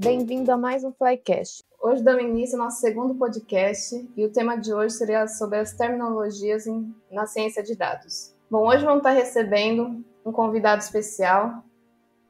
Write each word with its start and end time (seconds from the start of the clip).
Bem-vindo 0.00 0.52
a 0.52 0.56
mais 0.56 0.84
um 0.84 0.92
Flycast. 0.92 1.64
Hoje 1.82 2.04
damos 2.04 2.22
início 2.22 2.56
ao 2.56 2.66
nosso 2.66 2.80
segundo 2.80 3.16
podcast 3.16 4.08
e 4.16 4.24
o 4.24 4.30
tema 4.30 4.54
de 4.54 4.72
hoje 4.72 4.94
seria 4.94 5.26
sobre 5.26 5.58
as 5.58 5.72
terminologias 5.72 6.68
em, 6.68 6.94
na 7.10 7.26
ciência 7.26 7.64
de 7.64 7.74
dados. 7.74 8.32
Bom, 8.48 8.68
hoje 8.68 8.84
vamos 8.84 8.98
estar 8.98 9.10
recebendo 9.10 10.04
um 10.24 10.30
convidado 10.30 10.80
especial. 10.80 11.64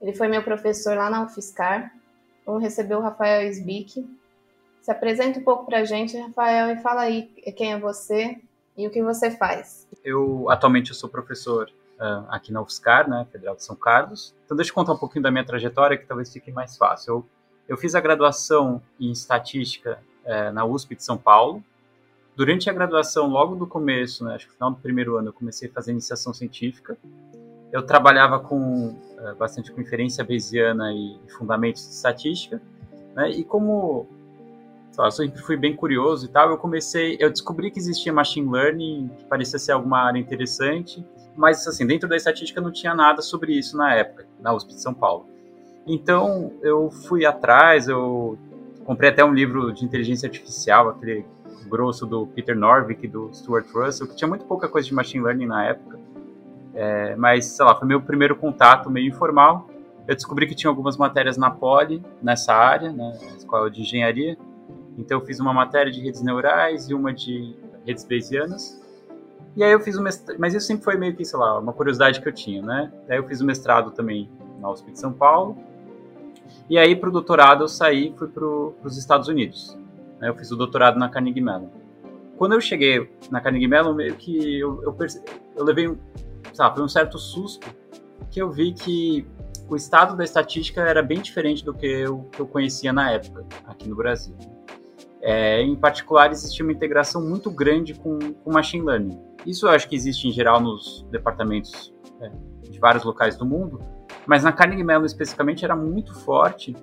Ele 0.00 0.14
foi 0.14 0.29
meu 0.29 0.43
professor 0.43 0.96
lá 0.96 1.11
na 1.11 1.23
UFSCar. 1.25 1.95
Vamos 2.46 2.62
receber 2.62 2.95
o 2.95 3.02
Rafael 3.02 3.46
Sbick. 3.50 4.09
Se 4.80 4.91
apresenta 4.91 5.39
um 5.39 5.45
pouco 5.45 5.66
para 5.66 5.80
a 5.80 5.85
gente, 5.85 6.16
Rafael, 6.16 6.71
e 6.71 6.80
fala 6.80 7.03
aí 7.03 7.25
quem 7.55 7.75
é 7.75 7.79
você 7.79 8.41
e 8.79 8.87
o 8.87 8.91
que 8.91 9.03
você 9.03 9.30
faz. 9.30 9.87
Eu 10.03 10.48
atualmente 10.48 10.89
eu 10.89 10.96
sou 10.96 11.11
professor 11.11 11.71
uh, 11.98 12.25
aqui 12.30 12.50
na 12.50 12.62
UFSCar, 12.62 13.10
né, 13.10 13.27
Federal 13.30 13.56
de 13.56 13.62
São 13.62 13.77
Carlos. 13.77 14.34
Então 14.46 14.56
deixa 14.56 14.70
eu 14.70 14.74
contar 14.74 14.95
um 14.95 14.98
pouquinho 14.98 15.23
da 15.23 15.30
minha 15.30 15.45
trajetória 15.45 15.98
que 15.98 16.06
talvez 16.06 16.32
fique 16.32 16.50
mais 16.50 16.78
fácil. 16.78 17.12
Eu, 17.12 17.27
eu 17.68 17.77
fiz 17.77 17.95
a 17.95 18.00
graduação 18.00 18.80
em 18.98 19.12
estatística 19.12 19.98
uh, 20.24 20.52
na 20.52 20.64
USP 20.64 20.96
de 20.96 21.04
São 21.04 21.18
Paulo. 21.18 21.62
Durante 22.34 22.70
a 22.70 22.72
graduação, 22.72 23.28
logo 23.28 23.56
do 23.56 23.66
começo, 23.66 24.24
né, 24.24 24.34
acho 24.34 24.46
que 24.46 24.52
no 24.52 24.56
final 24.56 24.70
do 24.70 24.78
primeiro 24.78 25.16
ano, 25.16 25.28
eu 25.28 25.32
comecei 25.32 25.68
a 25.68 25.72
fazer 25.72 25.92
iniciação 25.92 26.32
científica. 26.32 26.96
Eu 27.70 27.82
trabalhava 27.82 28.41
com 28.41 28.88
uh, 28.88 29.34
bastante 29.38 29.70
com 29.70 29.80
inferência 29.80 30.24
bayesiana 30.24 30.92
e, 30.92 31.18
e 31.27 31.32
fundamentos 31.32 31.86
de 31.86 31.92
estatística, 31.92 32.62
né, 33.14 33.30
e 33.30 33.44
como 33.44 34.08
eu 35.05 35.10
sempre 35.12 35.41
fui 35.41 35.56
bem 35.56 35.77
curioso 35.77 36.27
e 36.27 36.28
tal, 36.28 36.50
eu 36.50 36.58
comecei, 36.58 37.16
eu 37.20 37.30
descobri 37.30 37.70
que 37.70 37.78
existia 37.78 38.12
machine 38.12 38.50
learning, 38.50 39.10
que 39.16 39.24
parecia 39.27 39.58
ser 39.58 39.72
alguma 39.72 40.00
área 40.00 40.19
interessante, 40.19 41.05
mas 41.36 41.66
assim, 41.69 41.86
dentro 41.86 42.08
da 42.08 42.16
estatística 42.16 42.60
não 42.60 42.72
tinha 42.72 42.94
nada 42.94 43.22
sobre 43.22 43.52
isso 43.52 43.77
na 43.77 43.94
época, 43.94 44.27
na 44.41 44.52
USP 44.52 44.74
de 44.74 44.80
São 44.80 44.92
Paulo. 44.92 45.28
Então, 45.89 46.53
eu 46.62 46.91
fui 46.91 47.25
atrás, 47.25 47.89
eu 47.89 48.39
comprei 48.84 49.08
até 49.08 49.25
um 49.25 49.33
livro 49.33 49.72
de 49.72 49.84
inteligência 49.84 50.27
artificial, 50.27 50.91
aquele 50.91 51.25
grosso 51.67 52.06
do 52.06 52.27
Peter 52.27 52.55
Norvig 52.55 53.06
e 53.06 53.08
do 53.08 53.33
Stuart 53.33 53.67
Russell, 53.72 54.06
que 54.06 54.14
tinha 54.14 54.28
muito 54.28 54.44
pouca 54.44 54.69
coisa 54.69 54.86
de 54.86 54.94
machine 54.94 55.25
learning 55.25 55.47
na 55.47 55.64
época. 55.64 55.98
É, 56.75 57.16
mas, 57.16 57.47
sei 57.47 57.64
lá, 57.64 57.75
foi 57.75 57.89
meu 57.89 58.03
primeiro 58.03 58.36
contato 58.36 58.91
meio 58.91 59.09
informal. 59.09 59.66
Eu 60.06 60.14
descobri 60.14 60.47
que 60.47 60.55
tinha 60.55 60.70
algumas 60.70 60.97
matérias 60.97 61.36
na 61.36 61.50
Poli, 61.50 62.03
nessa 62.22 62.55
área, 62.55 62.92
né, 62.92 63.19
na 63.20 63.36
escola 63.36 63.70
de 63.70 63.81
engenharia, 63.81 64.36
então 64.97 65.19
eu 65.20 65.25
fiz 65.25 65.39
uma 65.39 65.53
matéria 65.53 65.92
de 65.92 66.00
redes 66.00 66.22
neurais 66.22 66.89
e 66.91 66.94
uma 66.94 67.12
de 67.12 67.55
redes 67.86 68.05
bayesianas. 68.05 68.81
E 69.56 69.62
aí 69.62 69.72
eu 69.72 69.81
fiz 69.81 69.97
o 69.97 70.03
mestrado, 70.03 70.39
mas 70.39 70.55
isso 70.55 70.66
sempre 70.66 70.84
foi 70.84 70.97
meio 70.97 71.14
que, 71.14 71.25
sei 71.25 71.39
lá, 71.39 71.59
uma 71.59 71.72
curiosidade 71.72 72.20
que 72.20 72.28
eu 72.28 72.33
tinha, 72.33 72.62
né? 72.62 72.92
Aí 73.09 73.16
eu 73.16 73.25
fiz 73.25 73.41
o 73.41 73.44
mestrado 73.44 73.91
também 73.91 74.28
na 74.61 74.70
USP 74.70 74.91
de 74.92 74.98
São 74.98 75.12
Paulo. 75.12 75.56
E 76.68 76.78
aí 76.78 76.94
para 76.94 77.08
o 77.08 77.12
doutorado 77.12 77.64
eu 77.64 77.68
saí 77.68 78.08
e 78.08 78.18
fui 78.18 78.28
para 78.28 78.44
os 78.44 78.96
Estados 78.96 79.28
Unidos. 79.28 79.77
Eu 80.20 80.34
fiz 80.34 80.50
o 80.50 80.56
doutorado 80.56 80.98
na 80.98 81.08
Carnegie 81.08 81.41
Mellon. 81.41 81.68
Quando 82.36 82.52
eu 82.52 82.60
cheguei 82.60 83.10
na 83.30 83.41
Carnegie 83.41 83.68
Mellon, 83.68 83.94
meio 83.94 84.14
que 84.14 84.58
eu, 84.58 84.82
eu, 84.82 84.92
perce... 84.92 85.22
eu 85.56 85.64
levei, 85.64 85.96
sabe, 86.52 86.76
foi 86.76 86.84
um 86.84 86.88
certo 86.88 87.19
susto 87.19 87.69
que 88.30 88.41
eu 88.41 88.50
vi 88.50 88.72
que 88.72 89.26
o 89.69 89.76
estado 89.76 90.16
da 90.16 90.24
estatística 90.24 90.80
era 90.80 91.02
bem 91.02 91.20
diferente 91.20 91.64
do 91.64 91.74
que 91.74 91.86
eu, 91.86 92.28
que 92.32 92.41
eu 92.41 92.46
conhecia 92.46 92.92
na 92.92 93.10
época, 93.12 93.44
aqui 93.66 93.88
no 93.88 93.96
Brasil. 93.96 94.34
É, 95.20 95.60
em 95.60 95.74
particular, 95.76 96.30
existe 96.30 96.62
uma 96.62 96.72
integração 96.72 97.26
muito 97.26 97.50
grande 97.50 97.94
com, 97.94 98.19
com 98.19 98.52
machine 98.52 98.84
learning. 98.84 99.20
Isso 99.44 99.66
eu 99.66 99.70
acho 99.70 99.88
que 99.88 99.96
existe 99.96 100.28
em 100.28 100.32
geral 100.32 100.60
nos 100.60 101.04
departamentos 101.10 101.92
é, 102.20 102.30
de 102.70 102.78
vários 102.78 103.04
locais 103.04 103.36
do 103.36 103.44
mundo, 103.44 103.80
mas 104.29 104.45
na 104.45 104.53
Carnegie 104.53 104.84
Mellon 104.84 105.07
especificamente 105.07 105.65
era 105.65 105.75
muito 105.75 106.15
forte, 106.15 106.77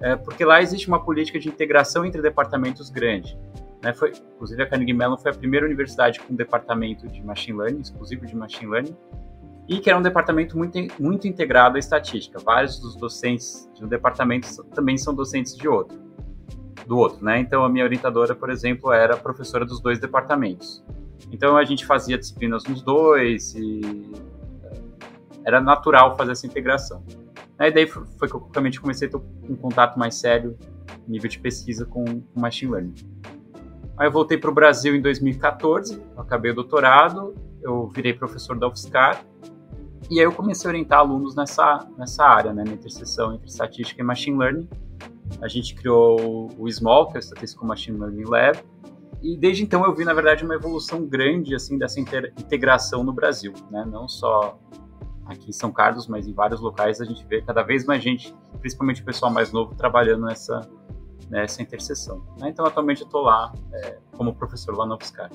é, 0.00 0.16
porque 0.16 0.46
lá 0.46 0.62
existe 0.62 0.88
uma 0.88 1.04
política 1.04 1.38
de 1.38 1.46
integração 1.46 2.06
entre 2.06 2.22
departamentos 2.22 2.88
grande. 2.88 3.38
Né? 3.82 3.92
Foi, 3.92 4.14
inclusive, 4.34 4.62
a 4.62 4.66
Carnegie 4.66 4.94
Mellon 4.94 5.18
foi 5.18 5.30
a 5.30 5.34
primeira 5.34 5.66
universidade 5.66 6.18
com 6.20 6.32
um 6.32 6.36
departamento 6.36 7.06
de 7.06 7.22
machine 7.22 7.58
learning, 7.58 7.82
exclusivo 7.82 8.24
de 8.24 8.34
machine 8.34 8.70
learning, 8.70 8.96
e 9.68 9.78
que 9.78 9.90
era 9.90 9.98
um 9.98 10.02
departamento 10.02 10.56
muito, 10.56 10.78
muito 10.98 11.28
integrado 11.28 11.76
à 11.76 11.78
estatística. 11.78 12.38
Vários 12.38 12.80
dos 12.80 12.96
docentes 12.96 13.68
de 13.74 13.84
um 13.84 13.88
departamento 13.88 14.64
também 14.74 14.96
são 14.96 15.14
docentes 15.14 15.54
de 15.54 15.68
outro 15.68 15.98
do 16.86 16.96
outro, 16.96 17.22
né? 17.24 17.40
Então 17.40 17.64
a 17.64 17.68
minha 17.68 17.84
orientadora, 17.84 18.34
por 18.34 18.48
exemplo, 18.48 18.92
era 18.92 19.16
professora 19.16 19.66
dos 19.66 19.80
dois 19.80 19.98
departamentos. 19.98 20.84
Então 21.32 21.56
a 21.56 21.64
gente 21.64 21.84
fazia 21.84 22.16
disciplinas 22.16 22.62
nos 22.64 22.80
dois 22.80 23.54
e 23.56 23.80
era 25.46 25.60
natural 25.60 26.16
fazer 26.16 26.32
essa 26.32 26.46
integração. 26.46 27.04
E 27.58 27.70
daí 27.70 27.86
foi 27.86 28.28
que 28.28 28.34
eu 28.34 28.48
realmente 28.52 28.80
comecei 28.80 29.08
a 29.08 29.10
ter 29.10 29.16
um 29.48 29.56
contato 29.56 29.98
mais 29.98 30.16
sério, 30.16 30.58
nível 31.06 31.30
de 31.30 31.38
pesquisa 31.38 31.86
com, 31.86 32.04
com 32.04 32.40
machine 32.40 32.72
learning. 32.72 32.94
Aí 33.96 34.08
eu 34.08 34.12
voltei 34.12 34.36
para 34.36 34.50
o 34.50 34.54
Brasil 34.54 34.94
em 34.94 35.00
2014, 35.00 36.02
acabei 36.16 36.50
o 36.50 36.54
doutorado, 36.54 37.34
eu 37.62 37.88
virei 37.88 38.12
professor 38.12 38.58
da 38.58 38.68
UFSCar 38.68 39.24
e 40.10 40.18
aí 40.18 40.24
eu 40.24 40.32
comecei 40.32 40.68
a 40.68 40.70
orientar 40.70 40.98
alunos 40.98 41.34
nessa, 41.34 41.88
nessa 41.96 42.24
área, 42.24 42.52
né, 42.52 42.62
na 42.64 42.72
interseção 42.72 43.34
entre 43.34 43.48
estatística 43.48 44.02
e 44.02 44.04
machine 44.04 44.36
learning 44.36 44.68
a 45.40 45.48
gente 45.48 45.74
criou 45.74 46.50
o 46.58 46.68
SMAL, 46.68 47.08
que 47.08 47.16
é 47.16 47.20
o 47.20 47.22
Statistical 47.22 47.66
Machine 47.66 47.98
Learning 47.98 48.24
Lab, 48.24 48.58
e 49.22 49.36
desde 49.36 49.62
então 49.62 49.84
eu 49.84 49.94
vi, 49.94 50.04
na 50.04 50.14
verdade, 50.14 50.44
uma 50.44 50.54
evolução 50.54 51.04
grande 51.04 51.54
assim 51.54 51.78
dessa 51.78 51.98
integração 52.00 53.02
no 53.02 53.12
Brasil, 53.12 53.52
né? 53.70 53.84
Não 53.86 54.08
só 54.08 54.58
aqui 55.26 55.50
em 55.50 55.52
São 55.52 55.72
Carlos, 55.72 56.06
mas 56.06 56.26
em 56.26 56.32
vários 56.32 56.60
locais 56.60 57.00
a 57.00 57.04
gente 57.04 57.24
vê 57.26 57.42
cada 57.42 57.62
vez 57.62 57.84
mais 57.84 58.02
gente, 58.02 58.34
principalmente 58.60 59.02
o 59.02 59.04
pessoal 59.04 59.30
mais 59.30 59.52
novo, 59.52 59.74
trabalhando 59.74 60.24
nessa, 60.24 60.60
nessa 61.28 61.62
interseção. 61.62 62.22
Né? 62.38 62.48
Então, 62.48 62.64
atualmente 62.64 63.02
eu 63.02 63.06
estou 63.06 63.22
lá 63.22 63.52
é, 63.72 63.98
como 64.16 64.34
professor 64.34 64.76
lá 64.76 64.86
na 64.86 64.94
UFSCar. 64.94 65.30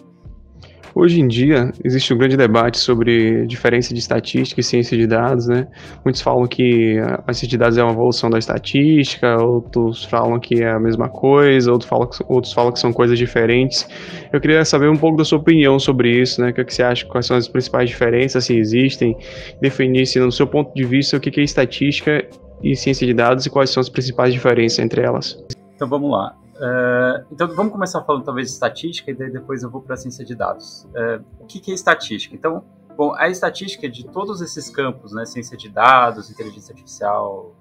Hoje 0.94 1.22
em 1.22 1.28
dia, 1.28 1.72
existe 1.84 2.13
um 2.13 2.18
grande 2.18 2.35
debate 2.35 2.78
sobre 2.78 3.46
diferença 3.46 3.94
de 3.94 4.00
estatística 4.00 4.59
e 4.59 4.63
ciência 4.63 4.97
de 4.97 5.07
dados, 5.07 5.47
né? 5.47 5.68
Muitos 6.03 6.22
falam 6.22 6.46
que 6.46 6.97
a 7.00 7.34
ciência 7.34 7.47
de 7.47 7.57
dados 7.57 7.78
é 7.78 7.84
uma 7.84 7.94
evolução 7.94 8.29
da 8.29 8.38
estatística, 8.38 9.41
outros 9.41 10.03
falam 10.03 10.40
que 10.40 10.62
é 10.62 10.69
a 10.69 10.79
mesma 10.79 11.07
coisa, 11.07 11.72
outros 11.72 11.90
falam 11.90 12.07
que, 12.07 12.24
outros 12.28 12.52
falam 12.52 12.74
que 12.74 12.79
são 12.79 12.91
coisas 12.91 13.18
diferentes. 13.18 13.88
Eu 14.34 14.41
queria 14.41 14.66
saber 14.66 14.90
um 14.90 14.97
pouco 14.97 15.18
da 15.18 15.24
sua 15.24 15.40
opinião 15.40 15.79
sobre 15.79 16.22
isso, 16.22 16.41
né? 16.41 16.50
O 16.50 16.53
que, 16.53 16.62
é 16.62 16.63
que 16.66 16.74
você 16.74 16.84
acha, 16.84 17.06
quais 17.06 17.25
são 17.25 17.38
as 17.38 17.47
principais 17.47 17.90
diferenças, 17.90 18.44
se 18.44 18.58
existem, 18.58 19.16
definir, 19.62 20.06
se 20.06 20.19
no 20.19 20.31
seu 20.31 20.46
ponto 20.46 20.73
de 20.73 20.84
vista, 20.84 21.16
o 21.16 21.19
que 21.19 21.40
é 21.40 21.44
estatística 21.44 22.28
e 22.62 22.75
ciência 22.75 23.08
de 23.08 23.13
dados 23.13 23.46
e 23.46 23.50
quais 23.50 23.69
são 23.69 23.79
as 23.79 23.88
principais 23.88 24.34
diferenças 24.34 24.79
entre 24.79 25.02
elas. 25.02 25.41
Então 25.73 25.88
vamos 25.88 26.12
lá. 26.12 26.41
Uh, 26.62 27.26
então 27.32 27.48
vamos 27.56 27.72
começar 27.72 28.04
falando 28.04 28.24
talvez 28.24 28.50
de 28.50 28.54
estatística 28.54 29.10
e 29.10 29.16
daí 29.16 29.32
depois 29.32 29.64
eu 29.64 29.70
vou 29.72 29.82
para 29.82 29.96
a 29.96 29.98
ciência 29.98 30.24
de 30.24 30.36
dados. 30.36 30.84
Uh, 30.94 31.26
o 31.40 31.48
que, 31.48 31.60
que, 31.60 31.72
é 31.72 31.74
estatística? 31.74 32.36
Então, 32.36 32.64
bom, 32.96 33.16
a 33.16 33.28
estatística 33.30 33.90
de 33.90 34.06
todos 34.08 34.42
esses 34.42 34.70
campos, 34.70 35.12
né, 35.12 35.26
ciência 35.26 35.58
de 35.58 35.70
dados, 35.70 36.30
inteligência 36.30 36.72
artificial, 36.72 37.56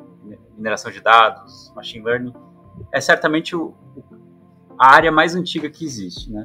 mineração 0.55 0.91
de 0.91 1.01
dados, 1.01 1.73
machine 1.75 2.05
learning, 2.05 2.35
é 2.93 3.01
certamente 3.01 3.57
o, 3.57 3.75
a 4.79 4.95
área 4.95 5.11
mais 5.11 5.35
antiga 5.35 5.71
que 5.71 5.83
existe, 5.83 6.31
né? 6.31 6.45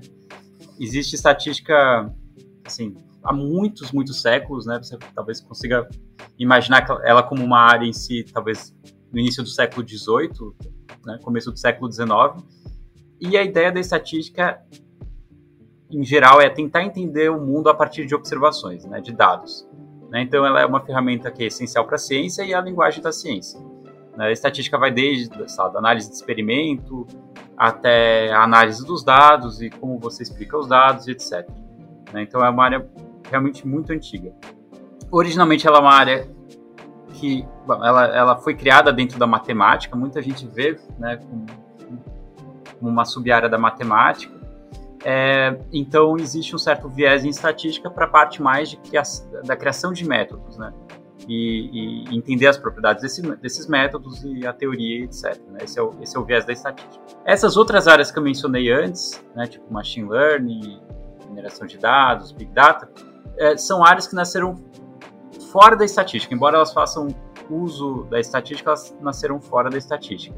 Existe 0.79 1.13
estatística, 1.15 2.09
assim, 2.65 2.95
há 3.21 3.33
muitos, 3.33 3.91
muitos 3.91 4.21
séculos, 4.21 4.65
né? 4.65 4.77
Você 4.77 4.97
talvez 5.13 5.41
consiga 5.41 5.87
imaginar 6.39 6.85
ela 7.03 7.21
como 7.21 7.43
uma 7.43 7.59
área 7.59 7.85
em 7.85 7.93
si, 7.93 8.23
talvez 8.33 8.73
no 9.15 9.21
início 9.21 9.41
do 9.41 9.47
século 9.47 9.87
XVIII, 9.87 10.51
né, 11.05 11.17
começo 11.23 11.49
do 11.49 11.57
século 11.57 11.89
XIX. 11.89 12.43
E 13.21 13.37
a 13.37 13.43
ideia 13.43 13.71
da 13.71 13.79
estatística, 13.79 14.61
em 15.89 16.03
geral, 16.03 16.41
é 16.41 16.49
tentar 16.49 16.83
entender 16.83 17.31
o 17.31 17.39
mundo 17.39 17.69
a 17.69 17.73
partir 17.73 18.05
de 18.05 18.13
observações, 18.13 18.83
né, 18.83 18.99
de 18.99 19.13
dados. 19.13 19.65
Né? 20.09 20.21
Então, 20.21 20.45
ela 20.45 20.59
é 20.59 20.65
uma 20.65 20.81
ferramenta 20.81 21.31
que 21.31 21.43
é 21.43 21.47
essencial 21.47 21.85
para 21.85 21.95
a 21.95 21.97
ciência 21.97 22.43
e 22.43 22.53
a 22.53 22.59
linguagem 22.59 23.01
da 23.01 23.13
ciência. 23.13 23.57
Né? 24.17 24.25
A 24.25 24.31
estatística 24.33 24.77
vai 24.77 24.91
desde 24.91 25.49
sabe, 25.49 25.77
análise 25.77 26.09
de 26.09 26.15
experimento 26.15 27.07
até 27.55 28.33
a 28.33 28.43
análise 28.43 28.85
dos 28.85 29.01
dados 29.01 29.61
e 29.61 29.69
como 29.69 29.97
você 29.97 30.23
explica 30.23 30.57
os 30.57 30.67
dados, 30.67 31.07
etc. 31.07 31.49
Né? 32.11 32.23
Então, 32.23 32.43
é 32.43 32.49
uma 32.49 32.65
área 32.65 32.85
realmente 33.31 33.65
muito 33.65 33.93
antiga. 33.93 34.33
Originalmente, 35.09 35.65
ela 35.65 35.77
é 35.77 35.81
uma 35.81 35.93
área 35.93 36.35
que 37.25 37.47
ela, 37.67 38.05
ela 38.15 38.35
foi 38.37 38.53
criada 38.53 38.93
dentro 38.93 39.17
da 39.17 39.25
matemática, 39.25 39.95
muita 39.95 40.21
gente 40.21 40.45
vê 40.45 40.77
né, 40.99 41.17
como, 41.17 41.45
como 42.79 42.91
uma 42.91 43.03
sub-área 43.03 43.49
da 43.49 43.57
matemática. 43.57 44.35
É, 45.03 45.57
então, 45.73 46.17
existe 46.17 46.55
um 46.55 46.59
certo 46.59 46.87
viés 46.87 47.25
em 47.25 47.29
estatística 47.29 47.89
para 47.89 48.05
a 48.05 48.07
parte 48.07 48.41
mais 48.41 48.69
de 48.69 48.79
da 49.43 49.55
criação 49.55 49.91
de 49.91 50.07
métodos, 50.07 50.57
né? 50.57 50.73
E, 51.27 52.05
e 52.11 52.17
entender 52.17 52.45
as 52.45 52.57
propriedades 52.57 53.01
desse, 53.01 53.21
desses 53.37 53.67
métodos 53.67 54.23
e 54.23 54.45
a 54.45 54.53
teoria, 54.53 55.05
etc. 55.05 55.39
Né? 55.49 55.59
Esse, 55.63 55.79
é 55.79 55.81
o, 55.81 55.91
esse 56.01 56.15
é 56.15 56.19
o 56.19 56.23
viés 56.23 56.45
da 56.45 56.53
estatística. 56.53 57.03
Essas 57.23 57.57
outras 57.57 57.87
áreas 57.87 58.11
que 58.11 58.19
eu 58.19 58.23
mencionei 58.23 58.71
antes, 58.71 59.23
né, 59.35 59.47
tipo 59.47 59.73
machine 59.73 60.07
learning, 60.07 60.79
mineração 61.29 61.65
de 61.65 61.77
dados, 61.77 62.31
big 62.31 62.51
data, 62.51 62.89
é, 63.37 63.57
são 63.57 63.83
áreas 63.83 64.07
que 64.07 64.13
nasceram 64.13 64.55
fora 65.55 65.77
da 65.77 65.85
estatística. 65.85 66.35
Embora 66.35 66.57
elas 66.57 66.73
façam 66.73 67.07
uso 67.49 68.05
da 68.09 68.19
estatística, 68.19 68.71
elas 68.71 68.93
nasceram 68.99 69.39
fora 69.39 69.69
da 69.69 69.77
estatística. 69.77 70.35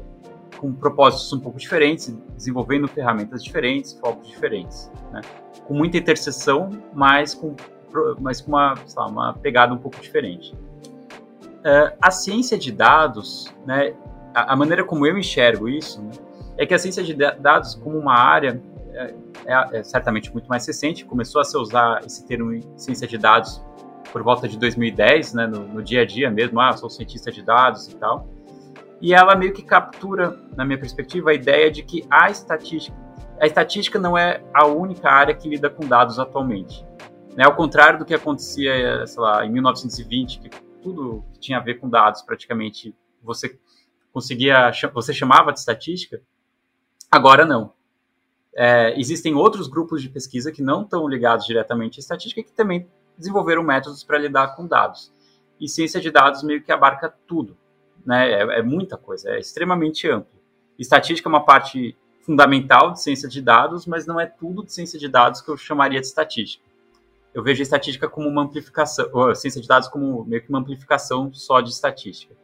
com 0.58 0.72
propósitos 0.72 1.32
um 1.32 1.38
pouco 1.38 1.56
diferentes, 1.56 2.12
desenvolvendo 2.36 2.88
ferramentas 2.88 3.44
diferentes, 3.44 3.96
focos 4.00 4.28
diferentes, 4.28 4.90
né? 5.12 5.20
com 5.64 5.74
muita 5.74 5.96
interseção, 5.96 6.70
mas 6.92 7.32
com, 7.32 7.54
mas 8.20 8.40
com 8.40 8.48
uma, 8.48 8.74
lá, 8.96 9.06
uma 9.06 9.34
pegada 9.34 9.72
um 9.72 9.78
pouco 9.78 10.00
diferente. 10.00 10.52
Uh, 10.52 11.94
a 12.02 12.10
ciência 12.10 12.58
de 12.58 12.72
dados, 12.72 13.54
né, 13.64 13.94
a, 14.34 14.52
a, 14.52 14.56
maneira 14.56 14.82
como 14.84 15.06
eu 15.06 15.16
enxergo 15.16 15.68
isso, 15.68 16.02
né, 16.02 16.10
é 16.56 16.66
que 16.66 16.74
a 16.74 16.78
ciência 16.78 17.04
de 17.04 17.14
dados 17.14 17.76
como 17.76 17.96
uma 17.96 18.18
área 18.18 18.60
é, 18.92 19.14
é, 19.46 19.78
é, 19.78 19.84
certamente 19.84 20.32
muito 20.32 20.48
mais 20.48 20.66
recente, 20.66 21.04
começou 21.04 21.40
a 21.40 21.44
se 21.44 21.56
usar 21.56 22.04
esse 22.04 22.26
termo 22.26 22.60
ciência 22.76 23.06
de 23.06 23.16
dados 23.16 23.62
por 24.12 24.22
volta 24.22 24.48
de 24.48 24.58
2010, 24.58 25.34
né, 25.34 25.46
no, 25.46 25.60
no 25.68 25.82
dia 25.82 26.02
a 26.02 26.04
dia 26.04 26.30
mesmo, 26.30 26.60
ah, 26.60 26.72
sou 26.72 26.88
cientista 26.88 27.30
de 27.30 27.42
dados 27.42 27.88
e 27.88 27.96
tal, 27.96 28.28
e 29.00 29.14
ela 29.14 29.36
meio 29.36 29.52
que 29.52 29.62
captura, 29.62 30.40
na 30.56 30.64
minha 30.64 30.78
perspectiva, 30.78 31.30
a 31.30 31.34
ideia 31.34 31.70
de 31.70 31.82
que 31.82 32.04
a 32.10 32.30
estatística, 32.30 32.96
a 33.40 33.46
estatística 33.46 33.98
não 33.98 34.18
é 34.18 34.42
a 34.52 34.66
única 34.66 35.08
área 35.08 35.34
que 35.34 35.48
lida 35.48 35.70
com 35.70 35.86
dados 35.86 36.18
atualmente. 36.18 36.84
Né? 37.36 37.44
Ao 37.44 37.54
contrário 37.54 38.00
do 38.00 38.04
que 38.04 38.14
acontecia, 38.14 39.06
sei 39.06 39.22
lá, 39.22 39.46
em 39.46 39.50
1920, 39.50 40.40
que 40.40 40.50
tudo 40.82 41.24
que 41.32 41.38
tinha 41.38 41.58
a 41.58 41.60
ver 41.60 41.74
com 41.74 41.88
dados 41.88 42.22
praticamente 42.22 42.94
você 43.22 43.56
conseguia, 44.12 44.72
você 44.92 45.12
chamava 45.12 45.52
de 45.52 45.60
estatística, 45.60 46.20
agora 47.10 47.44
não. 47.44 47.72
É, 48.56 48.98
existem 48.98 49.34
outros 49.34 49.68
grupos 49.68 50.02
de 50.02 50.08
pesquisa 50.08 50.50
que 50.50 50.62
não 50.62 50.82
estão 50.82 51.06
ligados 51.06 51.46
diretamente 51.46 51.98
à 51.98 52.00
estatística 52.00 52.42
que 52.42 52.52
também 52.52 52.88
desenvolveram 53.18 53.62
métodos 53.62 54.04
para 54.04 54.16
lidar 54.16 54.54
com 54.54 54.66
dados. 54.66 55.12
E 55.60 55.68
ciência 55.68 56.00
de 56.00 56.10
dados 56.10 56.42
meio 56.42 56.62
que 56.62 56.70
abarca 56.70 57.12
tudo 57.26 57.56
né? 58.08 58.30
É, 58.30 58.40
é 58.60 58.62
muita 58.62 58.96
coisa, 58.96 59.30
é 59.30 59.38
extremamente 59.38 60.08
amplo. 60.08 60.40
Estatística 60.78 61.28
é 61.28 61.30
uma 61.30 61.44
parte 61.44 61.94
fundamental 62.22 62.92
de 62.92 63.02
ciência 63.02 63.28
de 63.28 63.42
dados, 63.42 63.86
mas 63.86 64.06
não 64.06 64.18
é 64.18 64.24
tudo 64.24 64.64
de 64.64 64.72
ciência 64.72 64.98
de 64.98 65.08
dados 65.08 65.42
que 65.42 65.50
eu 65.50 65.58
chamaria 65.58 66.00
de 66.00 66.06
estatística. 66.06 66.64
Eu 67.34 67.42
vejo 67.42 67.60
a 67.60 67.64
estatística 67.64 68.08
como 68.08 68.26
uma 68.26 68.42
amplificação, 68.42 69.08
ou 69.12 69.28
a 69.28 69.34
ciência 69.34 69.60
de 69.60 69.68
dados 69.68 69.88
como 69.88 70.24
meio 70.24 70.42
que 70.42 70.48
uma 70.48 70.58
amplificação 70.58 71.32
só 71.34 71.60
de 71.60 71.70
estatística. 71.70 72.34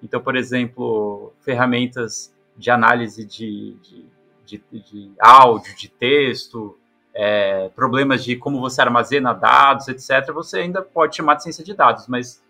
Então, 0.00 0.20
por 0.20 0.36
exemplo, 0.36 1.32
ferramentas 1.40 2.32
de 2.56 2.70
análise 2.70 3.24
de, 3.24 3.76
de, 3.82 4.06
de, 4.44 4.62
de 4.70 5.12
áudio, 5.18 5.74
de 5.76 5.88
texto, 5.88 6.78
é, 7.14 7.68
problemas 7.74 8.24
de 8.24 8.36
como 8.36 8.60
você 8.60 8.80
armazena 8.80 9.32
dados, 9.32 9.88
etc., 9.88 10.32
você 10.32 10.60
ainda 10.60 10.82
pode 10.82 11.16
chamar 11.16 11.34
de 11.34 11.44
ciência 11.44 11.64
de 11.64 11.74
dados, 11.74 12.06
mas 12.08 12.42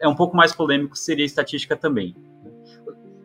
é 0.00 0.08
um 0.08 0.14
pouco 0.14 0.36
mais 0.36 0.54
polêmico, 0.54 0.96
seria 0.96 1.24
estatística 1.24 1.76
também. 1.76 2.14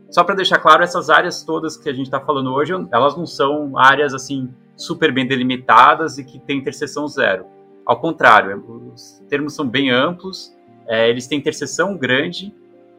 Só 0.10 0.24
para 0.24 0.36
deixar 0.36 0.60
claro, 0.60 0.84
essas 0.84 1.10
áreas 1.10 1.44
todas 1.44 1.78
que 1.78 1.88
a 1.88 1.94
gente 1.94 2.06
está 2.06 2.20
falando 2.20 2.52
hoje, 2.54 2.74
elas 2.92 3.16
não 3.16 3.26
são 3.26 3.78
áreas 3.78 4.14
assim 4.14 4.50
super 4.76 5.12
bem 5.12 5.28
delimitadas 5.28 6.18
e 6.18 6.24
que 6.24 6.40
tem 6.40 6.58
interseção 6.58 7.08
zero. 7.08 7.46
Ao 7.86 8.00
contrário, 8.00 8.92
os 8.94 9.22
termos 9.30 9.54
são 9.54 9.68
bem 9.68 9.92
amplos, 9.92 10.56
é, 10.88 11.10
eles 11.10 11.28
têm 11.28 11.38
interseção 11.38 11.96
grande 11.96 12.54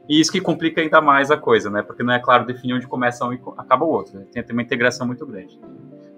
e 0.09 0.21
isso 0.21 0.31
que 0.31 0.41
complica 0.41 0.81
ainda 0.81 1.01
mais 1.01 1.31
a 1.31 1.37
coisa, 1.37 1.71
né? 1.71 1.83
Porque 1.83 2.03
não 2.03 2.13
é 2.13 2.19
claro 2.19 2.45
definir 2.45 2.75
onde 2.75 2.87
começa 2.87 3.25
um 3.25 3.33
e 3.33 3.41
acaba 3.57 3.85
o 3.85 3.89
outro. 3.89 4.19
Né? 4.19 4.27
Tem 4.33 4.45
uma 4.53 4.63
integração 4.63 5.07
muito 5.07 5.25
grande. 5.27 5.59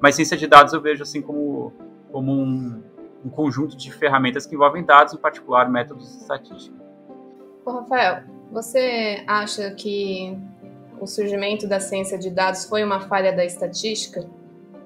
Mas 0.02 0.16
ciência 0.16 0.37
de 0.37 0.49
dados 0.49 0.72
eu 0.72 0.81
vejo 0.81 1.04
assim 1.04 1.22
como, 1.22 1.72
como 2.10 2.32
um, 2.32 2.82
um 3.25 3.31
conjunto 3.31 3.76
de 3.76 3.93
ferramentas 3.93 4.44
que 4.44 4.56
envolvem 4.56 4.84
dados, 4.84 5.14
em 5.14 5.16
particular 5.16 5.70
métodos 5.70 6.20
estatísticos. 6.20 6.82
Ô, 7.64 7.70
Rafael, 7.70 8.25
você 8.50 9.22
acha 9.28 9.70
que 9.70 10.37
o 11.00 11.06
surgimento 11.06 11.69
da 11.69 11.78
ciência 11.78 12.19
de 12.19 12.31
dados 12.31 12.64
foi 12.64 12.82
uma 12.82 13.02
falha 13.02 13.32
da 13.32 13.44
estatística? 13.44 14.28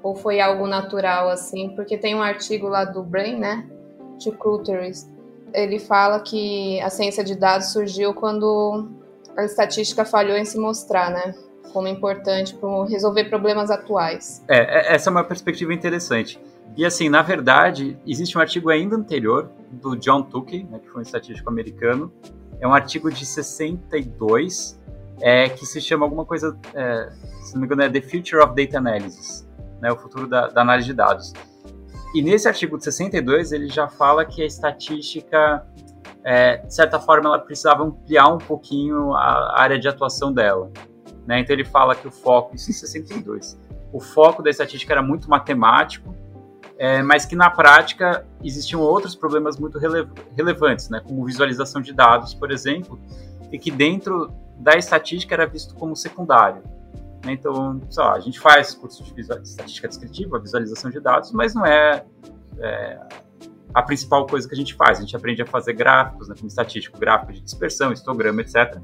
Ou 0.02 0.14
foi 0.14 0.38
algo 0.38 0.66
natural, 0.66 1.30
assim? 1.30 1.70
Porque 1.74 1.96
tem 1.96 2.14
um 2.14 2.22
artigo 2.22 2.68
lá 2.68 2.84
do 2.84 3.02
Brain, 3.02 3.38
né? 3.38 3.66
De 4.18 4.30
Coulteris. 4.30 5.10
Ele 5.54 5.78
fala 5.78 6.20
que 6.20 6.78
a 6.82 6.90
ciência 6.90 7.24
de 7.24 7.34
dados 7.34 7.72
surgiu 7.72 8.12
quando 8.12 8.90
a 9.34 9.44
estatística 9.44 10.04
falhou 10.04 10.36
em 10.36 10.44
se 10.44 10.58
mostrar, 10.58 11.10
né? 11.10 11.34
Como 11.72 11.88
importante 11.88 12.54
para 12.54 12.84
resolver 12.86 13.24
problemas 13.24 13.70
atuais. 13.70 14.44
É, 14.48 14.58
é, 14.58 14.94
essa 14.94 15.10
é 15.10 15.12
uma 15.12 15.24
perspectiva 15.24 15.72
interessante. 15.72 16.40
E 16.76 16.84
assim, 16.84 17.08
na 17.08 17.22
verdade, 17.22 17.98
existe 18.06 18.36
um 18.36 18.40
artigo 18.40 18.70
ainda 18.70 18.96
anterior 18.96 19.50
do 19.70 19.96
John 19.96 20.22
Tukey, 20.22 20.64
né, 20.64 20.78
que 20.78 20.88
foi 20.88 21.00
um 21.00 21.02
estatístico 21.02 21.48
americano, 21.48 22.12
é 22.60 22.66
um 22.66 22.74
artigo 22.74 23.10
de 23.10 23.24
62 23.24 24.78
é, 25.20 25.48
que 25.48 25.64
se 25.64 25.80
chama 25.80 26.04
alguma 26.04 26.24
coisa, 26.24 26.56
é, 26.74 27.10
se 27.42 27.54
não 27.54 27.60
me 27.60 27.66
engano, 27.66 27.82
é 27.82 27.88
The 27.88 28.00
Future 28.00 28.42
of 28.42 28.54
Data 28.54 28.78
Analysis, 28.78 29.48
né, 29.80 29.90
o 29.90 29.96
futuro 29.96 30.26
da, 30.26 30.48
da, 30.48 30.60
análise 30.60 30.88
de 30.88 30.94
dados. 30.94 31.32
E 32.14 32.22
nesse 32.22 32.48
artigo 32.48 32.76
de 32.78 32.84
62 32.84 33.52
ele 33.52 33.68
já 33.68 33.88
fala 33.88 34.24
que 34.24 34.42
a 34.42 34.46
estatística, 34.46 35.66
é, 36.24 36.58
de 36.58 36.74
certa 36.74 36.98
forma, 36.98 37.28
ela 37.28 37.38
precisava 37.38 37.84
ampliar 37.84 38.28
um 38.28 38.38
pouquinho 38.38 39.14
a 39.14 39.60
área 39.60 39.78
de 39.78 39.88
atuação 39.88 40.32
dela. 40.32 40.70
Né? 41.26 41.40
Então 41.40 41.54
ele 41.54 41.64
fala 41.64 41.94
que 41.94 42.06
o 42.06 42.10
foco, 42.10 42.54
isso 42.54 42.70
em 42.70 42.74
62, 42.74 43.58
o 43.92 44.00
foco 44.00 44.42
da 44.42 44.50
estatística 44.50 44.92
era 44.92 45.02
muito 45.02 45.28
matemático, 45.28 46.14
é, 46.78 47.02
mas 47.02 47.24
que 47.24 47.34
na 47.34 47.50
prática 47.50 48.24
existiam 48.44 48.80
outros 48.80 49.14
problemas 49.14 49.58
muito 49.58 49.78
rele 49.78 50.06
relevantes, 50.36 50.90
né, 50.90 51.00
como 51.00 51.24
visualização 51.24 51.80
de 51.80 51.92
dados, 51.92 52.34
por 52.34 52.50
exemplo, 52.50 53.00
e 53.50 53.58
que 53.58 53.70
dentro 53.70 54.30
da 54.58 54.76
estatística 54.76 55.34
era 55.34 55.46
visto 55.46 55.74
como 55.74 55.96
secundário. 55.96 56.62
Né? 57.24 57.32
Então, 57.32 57.80
lá, 57.96 58.12
a 58.12 58.20
gente 58.20 58.38
faz 58.38 58.74
curso 58.74 59.02
de 59.02 59.20
estatística 59.20 59.88
descritiva, 59.88 60.38
visualização 60.38 60.90
de 60.90 61.00
dados, 61.00 61.32
mas 61.32 61.54
não 61.54 61.64
é, 61.64 62.04
é, 62.58 63.00
a 63.72 63.82
principal 63.82 64.26
coisa 64.26 64.46
que 64.46 64.54
a 64.54 64.58
gente 64.58 64.74
faz. 64.74 64.98
A 64.98 65.00
gente 65.00 65.16
aprende 65.16 65.40
a 65.40 65.46
fazer 65.46 65.72
gráficos, 65.72 66.28
né, 66.28 66.34
como 66.36 66.46
estatístico, 66.46 66.98
gráfico 66.98 67.32
de 67.32 67.40
dispersão, 67.40 67.90
histograma, 67.90 68.42
etc 68.42 68.78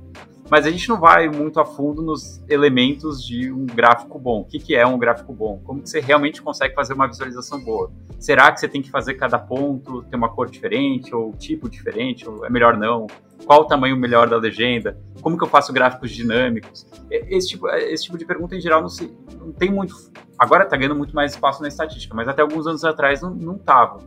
mas 0.53 0.67
a 0.67 0.71
gente 0.71 0.87
não 0.87 1.01
vai 1.01 1.31
muito 1.31 1.59
a 1.59 1.65
fundo 1.65 2.03
nos 2.03 2.45
elementos 2.47 3.25
de 3.25 3.51
um 3.51 3.65
gráfico 3.65 4.19
bom. 4.19 4.43
O 4.43 4.45
que, 4.45 4.59
que 4.59 4.75
é 4.77 4.87
um 4.87 4.99
gráfico 4.99 5.33
bom? 5.33 5.59
Como 5.65 5.81
que 5.81 5.89
você 5.89 5.99
realmente 5.99 6.43
consegue 6.43 6.75
fazer 6.75 6.93
uma 6.93 7.09
visualização 7.09 7.59
boa? 7.59 7.91
Será 8.21 8.53
que 8.53 8.61
você 8.61 8.69
tem 8.69 8.83
que 8.83 8.91
fazer 8.91 9.15
cada 9.15 9.39
ponto 9.39 10.03
ter 10.03 10.15
uma 10.15 10.29
cor 10.29 10.51
diferente, 10.51 11.15
ou 11.15 11.33
tipo 11.33 11.71
diferente, 11.71 12.29
ou 12.29 12.45
é 12.45 12.51
melhor 12.51 12.77
não? 12.77 13.07
Qual 13.47 13.63
o 13.63 13.65
tamanho 13.65 13.97
melhor 13.97 14.29
da 14.29 14.37
legenda? 14.37 15.01
Como 15.23 15.39
que 15.39 15.43
eu 15.43 15.49
faço 15.49 15.73
gráficos 15.73 16.11
dinâmicos? 16.11 16.87
Esse 17.11 17.49
tipo, 17.49 17.67
esse 17.71 18.05
tipo 18.05 18.19
de 18.19 18.27
pergunta, 18.27 18.55
em 18.55 18.61
geral, 18.61 18.83
não, 18.83 18.91
se, 18.91 19.11
não 19.41 19.53
tem 19.53 19.71
muito... 19.71 19.95
Agora 20.39 20.65
está 20.65 20.77
ganhando 20.77 20.97
muito 20.97 21.15
mais 21.15 21.33
espaço 21.33 21.63
na 21.63 21.69
estatística, 21.69 22.15
mas 22.15 22.29
até 22.29 22.43
alguns 22.43 22.67
anos 22.67 22.85
atrás 22.85 23.23
não 23.23 23.57
estava. 23.57 24.01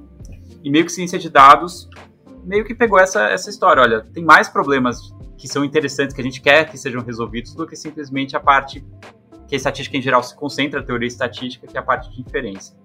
E 0.63 0.69
meio 0.69 0.85
que 0.85 0.91
ciência 0.91 1.17
de 1.17 1.27
dados 1.27 1.89
meio 2.43 2.63
que 2.63 2.75
pegou 2.75 2.99
essa, 2.99 3.23
essa 3.29 3.49
história. 3.49 3.81
Olha, 3.81 4.05
tem 4.13 4.23
mais 4.23 4.47
problemas 4.47 5.11
que 5.37 5.47
são 5.47 5.63
interessantes, 5.63 6.15
que 6.15 6.21
a 6.21 6.23
gente 6.23 6.41
quer 6.41 6.69
que 6.69 6.77
sejam 6.77 7.01
resolvidos, 7.01 7.53
do 7.53 7.67
que 7.67 7.75
simplesmente 7.75 8.35
a 8.35 8.39
parte 8.39 8.85
que 9.47 9.55
a 9.55 9.57
estatística 9.57 9.97
em 9.97 10.01
geral 10.01 10.23
se 10.23 10.35
concentra, 10.35 10.79
a 10.79 10.83
teoria 10.83 11.07
estatística, 11.07 11.67
que 11.67 11.77
é 11.77 11.79
a 11.79 11.83
parte 11.83 12.11
de 12.11 12.21
inferência. 12.21 12.75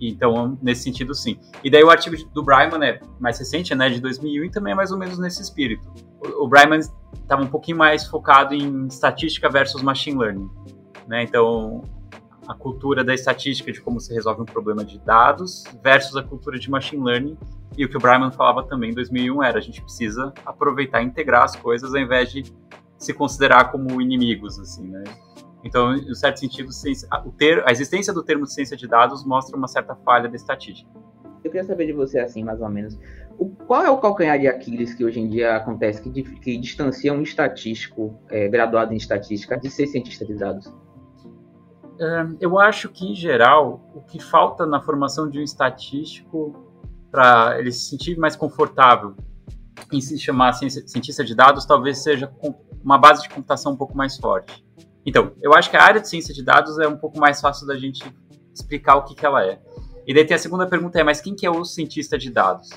Então, 0.00 0.56
nesse 0.62 0.82
sentido, 0.84 1.14
sim. 1.14 1.38
E 1.62 1.70
daí 1.70 1.82
o 1.82 1.90
artigo 1.90 2.16
do 2.32 2.42
Bryman 2.42 2.84
é 2.84 3.00
mais 3.18 3.38
recente, 3.38 3.74
né, 3.74 3.88
de 3.90 4.00
2001, 4.00 4.44
e 4.44 4.50
também 4.50 4.72
é 4.72 4.76
mais 4.76 4.92
ou 4.92 4.98
menos 4.98 5.18
nesse 5.18 5.42
espírito. 5.42 5.82
O, 6.20 6.44
o 6.44 6.48
Bryman 6.48 6.78
estava 6.78 7.42
um 7.42 7.48
pouquinho 7.48 7.76
mais 7.76 8.06
focado 8.06 8.54
em 8.54 8.86
estatística 8.86 9.48
versus 9.50 9.82
machine 9.82 10.18
learning. 10.18 10.48
Né? 11.06 11.24
Então, 11.24 11.82
a 12.48 12.54
cultura 12.54 13.04
da 13.04 13.14
estatística 13.14 13.70
de 13.70 13.80
como 13.80 14.00
se 14.00 14.12
resolve 14.14 14.40
um 14.40 14.46
problema 14.46 14.82
de 14.82 14.98
dados 15.00 15.64
versus 15.82 16.16
a 16.16 16.22
cultura 16.22 16.58
de 16.58 16.70
machine 16.70 17.04
learning. 17.04 17.36
E 17.76 17.84
o 17.84 17.88
que 17.90 17.96
o 17.96 18.00
Bryman 18.00 18.32
falava 18.32 18.66
também 18.66 18.90
em 18.90 18.94
2001 18.94 19.42
era 19.42 19.58
a 19.58 19.60
gente 19.60 19.82
precisa 19.82 20.32
aproveitar 20.46 21.02
e 21.02 21.04
integrar 21.04 21.44
as 21.44 21.54
coisas 21.54 21.94
ao 21.94 22.00
invés 22.00 22.32
de 22.32 22.44
se 22.96 23.12
considerar 23.12 23.70
como 23.70 24.00
inimigos, 24.00 24.58
assim, 24.58 24.88
né? 24.88 25.04
Então, 25.62 25.94
em 25.94 26.14
certo 26.14 26.40
sentido, 26.40 26.70
o 27.26 27.32
ter, 27.32 27.62
a 27.68 27.70
existência 27.70 28.12
do 28.12 28.22
termo 28.22 28.46
ciência 28.46 28.76
de 28.76 28.88
dados 28.88 29.24
mostra 29.24 29.56
uma 29.56 29.68
certa 29.68 29.94
falha 29.96 30.28
da 30.28 30.36
estatística. 30.36 30.90
Eu 31.44 31.50
queria 31.50 31.64
saber 31.64 31.86
de 31.86 31.92
você, 31.92 32.18
assim, 32.18 32.42
mais 32.42 32.60
ou 32.60 32.68
menos, 32.68 32.98
o, 33.38 33.46
qual 33.50 33.82
é 33.84 33.90
o 33.90 33.98
calcanhar 33.98 34.38
de 34.38 34.48
Aquiles 34.48 34.94
que 34.94 35.04
hoje 35.04 35.20
em 35.20 35.28
dia 35.28 35.56
acontece 35.56 36.02
que, 36.02 36.22
que 36.22 36.56
distancia 36.56 37.12
um 37.12 37.22
estatístico 37.22 38.18
é, 38.30 38.48
graduado 38.48 38.92
em 38.92 38.96
estatística 38.96 39.56
de 39.58 39.68
ser 39.70 39.86
cientista 39.86 40.24
de 40.24 40.34
dados? 40.34 40.72
Eu 42.40 42.58
acho 42.58 42.88
que, 42.88 43.10
em 43.10 43.14
geral, 43.14 43.90
o 43.94 44.00
que 44.00 44.20
falta 44.20 44.66
na 44.66 44.80
formação 44.80 45.28
de 45.28 45.38
um 45.38 45.42
estatístico 45.42 46.54
para 47.10 47.58
ele 47.58 47.72
se 47.72 47.90
sentir 47.90 48.18
mais 48.18 48.36
confortável 48.36 49.14
em 49.92 50.00
se 50.00 50.18
chamar 50.18 50.52
cientista 50.52 51.24
de 51.24 51.34
dados 51.34 51.64
talvez 51.64 51.98
seja 51.98 52.30
uma 52.84 52.98
base 52.98 53.22
de 53.22 53.28
computação 53.28 53.72
um 53.72 53.76
pouco 53.76 53.96
mais 53.96 54.16
forte. 54.16 54.64
Então, 55.04 55.32
eu 55.40 55.54
acho 55.54 55.70
que 55.70 55.76
a 55.76 55.82
área 55.82 56.00
de 56.00 56.08
ciência 56.08 56.34
de 56.34 56.42
dados 56.42 56.78
é 56.78 56.86
um 56.86 56.96
pouco 56.96 57.18
mais 57.18 57.40
fácil 57.40 57.66
da 57.66 57.76
gente 57.76 58.04
explicar 58.52 58.96
o 58.96 59.04
que, 59.04 59.14
que 59.14 59.24
ela 59.24 59.44
é. 59.44 59.60
E 60.06 60.12
daí 60.12 60.24
tem 60.24 60.34
a 60.34 60.38
segunda 60.38 60.66
pergunta 60.66 60.98
é, 61.00 61.04
mas 61.04 61.20
quem 61.20 61.34
que 61.34 61.46
é 61.46 61.50
o 61.50 61.64
cientista 61.64 62.18
de 62.18 62.30
dados? 62.30 62.68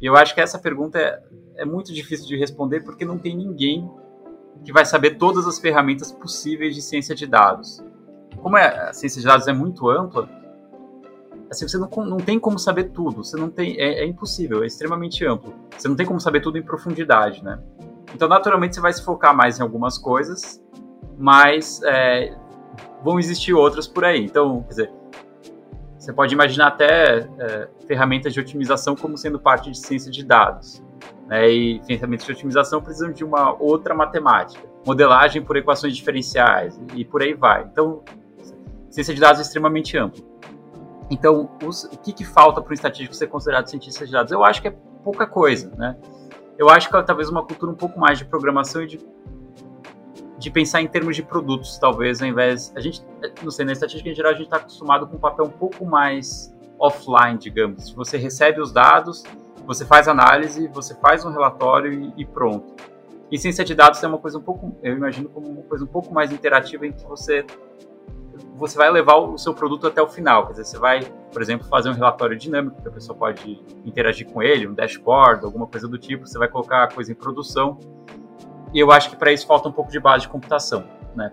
Eu 0.00 0.16
acho 0.16 0.34
que 0.34 0.40
essa 0.40 0.58
pergunta 0.58 0.98
é, 0.98 1.22
é 1.56 1.64
muito 1.64 1.92
difícil 1.92 2.26
de 2.26 2.36
responder 2.36 2.80
porque 2.80 3.04
não 3.04 3.18
tem 3.18 3.36
ninguém 3.36 3.88
que 4.64 4.72
vai 4.72 4.84
saber 4.84 5.16
todas 5.16 5.46
as 5.46 5.58
ferramentas 5.58 6.10
possíveis 6.12 6.74
de 6.74 6.82
ciência 6.82 7.14
de 7.14 7.26
dados. 7.26 7.82
Como 8.42 8.56
é, 8.56 8.88
a 8.88 8.92
ciência 8.92 9.20
de 9.20 9.26
dados 9.26 9.46
é 9.46 9.52
muito 9.52 9.88
ampla, 9.88 10.28
assim, 11.50 11.68
você 11.68 11.78
não, 11.78 11.88
não 12.04 12.16
tem 12.16 12.38
como 12.38 12.58
saber 12.58 12.84
tudo, 12.90 13.22
você 13.22 13.36
não 13.36 13.48
tem, 13.48 13.78
é, 13.78 14.02
é, 14.02 14.06
impossível, 14.06 14.62
é 14.64 14.66
extremamente 14.66 15.24
amplo. 15.24 15.54
Você 15.76 15.86
não 15.86 15.94
tem 15.94 16.04
como 16.04 16.18
saber 16.18 16.40
tudo 16.40 16.58
em 16.58 16.62
profundidade, 16.62 17.44
né? 17.44 17.58
Então, 18.14 18.28
naturalmente, 18.28 18.74
você 18.74 18.80
vai 18.80 18.92
se 18.92 19.04
focar 19.04 19.34
mais 19.34 19.58
em 19.58 19.62
algumas 19.62 19.96
coisas, 19.96 20.62
mas 21.16 21.80
é, 21.84 22.34
vão 23.02 23.18
existir 23.18 23.54
outras 23.54 23.86
por 23.86 24.04
aí. 24.04 24.24
Então, 24.24 24.62
quer 24.62 24.68
dizer, 24.68 24.92
você 25.98 26.12
pode 26.12 26.34
imaginar 26.34 26.68
até 26.68 27.28
é, 27.38 27.68
ferramentas 27.86 28.34
de 28.34 28.40
otimização 28.40 28.96
como 28.96 29.16
sendo 29.16 29.38
parte 29.38 29.70
de 29.70 29.78
ciência 29.78 30.10
de 30.10 30.24
dados. 30.24 30.82
Né? 31.28 31.48
E 31.48 31.82
ferramentas 31.86 32.26
de 32.26 32.32
otimização 32.32 32.82
precisam 32.82 33.12
de 33.12 33.24
uma 33.24 33.54
outra 33.54 33.94
matemática, 33.94 34.66
modelagem 34.84 35.42
por 35.42 35.56
equações 35.56 35.96
diferenciais 35.96 36.80
e 36.94 37.04
por 37.04 37.22
aí 37.22 37.34
vai. 37.34 37.62
Então, 37.70 38.02
ciência 38.92 39.14
de 39.14 39.20
dados 39.20 39.40
é 39.40 39.42
extremamente 39.42 39.96
amplo. 39.96 40.22
Então, 41.10 41.50
os, 41.64 41.84
o 41.84 41.98
que, 41.98 42.12
que 42.12 42.24
falta 42.24 42.60
para 42.60 42.70
um 42.70 42.74
estatístico 42.74 43.14
ser 43.14 43.26
considerado 43.26 43.66
cientista 43.66 44.06
de 44.06 44.12
dados? 44.12 44.30
Eu 44.30 44.44
acho 44.44 44.62
que 44.62 44.68
é 44.68 44.74
pouca 45.02 45.26
coisa, 45.26 45.74
né? 45.76 45.96
Eu 46.58 46.68
acho 46.68 46.88
que 46.88 46.96
é 46.96 47.02
talvez 47.02 47.28
uma 47.28 47.44
cultura 47.44 47.72
um 47.72 47.74
pouco 47.74 47.98
mais 47.98 48.18
de 48.18 48.24
programação 48.24 48.82
e 48.82 48.86
de, 48.86 49.00
de 50.38 50.50
pensar 50.50 50.80
em 50.82 50.86
termos 50.86 51.16
de 51.16 51.22
produtos, 51.22 51.78
talvez, 51.78 52.22
ao 52.22 52.28
invés... 52.28 52.72
A 52.76 52.80
gente, 52.80 53.02
não 53.42 53.50
sei, 53.50 53.64
na 53.64 53.72
estatística 53.72 54.08
em 54.08 54.14
geral, 54.14 54.32
a 54.32 54.34
gente 54.34 54.44
está 54.44 54.58
acostumado 54.58 55.06
com 55.06 55.16
um 55.16 55.20
papel 55.20 55.46
um 55.46 55.50
pouco 55.50 55.84
mais 55.84 56.54
offline, 56.78 57.38
digamos. 57.38 57.90
Você 57.92 58.18
recebe 58.18 58.60
os 58.60 58.72
dados, 58.72 59.22
você 59.66 59.84
faz 59.84 60.06
análise, 60.06 60.68
você 60.68 60.94
faz 60.96 61.24
um 61.24 61.30
relatório 61.30 61.92
e, 61.92 62.22
e 62.22 62.24
pronto. 62.24 62.74
E 63.30 63.38
ciência 63.38 63.64
de 63.64 63.74
dados 63.74 64.02
é 64.02 64.06
uma 64.06 64.18
coisa 64.18 64.36
um 64.36 64.42
pouco, 64.42 64.76
eu 64.82 64.94
imagino 64.94 65.28
como 65.30 65.48
uma 65.48 65.62
coisa 65.62 65.84
um 65.84 65.88
pouco 65.88 66.12
mais 66.12 66.30
interativa 66.30 66.86
em 66.86 66.92
que 66.92 67.04
você 67.06 67.46
você 68.56 68.76
vai 68.76 68.90
levar 68.90 69.16
o 69.16 69.36
seu 69.36 69.52
produto 69.54 69.86
até 69.86 70.00
o 70.00 70.08
final. 70.08 70.46
Quer 70.46 70.52
dizer, 70.52 70.64
você 70.64 70.78
vai, 70.78 71.00
por 71.32 71.42
exemplo, 71.42 71.66
fazer 71.68 71.90
um 71.90 71.92
relatório 71.92 72.36
dinâmico 72.36 72.80
que 72.80 72.88
a 72.88 72.90
pessoa 72.90 73.16
pode 73.16 73.62
interagir 73.84 74.28
com 74.30 74.42
ele, 74.42 74.66
um 74.66 74.74
dashboard, 74.74 75.44
alguma 75.44 75.66
coisa 75.66 75.88
do 75.88 75.98
tipo. 75.98 76.26
Você 76.26 76.38
vai 76.38 76.48
colocar 76.48 76.84
a 76.84 76.88
coisa 76.88 77.10
em 77.12 77.14
produção. 77.14 77.78
E 78.72 78.78
eu 78.78 78.90
acho 78.90 79.10
que 79.10 79.16
para 79.16 79.32
isso 79.32 79.46
falta 79.46 79.68
um 79.68 79.72
pouco 79.72 79.90
de 79.90 80.00
base 80.00 80.22
de 80.22 80.28
computação, 80.28 80.84
né? 81.14 81.30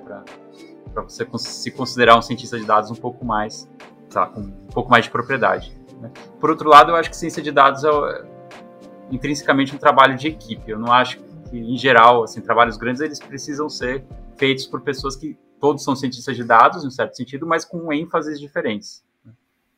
Para 0.93 1.03
você 1.03 1.25
se 1.37 1.71
considerar 1.71 2.17
um 2.17 2.21
cientista 2.21 2.59
de 2.59 2.65
dados 2.65 2.91
um 2.91 2.95
pouco 2.95 3.23
mais, 3.23 3.69
lá, 4.13 4.27
com 4.27 4.41
um 4.41 4.67
pouco 4.73 4.89
mais 4.89 5.05
de 5.05 5.11
propriedade. 5.11 5.73
Né? 6.01 6.11
Por 6.39 6.49
outro 6.49 6.67
lado, 6.67 6.91
eu 6.91 6.95
acho 6.95 7.09
que 7.09 7.15
ciência 7.15 7.41
de 7.41 7.51
dados 7.51 7.83
é 7.83 7.89
intrinsecamente 9.11 9.73
um 9.75 9.77
trabalho 9.77 10.17
de 10.17 10.27
equipe. 10.27 10.69
Eu 10.69 10.79
não 10.79 10.91
acho 10.91 11.19
que, 11.49 11.57
em 11.57 11.77
geral, 11.77 12.23
assim, 12.23 12.41
trabalhos 12.41 12.75
grandes 12.75 13.01
eles 13.01 13.19
precisam 13.19 13.69
ser 13.69 14.03
feitos 14.35 14.65
por 14.65 14.81
pessoas 14.81 15.15
que 15.15 15.37
todos 15.59 15.83
são 15.83 15.95
cientistas 15.95 16.35
de 16.35 16.43
dados, 16.43 16.83
em 16.83 16.87
um 16.87 16.91
certo 16.91 17.15
sentido, 17.15 17.45
mas 17.45 17.65
com 17.65 17.91
ênfases 17.91 18.39
diferentes. 18.39 19.03
Né? 19.23 19.33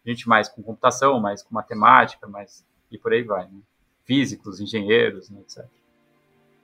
Gente 0.06 0.28
mais 0.28 0.48
com 0.48 0.62
computação, 0.62 1.20
mais 1.20 1.44
com 1.44 1.54
matemática, 1.54 2.28
mais 2.28 2.64
e 2.92 2.98
por 2.98 3.14
aí 3.14 3.24
vai. 3.24 3.46
Né? 3.46 3.60
Físicos, 4.06 4.60
engenheiros, 4.60 5.30
né, 5.30 5.40
etc. 5.42 5.66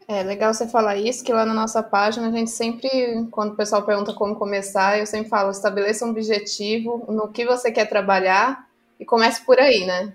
É 0.08 0.24
legal 0.24 0.54
você 0.54 0.68
falar 0.68 0.96
isso, 0.96 1.24
que 1.24 1.34
lá 1.34 1.46
na 1.46 1.54
nossa 1.54 1.84
página 1.84 2.30
a 2.30 2.32
gente 2.32 2.50
sempre, 2.50 3.28
quando 3.30 3.52
o 3.52 3.56
pessoal 3.56 3.84
pergunta 3.84 4.14
como 4.14 4.36
começar, 4.36 4.98
eu 4.98 5.06
sempre 5.06 5.30
falo, 5.30 5.52
estabeleça 5.52 6.06
um 6.06 6.12
objetivo 6.12 7.06
no 7.10 7.28
que 7.28 7.46
você 7.46 7.72
quer 7.72 7.90
trabalhar 7.90 8.70
e 8.98 9.06
comece 9.06 9.46
por 9.46 9.60
aí, 9.60 9.86
né? 9.86 10.14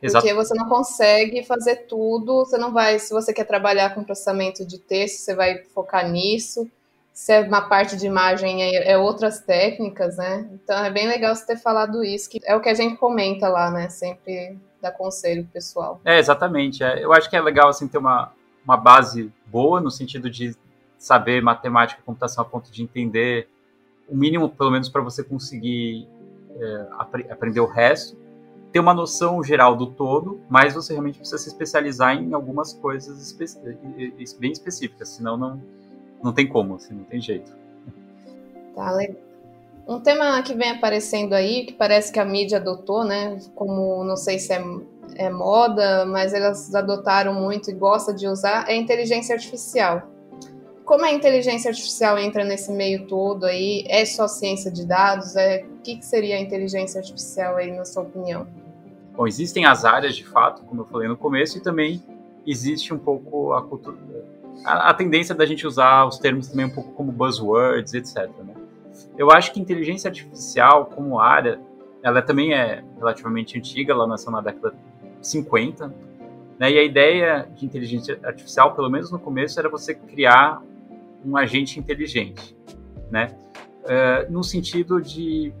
Exato. 0.00 0.24
Porque 0.24 0.34
você 0.34 0.54
não 0.54 0.66
consegue 0.66 1.44
fazer 1.44 1.86
tudo, 1.86 2.44
você 2.44 2.56
não 2.56 2.72
vai, 2.72 2.98
se 2.98 3.12
você 3.12 3.34
quer 3.34 3.44
trabalhar 3.44 3.94
com 3.94 4.02
processamento 4.02 4.64
de 4.64 4.78
texto, 4.78 5.18
você 5.18 5.34
vai 5.34 5.62
focar 5.74 6.10
nisso 6.10 6.70
se 7.14 7.32
é 7.32 7.40
uma 7.42 7.62
parte 7.62 7.96
de 7.96 8.06
imagem, 8.06 8.60
é, 8.60 8.90
é, 8.90 8.98
outras 8.98 9.38
técnicas, 9.40 10.16
né? 10.16 10.48
Então 10.52 10.84
é 10.84 10.90
bem 10.90 11.06
legal 11.06 11.32
você 11.32 11.46
ter 11.46 11.56
falado 11.56 12.02
isso, 12.02 12.28
que 12.28 12.40
é 12.44 12.56
o 12.56 12.60
que 12.60 12.68
a 12.68 12.74
gente 12.74 12.96
comenta 12.96 13.48
lá, 13.48 13.70
né? 13.70 13.88
Sempre 13.88 14.58
dá 14.82 14.90
conselho 14.90 15.48
pessoal. 15.52 16.00
É, 16.04 16.18
exatamente. 16.18 16.82
É, 16.82 17.04
eu 17.04 17.12
acho 17.12 17.30
que 17.30 17.36
é 17.36 17.40
legal, 17.40 17.68
assim, 17.68 17.86
ter 17.86 17.98
uma, 17.98 18.32
uma 18.64 18.76
base 18.76 19.32
boa, 19.46 19.80
no 19.80 19.92
sentido 19.92 20.28
de 20.28 20.56
saber 20.98 21.40
matemática 21.40 22.00
e 22.00 22.04
computação 22.04 22.42
a 22.42 22.44
ponto 22.44 22.68
de 22.72 22.82
entender 22.82 23.48
o 24.08 24.16
mínimo, 24.16 24.48
pelo 24.48 24.72
menos, 24.72 24.88
para 24.88 25.00
você 25.00 25.22
conseguir 25.22 26.08
é, 26.58 26.86
ap 26.98 27.14
aprender 27.30 27.60
o 27.60 27.66
resto. 27.66 28.18
Ter 28.72 28.80
uma 28.80 28.92
noção 28.92 29.40
geral 29.44 29.76
do 29.76 29.86
todo, 29.86 30.40
mas 30.50 30.74
você 30.74 30.92
realmente 30.94 31.18
precisa 31.18 31.38
se 31.38 31.48
especializar 31.48 32.16
em 32.16 32.34
algumas 32.34 32.72
coisas 32.72 33.20
espe 33.20 34.40
bem 34.40 34.50
específicas, 34.50 35.10
senão 35.10 35.36
não 35.36 35.62
não 36.24 36.32
tem 36.32 36.48
como, 36.48 36.76
assim, 36.76 36.94
não 36.94 37.04
tem 37.04 37.20
jeito. 37.20 37.52
Tá, 38.74 38.90
legal. 38.90 39.16
Um 39.86 40.00
tema 40.00 40.40
que 40.42 40.54
vem 40.54 40.70
aparecendo 40.70 41.34
aí, 41.34 41.66
que 41.66 41.74
parece 41.74 42.10
que 42.10 42.18
a 42.18 42.24
mídia 42.24 42.56
adotou, 42.56 43.04
né? 43.04 43.38
Como 43.54 44.02
não 44.02 44.16
sei 44.16 44.38
se 44.38 44.50
é, 44.54 44.64
é 45.16 45.28
moda, 45.28 46.06
mas 46.06 46.32
elas 46.32 46.74
adotaram 46.74 47.34
muito 47.34 47.70
e 47.70 47.74
gostam 47.74 48.14
de 48.14 48.26
usar, 48.26 48.66
é 48.66 48.72
a 48.72 48.76
inteligência 48.76 49.34
artificial. 49.34 50.08
Como 50.86 51.04
a 51.04 51.12
inteligência 51.12 51.68
artificial 51.68 52.18
entra 52.18 52.44
nesse 52.44 52.72
meio 52.72 53.06
todo 53.06 53.44
aí? 53.44 53.84
É 53.86 54.04
só 54.06 54.26
ciência 54.26 54.70
de 54.70 54.86
dados? 54.86 55.36
É, 55.36 55.64
o 55.64 55.82
que, 55.82 55.96
que 55.96 56.06
seria 56.06 56.36
a 56.36 56.40
inteligência 56.40 57.00
artificial 57.00 57.56
aí, 57.56 57.70
na 57.70 57.84
sua 57.84 58.02
opinião? 58.02 58.46
Bom, 59.14 59.26
existem 59.26 59.66
as 59.66 59.84
áreas 59.84 60.16
de 60.16 60.24
fato, 60.24 60.62
como 60.62 60.80
eu 60.80 60.86
falei 60.86 61.08
no 61.08 61.16
começo, 61.16 61.58
e 61.58 61.60
também 61.60 62.02
existe 62.46 62.92
um 62.92 62.98
pouco 62.98 63.52
a 63.52 63.62
cultura, 63.62 63.96
a, 64.64 64.92
tendência 64.94 65.34
da 65.34 65.44
gente 65.46 65.66
usar 65.66 66.06
os 66.06 66.18
termos 66.18 66.48
também 66.48 66.66
um 66.66 66.70
pouco 66.70 66.92
como 66.92 67.10
buzzwords, 67.10 67.94
etc. 67.94 68.28
Né? 68.44 68.54
Eu 69.18 69.30
acho 69.30 69.52
que 69.52 69.60
inteligência 69.60 70.08
artificial 70.08 70.86
como 70.86 71.18
área, 71.18 71.60
ela 72.02 72.20
também 72.22 72.52
é 72.52 72.84
relativamente 72.96 73.58
antiga, 73.58 73.92
ela 73.92 74.06
nasceu 74.06 74.30
na 74.30 74.40
década 74.40 74.74
de 75.20 75.26
50, 75.26 75.94
né? 76.58 76.70
e 76.70 76.78
a 76.78 76.82
ideia 76.82 77.48
de 77.54 77.64
inteligência 77.64 78.18
artificial, 78.22 78.74
pelo 78.74 78.90
menos 78.90 79.10
no 79.10 79.18
começo, 79.18 79.58
era 79.58 79.68
você 79.68 79.94
criar 79.94 80.62
um 81.24 81.36
agente 81.36 81.78
inteligente, 81.80 82.56
né? 83.10 83.34
Uh, 83.84 84.32
no 84.32 84.42
sentido 84.42 85.00
de 85.00 85.52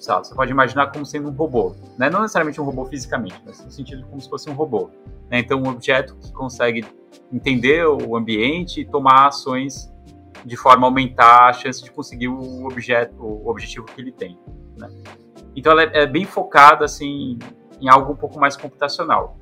você 0.00 0.34
pode 0.34 0.50
imaginar 0.50 0.90
como 0.90 1.04
sendo 1.04 1.28
um 1.28 1.32
robô, 1.32 1.74
né? 1.98 2.08
não 2.08 2.22
necessariamente 2.22 2.60
um 2.60 2.64
robô 2.64 2.86
fisicamente, 2.86 3.40
mas 3.44 3.62
no 3.62 3.70
sentido 3.70 4.06
como 4.06 4.20
se 4.20 4.30
fosse 4.30 4.48
um 4.48 4.54
robô. 4.54 4.90
Né? 5.30 5.40
Então, 5.40 5.60
um 5.60 5.68
objeto 5.68 6.16
que 6.16 6.32
consegue 6.32 6.86
entender 7.30 7.86
o 7.86 8.16
ambiente 8.16 8.80
e 8.80 8.84
tomar 8.84 9.28
ações 9.28 9.92
de 10.44 10.56
forma 10.56 10.86
a 10.86 10.88
aumentar 10.88 11.50
a 11.50 11.52
chance 11.52 11.84
de 11.84 11.90
conseguir 11.90 12.28
o 12.28 12.64
objeto, 12.64 13.14
o 13.22 13.48
objetivo 13.48 13.84
que 13.84 14.00
ele 14.00 14.10
tem. 14.10 14.38
Né? 14.78 14.88
Então, 15.54 15.72
ela 15.72 15.82
é, 15.82 16.02
é 16.02 16.06
bem 16.06 16.24
focada 16.24 16.84
assim 16.84 17.38
em 17.78 17.88
algo 17.88 18.12
um 18.12 18.16
pouco 18.16 18.40
mais 18.40 18.56
computacional. 18.56 19.36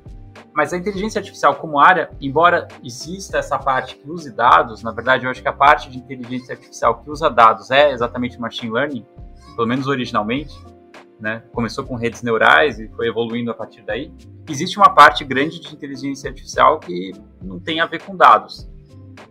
Mas 0.53 0.73
a 0.73 0.77
inteligência 0.77 1.19
artificial 1.19 1.55
como 1.55 1.79
área, 1.79 2.09
embora 2.19 2.67
exista 2.83 3.37
essa 3.37 3.57
parte 3.57 3.95
que 3.95 4.09
use 4.09 4.31
dados, 4.31 4.83
na 4.83 4.91
verdade 4.91 5.25
eu 5.25 5.31
acho 5.31 5.41
que 5.41 5.47
a 5.47 5.53
parte 5.53 5.89
de 5.89 5.97
inteligência 5.97 6.53
artificial 6.53 7.01
que 7.01 7.09
usa 7.09 7.29
dados 7.29 7.71
é 7.71 7.91
exatamente 7.91 8.39
machine 8.39 8.71
learning, 8.71 9.05
pelo 9.59 9.67
menos 9.67 9.87
originalmente, 9.87 10.57
né? 11.19 11.43
Começou 11.51 11.83
com 11.83 11.95
redes 11.95 12.21
neurais 12.21 12.79
e 12.79 12.87
foi 12.95 13.09
evoluindo 13.09 13.51
a 13.51 13.53
partir 13.53 13.81
daí. 13.81 14.09
Existe 14.49 14.77
uma 14.77 14.89
parte 14.89 15.25
grande 15.25 15.59
de 15.59 15.75
inteligência 15.75 16.29
artificial 16.29 16.79
que 16.79 17.11
não 17.41 17.59
tem 17.59 17.81
a 17.81 17.85
ver 17.85 18.01
com 18.01 18.15
dados. 18.15 18.69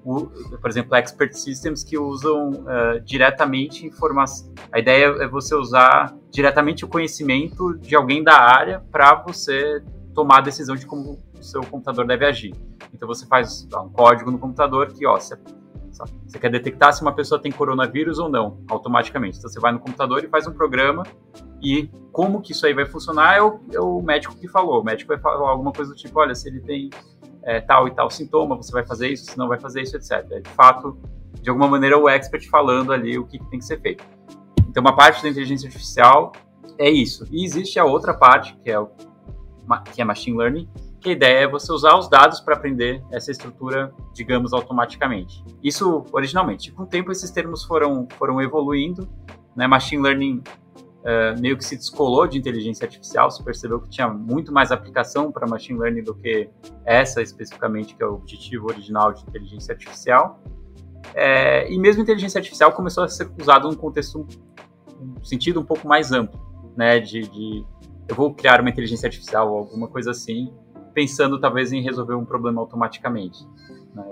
O, 0.05 0.27
por 0.61 0.69
exemplo, 0.69 0.95
expert 0.97 1.33
systems 1.33 1.83
que 1.83 1.97
usam 1.97 2.51
uh, 2.51 3.01
diretamente 3.03 3.87
informação. 3.87 4.53
A 4.71 4.79
ideia 4.79 5.07
é 5.19 5.27
você 5.27 5.55
usar 5.55 6.15
diretamente 6.31 6.85
o 6.85 6.89
conhecimento 6.89 7.79
de 7.79 7.97
alguém 7.97 8.23
da 8.23 8.39
área 8.39 8.85
para 8.93 9.15
você 9.15 9.83
tomar 10.15 10.41
a 10.41 10.43
decisão 10.43 10.77
de 10.77 10.85
como 10.85 11.19
o 11.39 11.43
seu 11.43 11.63
computador 11.63 12.07
deve 12.07 12.27
agir. 12.27 12.55
Então 12.93 13.09
você 13.09 13.25
faz 13.25 13.67
um 13.75 13.89
código 13.89 14.31
no 14.31 14.39
computador 14.39 14.93
que, 14.93 15.07
ó, 15.07 15.19
você 15.19 15.39
você 16.27 16.39
quer 16.39 16.51
detectar 16.51 16.93
se 16.93 17.03
uma 17.03 17.13
pessoa 17.13 17.41
tem 17.41 17.51
coronavírus 17.51 18.19
ou 18.19 18.29
não, 18.29 18.59
automaticamente. 18.69 19.39
Então 19.39 19.51
você 19.51 19.61
vai 19.61 19.73
no 19.73 19.79
computador 19.79 20.25
e 20.25 20.29
faz 20.29 20.47
um 20.47 20.53
programa 20.53 21.05
e 21.63 21.91
como 22.13 22.41
que 22.41 22.53
isso 22.53 22.67
aí 22.67 22.75
vai 22.75 22.87
funcionar 22.87 23.37
é 23.37 23.43
o, 23.43 23.61
é 23.73 23.81
o 23.81 24.01
médico 24.01 24.37
que 24.37 24.49
falou. 24.49 24.81
O 24.81 24.85
médico 24.85 25.09
vai 25.09 25.19
falar 25.19 25.51
alguma 25.51 25.73
coisa 25.73 25.93
do 25.93 25.97
tipo, 25.97 26.19
olha, 26.21 26.35
se 26.35 26.49
ele 26.49 26.61
tem 26.61 26.91
é, 27.43 27.61
tal 27.61 27.89
e 27.89 27.91
tal 27.91 28.11
sintoma, 28.11 28.57
você 28.57 28.73
vai 28.73 28.87
fazer 28.87 29.09
isso, 29.09 29.31
se 29.31 29.39
não 29.39 29.49
vai 29.49 29.59
fazer 29.59 29.83
isso, 29.83 29.97
etc. 29.97 30.27
É, 30.31 30.41
de 30.41 30.51
fato, 30.51 30.99
de 31.41 31.49
alguma 31.49 31.69
maneira, 31.69 31.99
o 31.99 32.09
expert 32.09 32.49
falando 32.49 32.93
ali 32.93 33.19
o 33.19 33.27
que, 33.27 33.39
que 33.39 33.47
tem 33.47 33.59
que 33.59 33.65
ser 33.65 33.81
feito. 33.81 34.05
Então, 34.69 34.81
uma 34.81 34.95
parte 34.95 35.23
da 35.23 35.29
inteligência 35.29 35.67
artificial 35.67 36.33
é 36.79 36.91
isso. 36.91 37.27
E 37.31 37.45
existe 37.45 37.79
a 37.79 37.85
outra 37.85 38.15
parte, 38.15 38.57
que 38.63 38.71
é, 38.71 38.79
o, 38.79 38.89
que 39.93 40.01
é 40.01 40.05
machine 40.05 40.37
learning, 40.37 40.69
que 41.01 41.11
a 41.11 41.13
ideia 41.13 41.45
é 41.45 41.49
você 41.49 41.73
usar 41.73 41.97
os 41.97 42.09
dados 42.09 42.41
para 42.41 42.55
aprender 42.55 43.03
essa 43.11 43.31
estrutura, 43.31 43.93
digamos, 44.13 44.53
automaticamente. 44.53 45.45
Isso 45.63 46.05
originalmente. 46.13 46.73
Com 46.73 46.83
o 46.83 46.87
tempo, 46.87 47.13
esses 47.13 47.31
termos 47.31 47.65
foram, 47.65 48.09
foram 48.19 48.41
evoluindo. 48.41 49.09
Né? 49.57 49.67
Machine 49.67 50.03
learning 50.03 50.43
uh, 50.99 51.41
meio 51.41 51.57
que 51.57 51.65
se 51.65 51.77
descolou 51.77 52.27
de 52.27 52.39
inteligência 52.39 52.85
artificial, 52.85 53.31
se 53.31 53.43
percebeu 53.43 53.81
que 53.81 53.89
tinha 53.89 54.09
muito 54.09 54.53
mais 54.53 54.73
aplicação 54.73 55.31
para 55.31 55.47
machine 55.47 55.79
learning 55.79 56.03
do 56.03 56.15
que 56.15 56.49
essa 56.85 57.23
especificamente, 57.23 57.95
que 57.95 58.03
é 58.03 58.07
o 58.07 58.15
objetivo 58.15 58.69
original 58.69 59.13
de 59.13 59.23
inteligência 59.23 59.73
artificial. 59.73 60.41
É, 61.15 61.71
e 61.73 61.79
mesmo 61.79 62.03
inteligência 62.03 62.39
artificial 62.39 62.73
começou 62.73 63.05
a 63.05 63.09
ser 63.09 63.31
usado 63.41 63.69
num 63.69 63.77
contexto, 63.77 64.27
um 65.01 65.25
sentido 65.25 65.61
um 65.61 65.65
pouco 65.65 65.87
mais 65.87 66.13
amplo, 66.13 66.39
né? 66.77 66.99
De, 66.99 67.23
de 67.23 67.65
eu 68.09 68.15
vou 68.15 68.33
criar 68.35 68.61
uma 68.61 68.71
inteligência 68.71 69.07
artificial 69.07 69.51
ou 69.51 69.59
alguma 69.59 69.87
coisa 69.87 70.11
assim, 70.11 70.53
pensando 70.99 71.41
talvez 71.41 71.73
em 71.73 71.81
resolver 71.81 72.15
um 72.15 72.25
problema 72.25 72.61
automaticamente, 72.61 73.47
né? 73.95 74.05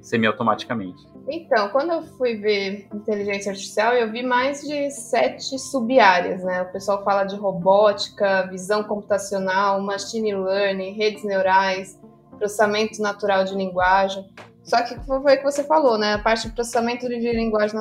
semi-automaticamente. 0.00 1.06
Então, 1.28 1.68
quando 1.68 1.92
eu 1.92 2.02
fui 2.16 2.36
ver 2.36 2.88
inteligência 2.94 3.50
artificial, 3.50 3.92
eu 3.92 4.10
vi 4.10 4.22
mais 4.22 4.62
de 4.62 4.90
sete 4.90 5.58
sub-áreas, 5.58 6.42
né? 6.42 6.62
O 6.62 6.72
pessoal 6.72 7.04
fala 7.04 7.24
de 7.24 7.36
robótica, 7.36 8.46
visão 8.46 8.82
computacional, 8.82 9.82
machine 9.82 10.34
learning, 10.34 10.92
redes 10.92 11.22
neurais, 11.24 12.00
processamento 12.38 13.02
natural 13.02 13.44
de 13.44 13.54
linguagem. 13.54 14.26
Só 14.64 14.82
que 14.82 14.98
foi 15.00 15.18
o 15.18 15.38
que 15.38 15.44
você 15.44 15.62
falou, 15.62 15.98
né? 15.98 16.14
A 16.14 16.18
parte 16.18 16.48
de 16.48 16.54
processamento 16.54 17.06
de 17.06 17.32
linguagem 17.32 17.78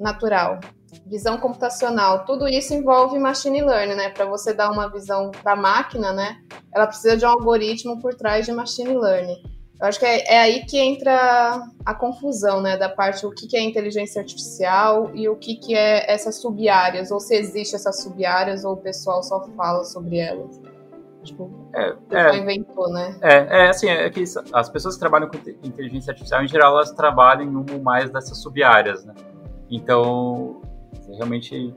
natural, 0.00 0.58
visão 1.06 1.38
computacional, 1.38 2.24
tudo 2.24 2.48
isso 2.48 2.74
envolve 2.74 3.18
machine 3.18 3.62
learning, 3.62 3.94
né? 3.94 4.10
Para 4.10 4.24
você 4.24 4.52
dar 4.52 4.70
uma 4.70 4.88
visão 4.88 5.30
da 5.42 5.56
máquina, 5.56 6.12
né? 6.12 6.36
Ela 6.74 6.86
precisa 6.86 7.16
de 7.16 7.24
um 7.24 7.28
algoritmo 7.28 8.00
por 8.00 8.14
trás 8.14 8.46
de 8.46 8.52
machine 8.52 8.96
learning. 8.96 9.42
Eu 9.82 9.88
acho 9.88 9.98
que 9.98 10.06
é, 10.06 10.34
é, 10.34 10.38
aí 10.38 10.64
que 10.64 10.78
entra 10.78 11.60
a 11.84 11.92
confusão, 11.92 12.60
né, 12.60 12.76
da 12.76 12.88
parte 12.88 13.26
o 13.26 13.32
que, 13.32 13.48
que 13.48 13.56
é 13.56 13.60
inteligência 13.60 14.20
artificial 14.20 15.10
e 15.12 15.28
o 15.28 15.34
que, 15.34 15.56
que 15.56 15.74
é 15.74 16.08
essas 16.08 16.36
sub-áreas, 16.36 17.10
ou 17.10 17.18
se 17.18 17.34
existe 17.34 17.74
essas 17.74 18.00
sub-áreas 18.00 18.64
ou 18.64 18.74
o 18.74 18.76
pessoal 18.76 19.24
só 19.24 19.44
fala 19.56 19.82
sobre 19.82 20.18
elas. 20.18 20.60
Tipo, 21.24 21.50
é, 21.74 21.96
é, 22.12 22.36
inventou, 22.36 22.92
né? 22.92 23.16
É, 23.22 23.64
é 23.64 23.68
assim, 23.70 23.88
é 23.88 24.08
que 24.08 24.22
as 24.52 24.68
pessoas 24.70 24.94
que 24.94 25.00
trabalham 25.00 25.28
com 25.28 25.36
inteligência 25.66 26.12
artificial, 26.12 26.44
em 26.44 26.48
geral, 26.48 26.74
elas 26.74 26.92
trabalham 26.92 27.42
em 27.42 27.48
uma 27.48 27.72
ou 27.72 27.82
mais 27.82 28.08
dessas 28.08 28.38
sub-áreas, 28.38 29.04
né? 29.04 29.14
Então, 29.68 30.61
realmente 31.16 31.74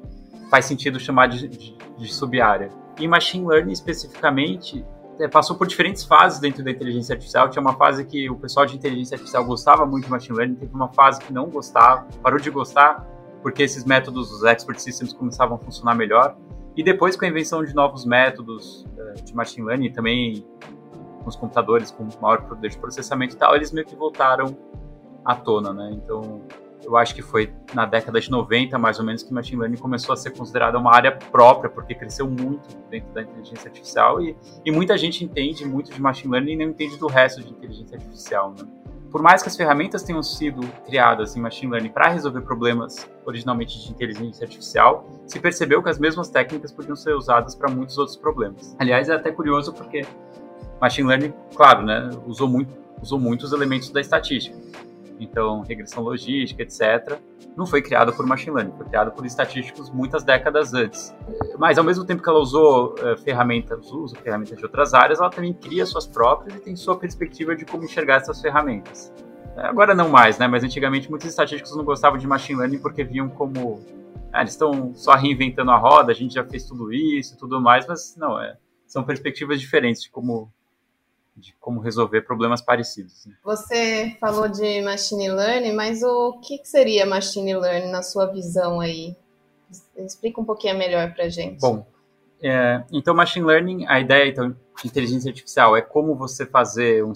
faz 0.50 0.66
sentido 0.66 1.00
chamar 1.00 1.28
de, 1.28 1.48
de, 1.48 1.78
de 1.98 2.14
sub-área. 2.14 2.70
Em 3.00 3.08
machine 3.08 3.46
learning, 3.46 3.72
especificamente, 3.72 4.86
é, 5.20 5.28
passou 5.28 5.56
por 5.56 5.68
diferentes 5.68 6.04
fases 6.04 6.40
dentro 6.40 6.64
da 6.64 6.72
inteligência 6.72 7.14
artificial. 7.14 7.50
Tinha 7.50 7.62
uma 7.62 7.76
fase 7.76 8.06
que 8.06 8.30
o 8.30 8.36
pessoal 8.36 8.66
de 8.66 8.76
inteligência 8.76 9.16
artificial 9.16 9.46
gostava 9.46 9.86
muito 9.86 10.06
de 10.06 10.12
machine 10.12 10.38
learning, 10.38 10.56
teve 10.56 10.74
uma 10.74 10.90
fase 10.90 11.22
que 11.22 11.32
não 11.32 11.50
gostava, 11.50 12.08
parou 12.22 12.40
de 12.40 12.50
gostar, 12.50 13.06
porque 13.42 13.64
esses 13.64 13.86
métodos, 13.86 14.32
os 14.32 14.44
expert 14.44 14.80
systems, 14.80 15.14
começavam 15.14 15.58
a 15.58 15.60
funcionar 15.60 15.96
melhor. 15.96 16.36
E 16.76 16.84
depois, 16.84 17.16
com 17.16 17.24
a 17.24 17.28
invenção 17.28 17.64
de 17.64 17.74
novos 17.74 18.06
métodos 18.06 18.86
uh, 18.98 19.24
de 19.24 19.34
machine 19.34 19.66
learning, 19.66 19.92
também 19.94 20.46
com 21.24 21.30
os 21.30 21.36
computadores 21.36 21.92
com 21.92 22.08
maior 22.22 22.42
poder 22.42 22.70
de 22.70 22.78
processamento 22.78 23.36
e 23.36 23.38
tal, 23.38 23.56
eles 23.56 23.72
meio 23.72 23.86
que 23.86 23.96
voltaram 23.96 24.58
à 25.24 25.36
tona, 25.36 25.74
né? 25.74 25.92
Então, 25.94 26.42
eu 26.86 26.96
acho 26.96 27.16
que 27.16 27.22
foi 27.22 27.52
na 27.74 27.86
década 27.86 28.20
de 28.22 28.30
90, 28.30 28.78
mais 28.78 29.00
ou 29.00 29.06
menos, 29.06 29.24
que 29.24 29.34
machine 29.34 29.60
learning 29.60 29.78
começou 29.78 30.14
a 30.14 30.16
ser 30.16 30.32
considerada 30.32 30.78
uma 30.78 30.94
área 30.94 31.12
própria, 31.12 31.70
porque 31.70 31.96
cresceu 31.96 32.30
muito 32.30 32.78
dentro 32.90 33.12
da 33.12 33.24
inteligência 33.24 33.68
artificial 33.68 34.22
e, 34.22 34.38
e 34.64 34.72
muita 34.72 34.98
gente 34.98 35.26
entende 35.26 35.66
muito 35.66 35.92
de 35.92 36.00
machine 36.00 36.32
learning 36.32 36.54
e 36.54 36.58
não 36.58 36.66
entende 36.66 36.98
do 36.98 37.08
resto 37.08 37.42
de 37.42 37.50
inteligência 37.52 37.98
artificial. 37.98 38.54
Né? 38.58 38.68
Por 39.12 39.22
mais 39.22 39.42
que 39.42 39.50
as 39.50 39.56
ferramentas 39.56 40.04
tenham 40.04 40.22
sido 40.22 40.62
criadas 40.86 41.36
em 41.36 41.42
machine 41.42 41.72
learning 41.72 41.90
para 41.90 42.10
resolver 42.10 42.42
problemas 42.42 43.10
originalmente 43.26 43.80
de 43.84 43.90
inteligência 43.90 44.44
artificial, 44.44 45.10
se 45.26 45.40
percebeu 45.40 45.82
que 45.82 45.90
as 45.90 45.98
mesmas 45.98 46.30
técnicas 46.30 46.72
podiam 46.72 46.96
ser 46.96 47.16
usadas 47.16 47.56
para 47.56 47.70
muitos 47.70 47.98
outros 47.98 48.16
problemas. 48.16 48.76
Aliás, 48.78 49.10
é 49.10 49.16
até 49.16 49.32
curioso 49.32 49.74
porque 49.74 50.06
machine 50.80 51.08
learning, 51.08 51.34
claro, 51.56 51.82
né, 51.84 52.12
usou, 52.28 52.48
muito, 52.48 52.76
usou 53.02 53.20
muitos 53.20 53.54
elementos 53.54 53.90
da 53.90 54.02
estatística 54.02 54.56
então 55.20 55.62
regressão 55.62 56.04
logística, 56.04 56.62
etc., 56.62 57.20
não 57.56 57.66
foi 57.66 57.82
criada 57.82 58.12
por 58.12 58.26
machine 58.26 58.56
learning, 58.56 58.74
foi 58.76 58.86
criada 58.86 59.12
por 59.12 59.26
estatísticos 59.26 59.90
muitas 59.90 60.24
décadas 60.24 60.74
antes. 60.74 61.16
Mas 61.58 61.78
ao 61.78 61.84
mesmo 61.84 62.06
tempo 62.06 62.22
que 62.22 62.30
ela 62.30 62.40
usou 62.40 62.96
uh, 62.96 63.18
ferramentas, 63.24 63.92
usa 63.92 64.16
ferramentas 64.18 64.58
de 64.58 64.64
outras 64.66 64.94
áreas, 64.94 65.20
ela 65.20 65.30
também 65.30 65.54
cria 65.54 65.86
suas 65.86 66.06
próprias 66.06 66.58
e 66.58 66.62
tem 66.62 66.76
sua 66.76 66.98
perspectiva 66.98 67.56
de 67.56 67.66
como 67.66 67.84
enxergar 67.86 68.18
essas 68.18 68.42
ferramentas. 68.42 69.14
Agora 69.56 69.96
não 69.96 70.10
mais, 70.10 70.38
né? 70.38 70.48
Mas 70.48 70.64
antigamente 70.64 71.10
muitos 71.10 71.30
estatísticos 71.30 71.76
não 71.78 71.86
gostavam 71.86 72.18
de 72.18 72.28
machine 72.28 72.60
learning 72.60 72.80
porque 72.80 73.06
viam 73.06 73.30
como 73.30 73.80
ah, 74.34 74.42
eles 74.42 74.52
estão 74.52 74.94
só 74.94 75.14
reinventando 75.14 75.72
a 75.72 75.78
roda, 75.78 76.12
a 76.12 76.16
gente 76.16 76.34
já 76.34 76.44
fez 76.44 76.66
tudo 76.66 76.92
isso 76.92 77.36
e 77.36 77.38
tudo 77.38 77.62
mais, 77.62 77.88
mas 77.88 78.18
não, 78.18 78.38
é, 78.38 78.58
são 78.86 79.02
perspectivas 79.02 79.62
diferentes 79.62 80.02
de 80.02 80.12
como 80.12 80.52
de 81.36 81.54
como 81.60 81.80
resolver 81.80 82.22
problemas 82.22 82.62
parecidos. 82.62 83.26
Né? 83.26 83.36
Você 83.44 84.16
falou 84.20 84.48
de 84.48 84.82
machine 84.82 85.30
learning, 85.30 85.74
mas 85.74 86.02
o 86.02 86.40
que 86.40 86.62
seria 86.64 87.06
machine 87.06 87.56
learning 87.56 87.92
na 87.92 88.02
sua 88.02 88.26
visão 88.28 88.80
aí? 88.80 89.16
Explica 89.98 90.40
um 90.40 90.46
pouquinho 90.46 90.78
melhor 90.78 91.14
para 91.14 91.28
gente. 91.28 91.60
Bom, 91.60 91.86
é, 92.42 92.84
então 92.92 93.14
machine 93.14 93.46
learning, 93.46 93.86
a 93.88 94.00
ideia 94.00 94.30
então, 94.30 94.52
de 94.52 94.88
inteligência 94.88 95.30
artificial 95.30 95.76
é 95.76 95.82
como 95.82 96.16
você 96.16 96.46
fazer 96.46 97.04
um, 97.04 97.14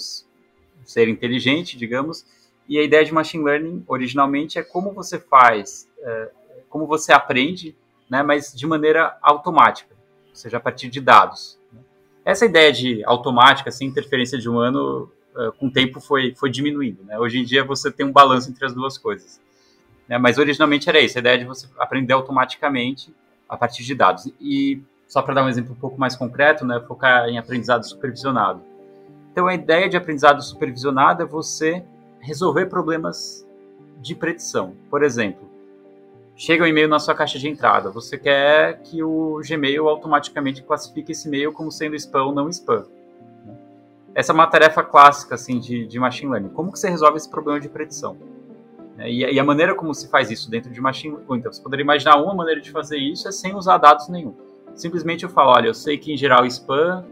ser 0.84 1.08
inteligente, 1.08 1.78
digamos, 1.78 2.26
e 2.68 2.78
a 2.78 2.84
ideia 2.84 3.06
de 3.06 3.14
machine 3.14 3.44
learning 3.44 3.84
originalmente 3.88 4.58
é 4.58 4.64
como 4.64 4.92
você 4.92 5.20
faz, 5.20 5.88
é, 6.02 6.32
como 6.68 6.86
você 6.88 7.14
aprende, 7.14 7.76
né, 8.10 8.24
mas 8.24 8.54
de 8.54 8.66
maneira 8.66 9.18
automática, 9.22 9.96
ou 10.30 10.36
seja, 10.36 10.58
a 10.58 10.60
partir 10.60 10.90
de 10.90 11.00
dados. 11.00 11.59
Essa 12.26 12.46
ideia 12.46 12.72
de 12.72 13.04
automática, 13.06 13.72
sem 13.72 13.88
interferência 13.88 14.38
de 14.38 14.48
humano, 14.50 15.12
uh, 15.36 15.52
com 15.54 15.68
o 15.68 15.72
tempo 15.72 16.00
foi, 16.00 16.34
foi 16.36 16.50
diminuindo. 16.50 17.04
Né? 17.04 17.18
Hoje 17.18 17.40
em 17.40 17.44
dia 17.44 17.64
você 17.64 17.92
tem 17.92 18.06
um 18.06 18.12
balanço 18.12 18.50
entre 18.50 18.66
as 18.66 18.74
duas 18.74 18.98
coisas. 18.98 19.42
Né? 20.08 20.18
Mas 20.18 20.38
originalmente 20.38 20.90
era 20.90 21.00
isso, 21.00 21.18
a 21.18 21.22
ideia 21.22 21.38
de 21.38 21.46
você 21.46 21.68
aprender 21.78 22.14
automaticamente 22.14 23.14
a 23.48 23.58
partir 23.58 23.84
de 23.84 23.96
dados. 23.96 24.32
E 24.40 24.82
só 25.08 25.24
para 25.24 25.34
dar 25.34 25.44
um 25.44 25.50
exemplo 25.50 25.74
um 25.74 25.80
pouco 25.80 26.00
mais 26.00 26.16
concreto, 26.16 26.64
né, 26.64 26.80
focar 26.88 27.28
em 27.28 27.40
aprendizado 27.40 27.84
supervisionado. 27.84 28.62
Então 29.32 29.48
a 29.48 29.56
ideia 29.56 29.90
de 29.90 29.98
aprendizado 29.98 30.42
supervisionado 30.44 31.24
é 31.24 31.26
você 31.26 31.84
resolver 32.20 32.68
problemas 32.68 33.46
de 33.98 34.14
predição. 34.14 34.76
Por 34.90 35.04
exemplo, 35.04 35.49
chega 36.40 36.64
um 36.64 36.68
e-mail 36.68 36.88
na 36.88 37.00
sua 37.00 37.14
caixa 37.14 37.38
de 37.38 37.50
entrada. 37.50 37.92
Você 37.92 38.18
quer 38.18 38.82
que 38.82 39.04
o 39.04 39.42
Gmail 39.46 39.90
automaticamente 39.90 40.64
classifique 40.64 41.12
esse 41.12 41.28
e-mail 41.28 41.52
como 41.52 41.70
sendo 41.70 41.98
spam 41.98 42.28
ou 42.28 42.34
não 42.34 42.48
spam. 42.48 42.86
Né? 43.46 43.54
Essa 44.16 44.32
é 44.32 44.34
uma 44.34 44.48
tarefa 44.48 44.82
clássica 44.82 45.36
assim, 45.36 45.60
de, 45.60 45.86
de 45.86 46.00
machine 46.00 46.32
learning. 46.32 46.50
Como 46.50 46.72
que 46.72 46.80
você 46.80 46.90
resolve 46.90 47.18
esse 47.18 47.30
problema 47.30 47.60
de 47.60 47.68
predição? 47.68 48.16
Né? 48.96 49.12
E, 49.12 49.34
e, 49.34 49.38
a 49.38 49.44
maneira 49.44 49.76
como 49.76 49.94
se 49.94 50.08
faz 50.08 50.32
isso 50.32 50.50
dentro 50.50 50.72
de 50.72 50.80
machine 50.80 51.16
learning, 51.16 51.40
então 51.40 51.52
você 51.52 51.62
poderia 51.62 51.84
imaginar 51.84 52.16
uma 52.16 52.34
maneira 52.34 52.62
de 52.62 52.72
fazer 52.72 52.98
isso 52.98 53.28
é 53.28 53.34
sem 53.34 53.54
usar 53.54 53.78
dados 53.78 54.08
nenhum. 54.08 54.34
Simplesmente 54.76 55.26
eu 55.26 55.30
falo, 55.30 55.52
olha, 55.52 55.68
eu 55.68 55.74
sei 55.74 55.98
que 55.98 56.14
em 56.14 56.18
geral 56.18 56.46
spam 56.46 57.04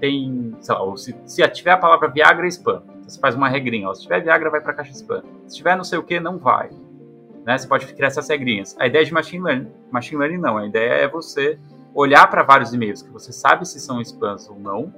tem, 0.00 0.56
sei 0.62 0.74
lá, 0.74 0.96
se, 0.96 1.14
se 1.26 1.48
tiver 1.50 1.72
a 1.72 1.76
palavra 1.76 2.08
Viagra, 2.08 2.46
é 2.46 2.48
spam. 2.48 2.82
Então, 2.86 3.02
você 3.06 3.20
faz 3.20 3.34
uma 3.34 3.50
regrinha, 3.50 3.90
ó, 3.90 3.94
se 3.94 4.02
tiver 4.02 4.22
Viagra, 4.22 4.48
vai 4.48 4.62
para 4.62 4.72
a 4.72 4.74
caixa 4.74 4.92
spam. 4.92 5.22
Se 5.46 5.58
tiver 5.58 5.76
não 5.76 5.84
sei 5.84 5.98
o 5.98 6.02
que, 6.02 6.18
não 6.18 6.38
vai. 6.38 6.70
Né? 7.44 7.58
Você 7.58 7.66
pode 7.66 7.86
criar 7.86 8.08
essas 8.08 8.28
regrinhas. 8.28 8.76
A 8.78 8.86
ideia 8.86 9.04
de 9.04 9.12
machine 9.12 9.42
learning, 9.42 9.70
machine 9.90 10.18
learning 10.18 10.38
não, 10.38 10.56
a 10.56 10.66
ideia 10.66 10.92
é 10.92 11.08
você 11.08 11.58
olhar 11.94 12.26
para 12.28 12.42
vários 12.42 12.72
e-mails 12.72 13.02
que 13.02 13.10
você 13.10 13.32
sabe 13.32 13.66
se 13.66 13.78
são 13.80 14.00
spams 14.00 14.48
ou 14.48 14.58
não, 14.58 14.92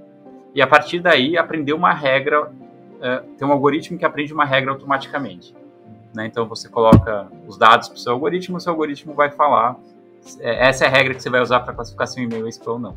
e 0.54 0.62
a 0.62 0.66
partir 0.66 1.00
daí 1.00 1.36
aprender 1.36 1.72
uma 1.72 1.92
regra, 1.92 2.44
uh, 2.44 3.36
tem 3.36 3.46
um 3.46 3.50
algoritmo 3.50 3.98
que 3.98 4.04
aprende 4.04 4.32
uma 4.32 4.44
regra 4.44 4.70
automaticamente. 4.70 5.54
Né? 6.14 6.26
Então 6.26 6.46
você 6.46 6.68
coloca 6.68 7.26
os 7.48 7.58
dados 7.58 7.88
para 7.88 7.96
o 7.96 7.98
seu 7.98 8.12
algoritmo, 8.12 8.56
o 8.56 8.60
seu 8.60 8.72
algoritmo 8.72 9.14
vai 9.14 9.30
falar 9.30 9.76
é, 10.40 10.68
essa 10.68 10.84
é 10.84 10.88
a 10.88 10.90
regra 10.90 11.14
que 11.14 11.22
você 11.22 11.28
vai 11.28 11.40
usar 11.40 11.60
para 11.60 11.74
classificar 11.74 12.06
se 12.06 12.20
um 12.20 12.24
e-mail 12.24 12.46
é 12.46 12.50
spam 12.50 12.72
ou 12.72 12.78
não. 12.78 12.96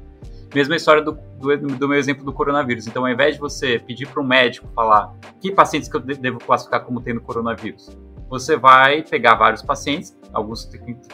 Mesma 0.54 0.76
história 0.76 1.02
do, 1.02 1.18
do, 1.40 1.58
do, 1.58 1.88
meu 1.90 1.98
exemplo 1.98 2.24
do 2.24 2.32
coronavírus. 2.32 2.88
Então, 2.88 3.06
ao 3.06 3.12
invés 3.12 3.36
de 3.36 3.42
você 3.42 3.80
pedir 3.80 4.08
para 4.08 4.22
um 4.22 4.26
médico 4.26 4.68
falar 4.74 5.14
que 5.42 5.52
pacientes 5.52 5.90
que 5.90 5.98
eu 5.98 6.00
devo 6.00 6.40
classificar 6.40 6.86
como 6.86 7.02
tendo 7.02 7.20
coronavírus, 7.20 7.90
você 8.30 8.58
vai 8.58 9.04
pegar 9.04 9.36
vários 9.36 9.62
pacientes, 9.62 10.18
alguns 10.34 10.70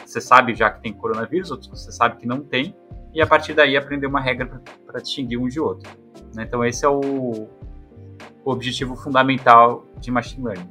você 0.06 0.20
sabe 0.20 0.56
já 0.56 0.70
que 0.70 0.82
tem 0.82 0.94
coronavírus, 0.94 1.52
outros 1.52 1.70
você 1.70 1.92
sabe 1.92 2.18
que 2.18 2.28
não 2.28 2.42
tem, 2.42 2.76
e 3.14 3.22
a 3.22 3.28
partir 3.28 3.54
daí 3.54 3.78
aprender 3.78 4.08
uma 4.08 4.20
regra 4.20 4.62
para 4.86 5.00
distinguir 5.00 5.40
um 5.40 5.48
de 5.48 5.60
outro. 5.60 5.90
Né? 6.34 6.44
Então 6.44 6.66
esse 6.66 6.84
é 6.84 6.90
o, 6.90 7.00
o, 7.00 8.52
objetivo 8.52 8.96
fundamental 8.96 9.86
de 10.00 10.10
machine 10.10 10.46
learning. 10.46 10.70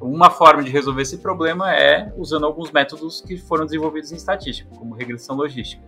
Uma 0.00 0.30
forma 0.30 0.62
de 0.62 0.70
resolver 0.70 1.02
esse 1.02 1.18
problema 1.18 1.72
é 1.72 2.12
usando 2.16 2.46
alguns 2.46 2.72
métodos 2.72 3.20
que 3.20 3.36
foram 3.36 3.66
desenvolvidos 3.66 4.10
em 4.10 4.16
estatística, 4.16 4.68
como 4.76 4.94
regressão 4.94 5.36
logística. 5.36 5.82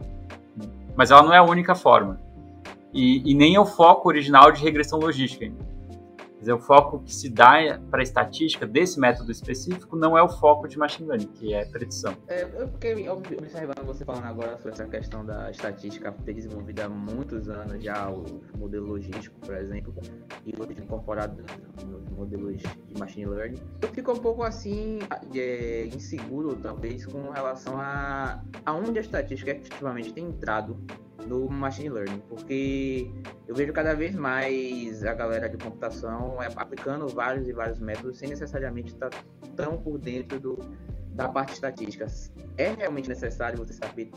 Mas 0.94 1.10
ela 1.10 1.22
não 1.22 1.32
é 1.32 1.38
a 1.38 1.42
única 1.42 1.74
forma. 1.74 2.20
E, 2.92 3.30
e 3.30 3.34
nem 3.34 3.54
é 3.54 3.60
o 3.60 3.64
foco 3.64 4.08
original 4.08 4.52
de 4.52 4.62
regressão 4.62 4.98
logística. 4.98 5.50
Dizer, 6.42 6.52
o 6.52 6.58
foco 6.58 7.00
que 7.00 7.14
se 7.14 7.28
dá 7.28 7.78
para 7.90 8.02
estatística 8.02 8.66
desse 8.66 8.98
método 9.00 9.30
específico 9.30 9.96
não 9.96 10.16
é 10.16 10.22
o 10.22 10.28
foco 10.28 10.68
de 10.68 10.78
machine 10.78 11.08
learning, 11.08 11.28
que 11.28 11.54
é 11.54 11.64
predição. 11.64 12.14
É, 12.28 12.42
eu 12.42 12.68
fiquei 12.68 13.08
observando 13.08 13.84
você 13.84 14.04
falando 14.04 14.24
agora 14.24 14.56
sobre 14.56 14.72
essa 14.72 14.86
questão 14.86 15.24
da 15.24 15.50
estatística 15.50 16.12
ter 16.24 16.34
desenvolvido 16.34 16.80
há 16.80 16.88
muitos 16.88 17.48
anos 17.48 17.82
já 17.82 18.10
o 18.10 18.24
modelo 18.56 18.86
logístico, 18.86 19.38
por 19.40 19.54
exemplo, 19.54 19.94
e 20.44 20.54
hoje 20.58 20.80
incorporado 20.80 21.42
nos 21.86 22.08
modelos 22.10 22.60
de 22.60 22.98
machine 22.98 23.26
learning. 23.26 23.60
Eu 23.80 23.88
fico 23.88 24.12
um 24.12 24.18
pouco 24.18 24.42
assim 24.42 24.98
é, 25.34 25.86
inseguro, 25.86 26.56
talvez, 26.56 27.06
com 27.06 27.30
relação 27.30 27.78
a, 27.78 28.42
a 28.64 28.72
onde 28.72 28.98
a 28.98 29.02
estatística 29.02 29.50
efetivamente 29.50 30.12
tem 30.12 30.24
entrado 30.24 30.76
no 31.26 31.48
machine 31.48 31.90
learning, 31.90 32.22
porque 32.28 33.10
eu 33.46 33.54
vejo 33.54 33.72
cada 33.72 33.94
vez 33.94 34.14
mais 34.14 35.04
a 35.04 35.14
galera 35.14 35.48
de 35.48 35.56
computação 35.56 36.38
aplicando 36.56 37.08
vários 37.08 37.48
e 37.48 37.52
vários 37.52 37.78
métodos 37.78 38.18
sem 38.18 38.28
necessariamente 38.28 38.92
estar 38.92 39.10
tão 39.56 39.78
por 39.78 39.98
dentro 39.98 40.38
do, 40.40 40.58
da 41.08 41.28
parte 41.28 41.52
estatística. 41.52 42.06
É 42.56 42.72
realmente 42.72 43.08
necessário 43.08 43.58
você 43.58 43.72
saber 43.72 44.10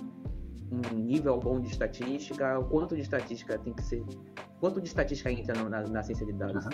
um 0.71 0.95
nível 0.95 1.39
bom 1.39 1.59
de 1.59 1.69
estatística, 1.69 2.59
o 2.59 2.65
quanto 2.65 2.95
de 2.95 3.01
estatística 3.01 3.57
tem 3.57 3.73
que 3.73 3.83
ser, 3.83 4.03
quanto 4.59 4.81
de 4.81 4.87
estatística 4.87 5.31
entra 5.31 5.53
na, 5.63 5.81
na 5.83 6.03
ciência 6.03 6.25
de 6.25 6.33
dados? 6.33 6.65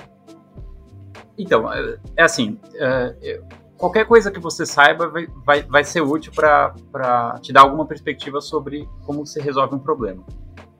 Então, 1.37 1.71
é, 1.71 1.97
é 2.17 2.23
assim, 2.23 2.59
é, 2.75 3.41
qualquer 3.81 4.05
coisa 4.05 4.29
que 4.29 4.39
você 4.39 4.63
saiba 4.63 5.07
vai, 5.07 5.27
vai, 5.43 5.63
vai 5.63 5.83
ser 5.83 6.01
útil 6.01 6.31
para 6.31 7.39
te 7.41 7.51
dar 7.51 7.61
alguma 7.61 7.83
perspectiva 7.87 8.39
sobre 8.39 8.87
como 9.07 9.25
você 9.25 9.41
resolve 9.41 9.73
um 9.73 9.79
problema. 9.79 10.23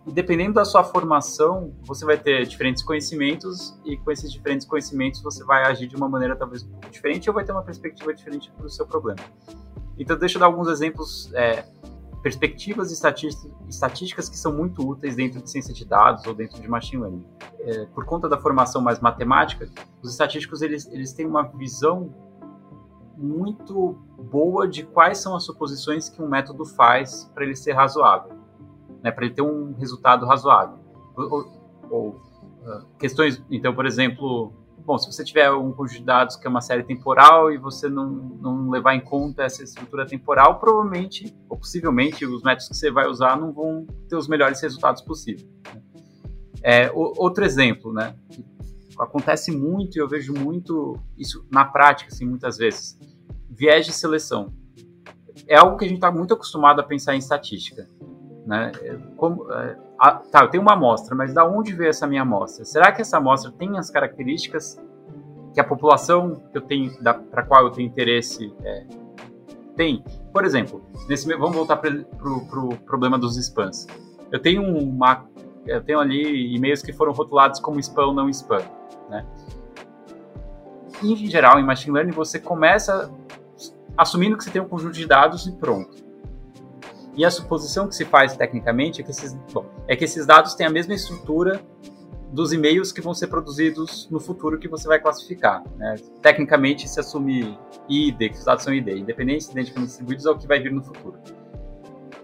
E 0.06 0.12
dependendo 0.12 0.54
da 0.54 0.66
sua 0.66 0.84
formação, 0.84 1.74
você 1.82 2.06
vai 2.06 2.18
ter 2.18 2.46
diferentes 2.46 2.84
conhecimentos 2.84 3.76
e 3.84 3.98
com 3.98 4.12
esses 4.12 4.32
diferentes 4.32 4.68
conhecimentos 4.68 5.22
você 5.22 5.44
vai 5.44 5.64
agir 5.64 5.88
de 5.88 5.96
uma 5.96 6.08
maneira 6.08 6.36
talvez 6.36 6.68
diferente 6.92 7.28
ou 7.28 7.34
vai 7.34 7.44
ter 7.44 7.52
uma 7.52 7.64
perspectiva 7.64 8.14
diferente 8.14 8.52
para 8.52 8.68
o 8.68 8.70
seu 8.70 8.86
problema. 8.86 9.20
Então, 9.98 10.16
deixa 10.16 10.38
eu 10.38 10.40
dar 10.40 10.46
alguns 10.46 10.68
exemplos, 10.68 11.32
é, 11.34 11.66
perspectivas 12.22 12.92
estatísticas 12.92 14.30
que 14.30 14.38
são 14.38 14.54
muito 14.54 14.88
úteis 14.88 15.16
dentro 15.16 15.42
de 15.42 15.50
ciência 15.50 15.74
de 15.74 15.86
dados 15.86 16.26
ou 16.28 16.36
dentro 16.36 16.62
de 16.62 16.68
machine 16.68 17.02
learning. 17.02 17.26
É, 17.62 17.86
por 17.88 18.06
conta 18.06 18.30
da 18.30 18.38
formação 18.38 18.80
mais 18.82 19.00
matemática, 19.00 19.68
os 20.04 20.12
estatísticos 20.12 20.62
eles, 20.62 20.88
eles 20.92 21.14
têm 21.14 21.26
uma 21.26 21.44
visão 21.44 22.31
muito 23.21 23.97
boa 24.17 24.67
de 24.67 24.84
quais 24.84 25.19
são 25.19 25.36
as 25.36 25.43
suposições 25.43 26.10
que 26.10 26.21
um 26.21 26.27
método 26.27 26.65
faz 26.65 27.29
para 27.34 27.43
ele 27.43 27.55
ser 27.55 27.73
razoável, 27.73 28.34
né, 29.03 29.12
para 29.12 29.25
ele 29.25 29.34
ter 29.34 29.41
um 29.41 29.73
resultado 29.73 30.25
razoável. 30.25 30.79
Ou, 31.15 31.45
ou 31.89 32.10
uh, 32.63 32.86
questões, 32.97 33.43
então, 33.49 33.75
por 33.75 33.86
exemplo, 33.86 34.53
bom, 34.86 34.97
se 34.97 35.12
você 35.12 35.23
tiver 35.23 35.51
um 35.51 35.71
conjunto 35.71 35.99
de 35.99 36.05
dados 36.05 36.36
que 36.36 36.47
é 36.47 36.49
uma 36.49 36.62
série 36.62 36.84
temporal 36.84 37.51
e 37.51 37.57
você 37.57 37.88
não, 37.88 38.10
não 38.10 38.69
levar 38.69 38.95
em 38.95 39.01
conta 39.01 39.43
essa 39.43 39.63
estrutura 39.63 40.05
temporal, 40.05 40.60
provavelmente, 40.60 41.36
ou 41.47 41.57
possivelmente, 41.57 42.25
os 42.25 42.41
métodos 42.43 42.69
que 42.69 42.75
você 42.75 42.91
vai 42.91 43.07
usar 43.07 43.39
não 43.39 43.51
vão 43.51 43.86
ter 44.10 44.15
os 44.15 44.27
melhores 44.27 44.62
resultados 44.62 45.01
possíveis. 45.01 45.47
Né. 45.73 45.81
É, 46.63 46.91
outro 46.93 47.43
exemplo, 47.43 47.91
né, 47.91 48.15
acontece 48.99 49.51
muito 49.51 49.97
e 49.97 49.99
eu 49.99 50.07
vejo 50.07 50.34
muito 50.34 50.97
isso 51.17 51.45
na 51.51 51.65
prática, 51.65 52.12
assim, 52.13 52.25
muitas 52.25 52.57
vezes 52.57 52.99
viés 53.52 53.86
de 53.86 53.92
seleção. 53.92 54.54
É 55.48 55.58
algo 55.58 55.78
que 55.78 55.86
a 55.86 55.88
gente 55.88 55.98
está 55.98 56.12
muito 56.12 56.34
acostumado 56.34 56.80
a 56.80 56.84
pensar 56.84 57.16
em 57.16 57.18
estatística. 57.18 57.88
Né? 58.46 58.72
Como, 59.18 59.52
é, 59.52 59.78
a, 60.00 60.12
tá, 60.14 60.44
eu 60.44 60.50
tenho 60.50 60.64
uma 60.64 60.74
amostra, 60.74 61.16
mas 61.16 61.34
da 61.34 61.46
onde 61.46 61.74
veio 61.74 61.90
essa 61.90 62.08
minha 62.08 62.22
amostra? 62.22 62.66
Será 62.66 62.92
que 62.92 63.02
essa 63.02 63.18
amostra 63.18 63.52
tem 63.52 63.78
as 63.78 63.90
características 63.90 64.82
que 65.54 65.60
a 65.60 65.64
população 65.64 66.42
que 66.52 66.58
eu 66.58 66.62
tenho, 66.62 66.92
para 67.30 67.44
qual 67.44 67.66
eu 67.66 67.72
tenho 67.72 67.88
interesse 67.88 68.54
é, 68.64 68.86
tem? 69.76 70.04
Por 70.32 70.46
exemplo, 70.46 70.82
nesse, 71.08 71.28
vamos 71.36 71.56
voltar 71.56 71.78
para 71.78 71.92
o 71.92 72.06
pro, 72.06 72.46
pro 72.46 72.76
problema 72.78 73.20
dos 73.20 73.38
spams. 73.38 73.86
Eu 74.32 74.40
tenho 74.40 74.64
uma, 74.64 75.26
eu 75.66 75.84
tenho 75.84 76.00
ali 76.00 76.56
e-mails 76.56 76.82
que 76.82 76.94
foram 76.94 77.12
rotulados 77.12 77.60
como 77.60 77.80
spam 77.80 78.08
ou 78.08 78.14
não 78.14 78.30
spam, 78.30 78.64
né? 79.10 79.26
Em 81.04 81.16
geral, 81.16 81.60
em 81.60 81.64
machine 81.64 81.94
learning, 81.94 82.12
você 82.12 82.40
começa 82.40 83.12
assumindo 83.97 84.38
que 84.38 84.43
você 84.43 84.51
tem 84.51 84.62
um 84.62 84.67
conjunto 84.67 84.93
de 84.93 85.06
dados 85.06 85.47
e 85.47 85.51
pronto. 85.51 86.12
E 87.15 87.25
a 87.25 87.32
suposição 87.32 87.88
que 87.88 87.95
se 87.95 88.06
faz 88.06 88.36
tecnicamente 88.36 89.01
é 89.01 89.04
que 89.04 89.12
esses, 89.12 89.34
bom, 89.51 89.65
é 89.88 89.95
que 89.95 90.06
esses 90.06 90.25
dados 90.25 90.54
têm 90.54 90.65
a 90.65 90.69
mesma 90.69 90.93
estrutura 90.93 91.62
dos 92.32 92.54
e-mails 92.54 92.93
que 92.93 93.01
vão 93.01 93.13
ser 93.13 93.27
produzidos 93.27 94.08
no 94.10 94.19
futuro 94.19 94.58
que 94.58 94.67
você 94.67 94.88
vai 94.88 94.99
classificar. 94.99 95.62
Né? 95.75 95.95
Tecnicamente, 96.21 96.88
se 96.88 96.99
assume 96.99 97.60
ID, 97.89 98.17
que 98.17 98.38
os 98.38 98.45
dados 98.45 98.63
são 98.63 98.73
ID, 98.73 98.88
independente 98.88 99.45
de 99.45 99.51
identificamente 99.51 99.89
distribuídos 99.89 100.25
é 100.25 100.32
o 100.32 100.38
que 100.38 100.47
vai 100.47 100.60
vir 100.60 100.71
no 100.71 100.82
futuro. 100.82 101.19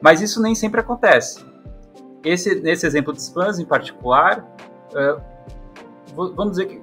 Mas 0.01 0.21
isso 0.21 0.41
nem 0.41 0.56
sempre 0.56 0.80
acontece. 0.80 1.45
Esse, 2.23 2.56
nesse 2.62 2.88
exemplo 2.88 3.12
de 3.12 3.21
spams 3.21 3.60
em 3.60 3.65
particular, 3.65 4.39
uh, 4.93 5.21
vamos 6.15 6.51
dizer 6.51 6.67
que 6.67 6.82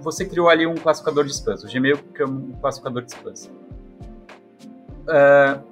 você 0.00 0.24
criou 0.24 0.48
ali 0.48 0.66
um 0.66 0.74
classificador 0.74 1.24
de 1.24 1.32
spams, 1.32 1.62
o 1.64 1.68
Gmail 1.68 1.98
é 2.18 2.24
um 2.24 2.52
classificador 2.52 3.02
de 3.02 3.12
spams 3.12 3.50
uh, 5.02 5.62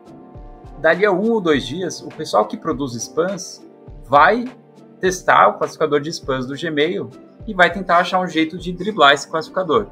dali 0.78 1.04
a 1.04 1.12
um 1.12 1.30
ou 1.30 1.40
dois 1.40 1.66
dias, 1.66 2.00
o 2.00 2.08
pessoal 2.08 2.46
que 2.46 2.56
produz 2.56 2.94
spams 2.94 3.66
vai 4.04 4.44
testar 5.00 5.48
o 5.48 5.54
classificador 5.54 6.00
de 6.00 6.10
spams 6.10 6.46
do 6.46 6.54
Gmail 6.54 7.08
e 7.46 7.54
vai 7.54 7.72
tentar 7.72 7.98
achar 7.98 8.20
um 8.20 8.26
jeito 8.26 8.58
de 8.58 8.72
driblar 8.72 9.14
esse 9.14 9.28
classificador. 9.28 9.86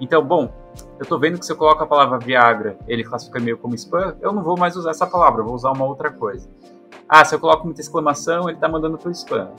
Então, 0.00 0.24
bom, 0.24 0.52
eu 0.98 1.02
estou 1.02 1.18
vendo 1.18 1.38
que 1.38 1.46
se 1.46 1.52
eu 1.52 1.56
coloco 1.56 1.82
a 1.82 1.86
palavra 1.86 2.18
Viagra, 2.18 2.76
ele 2.86 3.04
classifica 3.04 3.38
e-mail 3.38 3.58
como 3.58 3.74
spam, 3.74 4.16
eu 4.20 4.32
não 4.32 4.42
vou 4.42 4.58
mais 4.58 4.76
usar 4.76 4.90
essa 4.90 5.06
palavra, 5.06 5.42
vou 5.42 5.54
usar 5.54 5.70
uma 5.72 5.84
outra 5.84 6.10
coisa. 6.10 6.48
Ah, 7.08 7.24
se 7.24 7.34
eu 7.34 7.40
coloco 7.40 7.64
muita 7.64 7.80
exclamação, 7.80 8.48
ele 8.48 8.56
está 8.56 8.68
mandando 8.68 8.96
para 8.96 9.08
o 9.08 9.12
spam. 9.12 9.50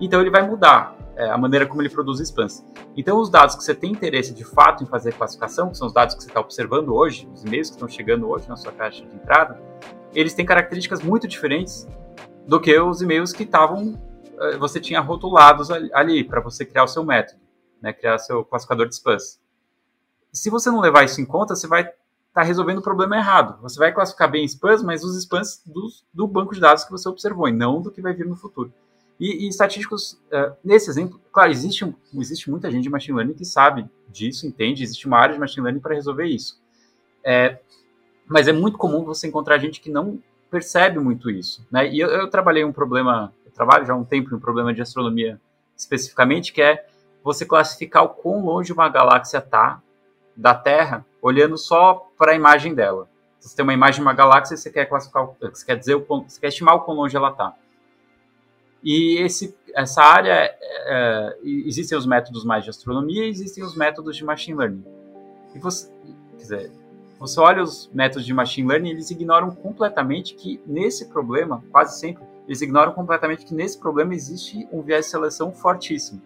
Então 0.00 0.20
ele 0.20 0.30
vai 0.30 0.46
mudar 0.46 0.94
é, 1.18 1.28
a 1.28 1.36
maneira 1.36 1.66
como 1.66 1.82
ele 1.82 1.88
produz 1.88 2.20
spams. 2.20 2.64
Então, 2.96 3.20
os 3.20 3.28
dados 3.28 3.56
que 3.56 3.64
você 3.64 3.74
tem 3.74 3.90
interesse 3.90 4.32
de 4.32 4.44
fato 4.44 4.84
em 4.84 4.86
fazer 4.86 5.12
classificação, 5.12 5.70
que 5.70 5.76
são 5.76 5.88
os 5.88 5.92
dados 5.92 6.14
que 6.14 6.22
você 6.22 6.28
está 6.28 6.40
observando 6.40 6.94
hoje, 6.94 7.28
os 7.34 7.44
e-mails 7.44 7.68
que 7.68 7.74
estão 7.74 7.88
chegando 7.88 8.28
hoje 8.28 8.48
na 8.48 8.56
sua 8.56 8.70
caixa 8.70 9.04
de 9.04 9.14
entrada, 9.16 9.60
eles 10.14 10.32
têm 10.32 10.46
características 10.46 11.02
muito 11.02 11.26
diferentes 11.26 11.88
do 12.46 12.60
que 12.60 12.78
os 12.78 13.02
e-mails 13.02 13.32
que 13.32 13.42
estavam 13.42 14.00
é, 14.38 14.56
você 14.56 14.80
tinha 14.80 15.00
rotulados 15.00 15.70
ali 15.70 16.22
para 16.22 16.40
você 16.40 16.64
criar 16.64 16.84
o 16.84 16.88
seu 16.88 17.04
método, 17.04 17.40
né, 17.82 17.92
criar 17.92 18.16
seu 18.18 18.44
classificador 18.44 18.86
de 18.86 18.94
spams. 18.94 19.40
Se 20.32 20.48
você 20.50 20.70
não 20.70 20.80
levar 20.80 21.04
isso 21.04 21.20
em 21.20 21.26
conta, 21.26 21.56
você 21.56 21.66
vai 21.66 21.82
estar 21.82 21.94
tá 22.32 22.42
resolvendo 22.42 22.78
o 22.78 22.82
problema 22.82 23.16
errado. 23.16 23.60
Você 23.62 23.76
vai 23.76 23.92
classificar 23.92 24.30
bem 24.30 24.44
spams, 24.44 24.84
mas 24.84 25.02
os 25.02 25.16
spams 25.16 25.62
do, 25.66 25.88
do 26.14 26.28
banco 26.28 26.54
de 26.54 26.60
dados 26.60 26.84
que 26.84 26.92
você 26.92 27.08
observou, 27.08 27.48
e 27.48 27.52
não 27.52 27.82
do 27.82 27.90
que 27.90 28.00
vai 28.00 28.12
vir 28.12 28.26
no 28.26 28.36
futuro. 28.36 28.72
E, 29.18 29.46
e 29.46 29.48
estatísticos, 29.48 30.12
uh, 30.32 30.54
nesse 30.64 30.88
exemplo, 30.88 31.20
claro, 31.32 31.50
existe, 31.50 31.92
existe 32.14 32.50
muita 32.50 32.70
gente 32.70 32.84
de 32.84 32.90
machine 32.90 33.16
learning 33.16 33.34
que 33.34 33.44
sabe 33.44 33.88
disso, 34.08 34.46
entende, 34.46 34.82
existe 34.82 35.06
uma 35.06 35.18
área 35.18 35.34
de 35.34 35.40
machine 35.40 35.64
learning 35.64 35.80
para 35.80 35.94
resolver 35.94 36.26
isso. 36.26 36.60
É, 37.24 37.58
mas 38.26 38.46
é 38.46 38.52
muito 38.52 38.78
comum 38.78 39.04
você 39.04 39.26
encontrar 39.26 39.58
gente 39.58 39.80
que 39.80 39.90
não 39.90 40.22
percebe 40.50 40.98
muito 40.98 41.30
isso. 41.30 41.66
Né? 41.70 41.92
E 41.92 41.98
eu, 41.98 42.08
eu 42.08 42.30
trabalhei 42.30 42.64
um 42.64 42.72
problema, 42.72 43.32
eu 43.44 43.52
trabalho 43.52 43.86
já 43.86 43.92
há 43.92 43.96
um 43.96 44.04
tempo 44.04 44.30
em 44.30 44.36
um 44.36 44.40
problema 44.40 44.72
de 44.72 44.80
astronomia 44.80 45.40
especificamente, 45.76 46.52
que 46.52 46.62
é 46.62 46.86
você 47.22 47.44
classificar 47.44 48.04
o 48.04 48.08
quão 48.08 48.44
longe 48.44 48.72
uma 48.72 48.88
galáxia 48.88 49.38
está 49.38 49.82
da 50.36 50.54
Terra, 50.54 51.04
olhando 51.20 51.58
só 51.58 52.08
para 52.16 52.32
a 52.32 52.34
imagem 52.34 52.74
dela. 52.74 53.08
Você 53.40 53.54
tem 53.54 53.62
uma 53.62 53.74
imagem 53.74 53.96
de 53.96 54.02
uma 54.02 54.12
galáxia 54.12 54.56
você 54.56 54.70
quer 54.70 54.86
classificar, 54.86 55.28
você 55.40 55.64
quer 55.64 55.76
dizer, 55.76 55.96
você 55.96 56.40
quer 56.40 56.48
estimar 56.48 56.76
o 56.76 56.80
quão 56.80 56.96
longe 56.96 57.16
ela 57.16 57.30
está. 57.30 57.54
E 58.82 59.18
esse, 59.18 59.56
essa 59.74 60.02
área, 60.02 60.32
é, 60.32 60.56
é, 60.62 61.38
existem 61.42 61.96
os 61.96 62.06
métodos 62.06 62.44
mais 62.44 62.64
de 62.64 62.70
astronomia 62.70 63.24
e 63.24 63.28
existem 63.28 63.64
os 63.64 63.76
métodos 63.76 64.16
de 64.16 64.24
machine 64.24 64.56
learning. 64.56 64.84
E 65.54 65.58
você, 65.58 65.90
quer 66.30 66.36
dizer, 66.36 66.72
você 67.18 67.40
olha 67.40 67.62
os 67.62 67.90
métodos 67.92 68.24
de 68.24 68.32
machine 68.32 68.68
learning, 68.68 68.90
eles 68.90 69.10
ignoram 69.10 69.50
completamente 69.50 70.34
que 70.34 70.60
nesse 70.66 71.08
problema, 71.08 71.62
quase 71.70 71.98
sempre, 71.98 72.22
eles 72.46 72.62
ignoram 72.62 72.92
completamente 72.92 73.44
que 73.44 73.54
nesse 73.54 73.78
problema 73.78 74.14
existe 74.14 74.68
um 74.72 74.80
viés 74.80 75.06
de 75.06 75.10
seleção 75.10 75.52
fortíssimo. 75.52 76.22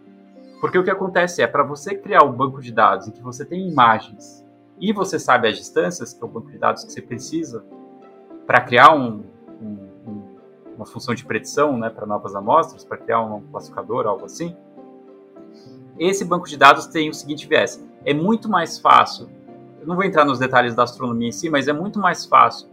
Porque 0.60 0.78
o 0.78 0.84
que 0.84 0.90
acontece 0.90 1.42
é, 1.42 1.46
para 1.46 1.64
você 1.64 1.94
criar 1.94 2.22
um 2.22 2.32
banco 2.32 2.60
de 2.60 2.70
dados 2.70 3.08
em 3.08 3.10
que 3.10 3.22
você 3.22 3.44
tem 3.44 3.68
imagens 3.68 4.44
e 4.78 4.92
você 4.92 5.18
sabe 5.18 5.48
as 5.48 5.56
distâncias, 5.56 6.12
que 6.12 6.22
é 6.22 6.26
o 6.26 6.28
banco 6.28 6.50
de 6.50 6.58
dados 6.58 6.84
que 6.84 6.92
você 6.92 7.02
precisa 7.02 7.64
para 8.46 8.60
criar 8.60 8.94
um, 8.94 9.24
um 9.60 9.88
uma 10.76 10.86
função 10.86 11.14
de 11.14 11.24
predição 11.24 11.76
né, 11.76 11.90
para 11.90 12.06
novas 12.06 12.34
amostras, 12.34 12.84
para 12.84 12.96
criar 12.96 13.20
um 13.20 13.40
classificador, 13.42 14.06
algo 14.06 14.24
assim. 14.24 14.56
Esse 15.98 16.24
banco 16.24 16.48
de 16.48 16.56
dados 16.56 16.86
tem 16.86 17.10
o 17.10 17.14
seguinte 17.14 17.46
viés: 17.46 17.84
é 18.04 18.14
muito 18.14 18.48
mais 18.48 18.78
fácil, 18.78 19.28
eu 19.80 19.86
não 19.86 19.96
vou 19.96 20.04
entrar 20.04 20.24
nos 20.24 20.38
detalhes 20.38 20.74
da 20.74 20.84
astronomia 20.84 21.28
em 21.28 21.32
si, 21.32 21.50
mas 21.50 21.68
é 21.68 21.72
muito 21.72 21.98
mais 21.98 22.24
fácil 22.24 22.68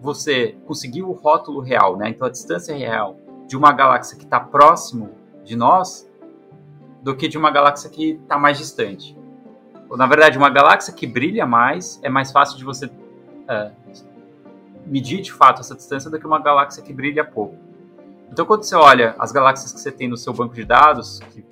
você 0.00 0.56
conseguir 0.66 1.02
o 1.02 1.12
rótulo 1.12 1.60
real, 1.60 1.96
né, 1.96 2.10
então 2.10 2.26
a 2.26 2.30
distância 2.30 2.76
real 2.76 3.16
de 3.46 3.56
uma 3.56 3.72
galáxia 3.72 4.16
que 4.18 4.24
está 4.24 4.40
próximo 4.40 5.10
de 5.44 5.56
nós, 5.56 6.10
do 7.02 7.14
que 7.14 7.28
de 7.28 7.38
uma 7.38 7.50
galáxia 7.50 7.88
que 7.88 8.18
está 8.22 8.36
mais 8.36 8.58
distante. 8.58 9.16
na 9.90 10.06
verdade, 10.06 10.36
uma 10.36 10.50
galáxia 10.50 10.92
que 10.92 11.06
brilha 11.06 11.46
mais 11.46 12.00
é 12.02 12.08
mais 12.08 12.32
fácil 12.32 12.58
de 12.58 12.64
você 12.64 12.90
é, 13.48 13.70
medir 14.86 15.20
de 15.20 15.32
fato 15.32 15.60
essa 15.60 15.74
distância 15.74 16.10
do 16.10 16.18
que 16.18 16.26
uma 16.26 16.40
galáxia 16.40 16.82
que 16.82 16.92
brilha 16.92 17.24
pouco. 17.24 17.56
Então, 18.30 18.44
quando 18.44 18.62
você 18.62 18.74
olha 18.74 19.14
as 19.18 19.32
galáxias 19.32 19.72
que 19.72 19.80
você 19.80 19.90
tem 19.90 20.08
no 20.08 20.16
seu 20.16 20.32
banco 20.32 20.54
de 20.54 20.64
dados, 20.64 21.20
que 21.30 21.44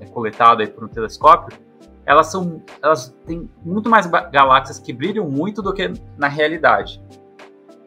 é 0.00 0.06
coletado 0.06 0.60
aí 0.60 0.66
por 0.66 0.84
um 0.84 0.88
telescópio, 0.88 1.58
elas 2.04 2.26
são, 2.26 2.62
elas 2.82 3.14
têm 3.26 3.48
muito 3.64 3.88
mais 3.88 4.06
galáxias 4.06 4.78
que 4.78 4.92
brilham 4.92 5.28
muito 5.28 5.62
do 5.62 5.72
que 5.72 5.92
na 6.16 6.28
realidade. 6.28 7.02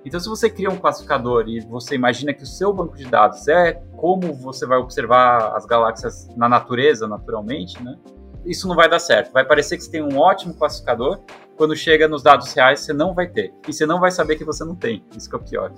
Então, 0.06 0.20
se 0.20 0.28
você 0.28 0.50
cria 0.50 0.70
um 0.70 0.78
classificador 0.78 1.48
e 1.48 1.62
você 1.62 1.96
imagina 1.96 2.34
que 2.34 2.44
o 2.44 2.48
seu 2.48 2.74
banco 2.74 2.98
de 2.98 3.06
dados 3.06 3.48
é 3.48 3.82
como 3.96 4.34
você 4.34 4.66
vai 4.66 4.78
observar 4.78 5.56
as 5.56 5.66
galáxias 5.66 6.28
na 6.36 6.50
natureza, 6.50 7.08
naturalmente, 7.08 7.82
né? 7.82 7.98
Isso 8.46 8.68
não 8.68 8.76
vai 8.76 8.90
dar 8.90 9.00
certo. 9.00 9.32
Vai 9.32 9.46
parecer 9.46 9.78
que 9.78 9.84
você 9.84 9.92
tem 9.92 10.02
um 10.02 10.18
ótimo 10.18 10.54
classificador, 10.54 11.20
quando 11.56 11.76
chega 11.76 12.08
nos 12.08 12.24
dados 12.24 12.52
reais 12.54 12.82
você 12.82 12.94
não 12.94 13.14
vai 13.14 13.28
ter. 13.28 13.54
E 13.68 13.74
você 13.74 13.86
não 13.86 14.00
vai 14.00 14.12
saber 14.12 14.36
que 14.36 14.44
você 14.44 14.64
não 14.64 14.76
tem. 14.76 15.04
Isso 15.16 15.30
que 15.30 15.36
é 15.36 15.40
o 15.40 15.42
pior. 15.42 15.72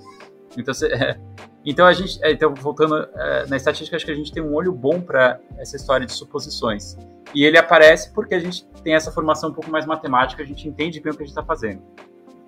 Então, 0.58 0.73
você, 0.73 0.88
é, 0.88 1.19
então 1.65 1.86
a 1.86 1.93
gente, 1.93 2.17
é, 2.23 2.32
então 2.32 2.54
voltando 2.54 2.95
é, 2.95 3.45
na 3.47 3.58
estatística, 3.58 3.95
acho 3.95 4.06
que 4.06 4.12
a 4.12 4.15
gente 4.15 4.32
tem 4.32 4.41
um 4.41 4.54
olho 4.54 4.71
bom 4.71 5.01
para 5.01 5.39
essa 5.58 5.75
história 5.75 6.06
de 6.06 6.13
suposições. 6.13 6.97
E 7.34 7.43
ele 7.43 7.58
aparece 7.58 8.13
porque 8.13 8.34
a 8.36 8.39
gente 8.39 8.65
tem 8.84 8.93
essa 8.93 9.12
formação 9.12 9.49
um 9.49 9.54
pouco 9.54 9.69
mais 9.69 9.86
matemática, 9.86 10.41
a 10.41 10.45
gente 10.45 10.67
entende 10.67 10.99
bem 11.01 11.12
o 11.12 11.15
que 11.15 11.23
a 11.23 11.25
gente 11.25 11.38
está 11.38 11.43
fazendo. 11.43 11.82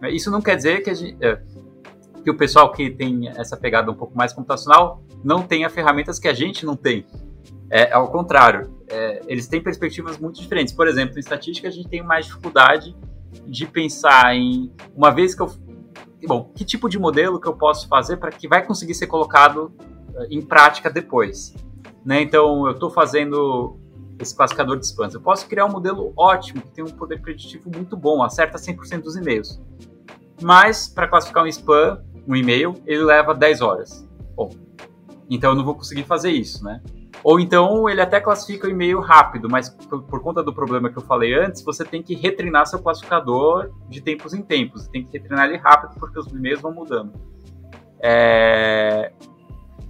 Isso 0.04 0.30
não 0.30 0.42
quer 0.42 0.56
dizer 0.56 0.82
que, 0.82 0.94
gente, 0.94 1.18
é, 1.26 1.40
que 2.24 2.30
o 2.30 2.38
pessoal 2.38 2.72
que 2.72 2.90
tem 2.90 3.30
essa 3.30 3.58
pegada 3.58 3.92
um 3.92 3.96
pouco 3.96 4.16
mais 4.16 4.32
computacional 4.32 5.02
não 5.24 5.42
tenha 5.42 5.70
ferramentas 5.70 6.20
que 6.20 6.28
a 6.28 6.34
gente 6.34 6.66
não 6.66 6.76
tem. 6.76 7.06
É, 7.70 7.92
ao 7.92 8.10
contrário, 8.10 8.78
é, 8.90 9.22
eles 9.28 9.48
têm 9.48 9.62
perspectivas 9.62 10.18
muito 10.18 10.40
diferentes. 10.40 10.74
Por 10.74 10.88
exemplo, 10.88 11.18
em 11.18 11.20
estatística, 11.20 11.68
a 11.68 11.72
gente 11.72 11.90
tem 11.90 12.02
mais 12.02 12.26
dificuldade 12.26 12.96
de 13.46 13.66
pensar 13.66 14.36
em 14.36 14.72
uma 14.96 15.12
vez 15.12 15.36
que 15.36 15.42
eu 15.42 15.52
bom, 16.26 16.52
que 16.56 16.66
tipo 16.66 16.90
de 16.90 16.98
modelo 16.98 17.40
que 17.40 17.48
eu 17.48 17.54
posso 17.54 17.88
fazer 17.88 18.18
para 18.18 18.32
que 18.32 18.48
vai 18.48 18.66
conseguir 18.66 18.96
ser 18.96 19.08
colocado 19.08 19.72
eh, 20.16 20.28
em 20.32 20.42
prática 20.42 20.90
depois. 20.90 21.54
Né? 22.04 22.22
Então, 22.22 22.66
eu 22.66 22.74
estou 22.74 22.90
fazendo 22.90 23.78
esse 24.20 24.36
classificador 24.36 24.78
de 24.80 24.86
spams. 24.86 25.14
Eu 25.14 25.22
posso 25.22 25.48
criar 25.48 25.66
um 25.66 25.72
modelo 25.72 26.14
ótimo, 26.18 26.62
que 26.62 26.72
tem 26.72 26.84
um 26.84 26.90
poder 26.90 27.22
preditivo 27.22 27.70
muito 27.74 27.96
bom, 27.96 28.24
acerta 28.24 28.58
100% 28.58 29.02
dos 29.02 29.16
e-mails. 29.16 29.62
Mas, 30.42 30.88
para 30.88 31.08
classificar 31.08 31.44
um 31.44 31.48
spam, 31.48 32.02
um 32.28 32.36
e-mail, 32.36 32.76
ele 32.86 33.04
leva 33.04 33.34
10 33.34 33.62
horas. 33.62 34.08
Bom, 34.36 34.50
então 35.30 35.52
eu 35.52 35.56
não 35.56 35.64
vou 35.64 35.76
conseguir 35.76 36.04
fazer 36.04 36.32
isso, 36.32 36.64
né? 36.64 36.82
Ou 37.28 37.42
então 37.42 37.90
ele 37.90 38.00
até 38.00 38.22
classifica 38.22 38.68
o 38.68 38.70
e-mail 38.70 39.02
rápido, 39.02 39.50
mas 39.50 39.68
por, 39.68 40.02
por, 40.02 40.22
conta 40.22 40.42
do 40.42 40.54
problema 40.54 40.90
que 40.90 40.98
eu 40.98 41.02
falei 41.02 41.34
antes, 41.34 41.62
você 41.62 41.84
tem 41.84 42.02
que 42.02 42.16
retreinar 42.16 42.66
seu 42.66 42.80
classificador 42.80 43.70
de 43.90 44.00
tempos 44.00 44.34
em 44.34 44.42
tempos. 44.42 44.88
Tem 44.88 45.04
que 45.04 45.12
retreinar 45.12 45.50
ele 45.50 45.58
rápido 45.58 46.00
porque 46.00 46.18
os 46.18 46.28
e-mails 46.28 46.62
vão 46.62 46.72
mudando. 46.72 47.12
É... 48.00 49.12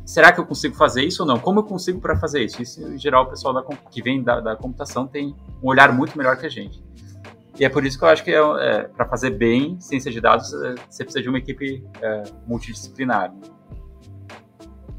Será 0.03 0.31
que 0.31 0.39
eu 0.39 0.47
consigo 0.47 0.73
fazer 0.73 1.03
isso 1.03 1.21
ou 1.21 1.27
não? 1.27 1.37
Como 1.37 1.59
eu 1.59 1.63
consigo 1.63 2.01
para 2.01 2.17
fazer 2.17 2.43
isso? 2.43 2.59
Isso, 2.59 2.81
em 2.81 2.97
geral, 2.97 3.25
o 3.25 3.27
pessoal 3.27 3.53
da, 3.53 3.63
que 3.91 4.01
vem 4.01 4.23
da, 4.23 4.39
da, 4.39 4.55
computação 4.55 5.05
tem 5.05 5.35
um 5.61 5.69
olhar 5.69 5.93
muito 5.93 6.17
melhor 6.17 6.37
que 6.37 6.47
a 6.47 6.49
gente. 6.49 6.83
E 7.59 7.63
é 7.63 7.69
por 7.69 7.85
isso 7.85 7.99
que 7.99 8.03
eu 8.03 8.09
acho 8.09 8.23
que 8.23 8.31
é, 8.31 8.39
é 8.39 8.83
para 8.85 9.05
fazer 9.05 9.29
bem 9.29 9.79
ciência 9.79 10.11
de 10.11 10.19
dados, 10.19 10.51
é, 10.53 10.73
você 10.89 11.03
precisa 11.03 11.21
de 11.21 11.29
uma 11.29 11.37
equipe 11.37 11.85
é, 12.01 12.23
multidisciplinar. 12.47 13.31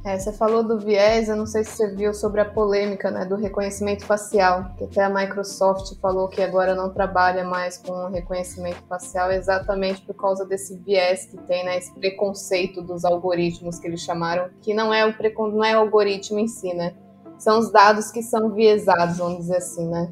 É, 0.09 0.19
você 0.19 0.33
falou 0.33 0.63
do 0.63 0.79
viés, 0.79 1.29
eu 1.29 1.37
não 1.37 1.45
sei 1.45 1.63
se 1.63 1.77
você 1.77 1.95
viu 1.95 2.15
sobre 2.15 2.41
a 2.41 2.45
polêmica 2.47 3.11
né, 3.11 3.27
do 3.27 3.37
reconhecimento 3.37 4.07
facial, 4.07 4.71
que 4.79 4.85
até 4.85 5.05
a 5.05 5.11
Microsoft 5.11 6.01
falou 6.01 6.29
que 6.29 6.41
agora 6.41 6.75
não 6.75 6.89
trabalha 6.89 7.45
mais 7.45 7.77
com 7.77 8.07
reconhecimento 8.07 8.83
facial 8.89 9.31
exatamente 9.31 10.01
por 10.01 10.15
causa 10.15 10.47
desse 10.47 10.79
viés 10.79 11.27
que 11.27 11.37
tem, 11.37 11.63
né, 11.63 11.77
esse 11.77 11.93
preconceito 11.93 12.81
dos 12.81 13.05
algoritmos 13.05 13.79
que 13.79 13.87
eles 13.87 14.01
chamaram, 14.01 14.49
que 14.63 14.73
não 14.73 14.95
é 14.95 15.05
o, 15.05 15.13
precon... 15.13 15.49
não 15.49 15.63
é 15.63 15.77
o 15.77 15.81
algoritmo 15.81 16.39
em 16.39 16.49
si, 16.49 16.73
né? 16.73 16.95
São 17.39 17.59
os 17.59 17.71
dados 17.71 18.11
que 18.11 18.23
são 18.23 18.49
viesados, 18.49 19.19
vamos 19.19 19.41
dizer 19.41 19.59
assim, 19.59 19.87
né? 19.89 20.11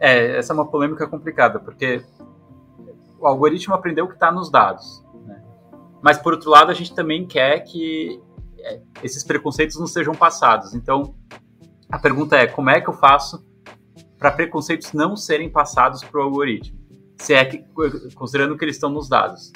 É, 0.00 0.38
essa 0.38 0.52
é 0.52 0.54
uma 0.54 0.66
polêmica 0.66 1.06
complicada, 1.06 1.60
porque 1.60 2.04
o 3.20 3.28
algoritmo 3.28 3.76
aprendeu 3.76 4.06
o 4.06 4.08
que 4.08 4.14
está 4.14 4.32
nos 4.32 4.50
dados. 4.50 5.04
Né? 5.24 5.40
Mas, 6.02 6.18
por 6.18 6.32
outro 6.32 6.50
lado, 6.50 6.72
a 6.72 6.74
gente 6.74 6.92
também 6.92 7.24
quer 7.24 7.60
que 7.60 8.20
esses 9.02 9.22
preconceitos 9.22 9.78
não 9.78 9.86
sejam 9.86 10.14
passados. 10.14 10.74
Então, 10.74 11.14
a 11.90 11.98
pergunta 11.98 12.36
é: 12.36 12.46
como 12.46 12.70
é 12.70 12.80
que 12.80 12.88
eu 12.88 12.94
faço 12.94 13.44
para 14.18 14.30
preconceitos 14.30 14.92
não 14.92 15.16
serem 15.16 15.50
passados 15.50 16.02
para 16.02 16.20
o 16.20 16.24
algoritmo? 16.24 16.78
Se 17.18 17.34
é 17.34 17.44
que, 17.44 17.64
considerando 18.14 18.56
que 18.56 18.64
eles 18.64 18.76
estão 18.76 18.90
nos 18.90 19.08
dados. 19.08 19.52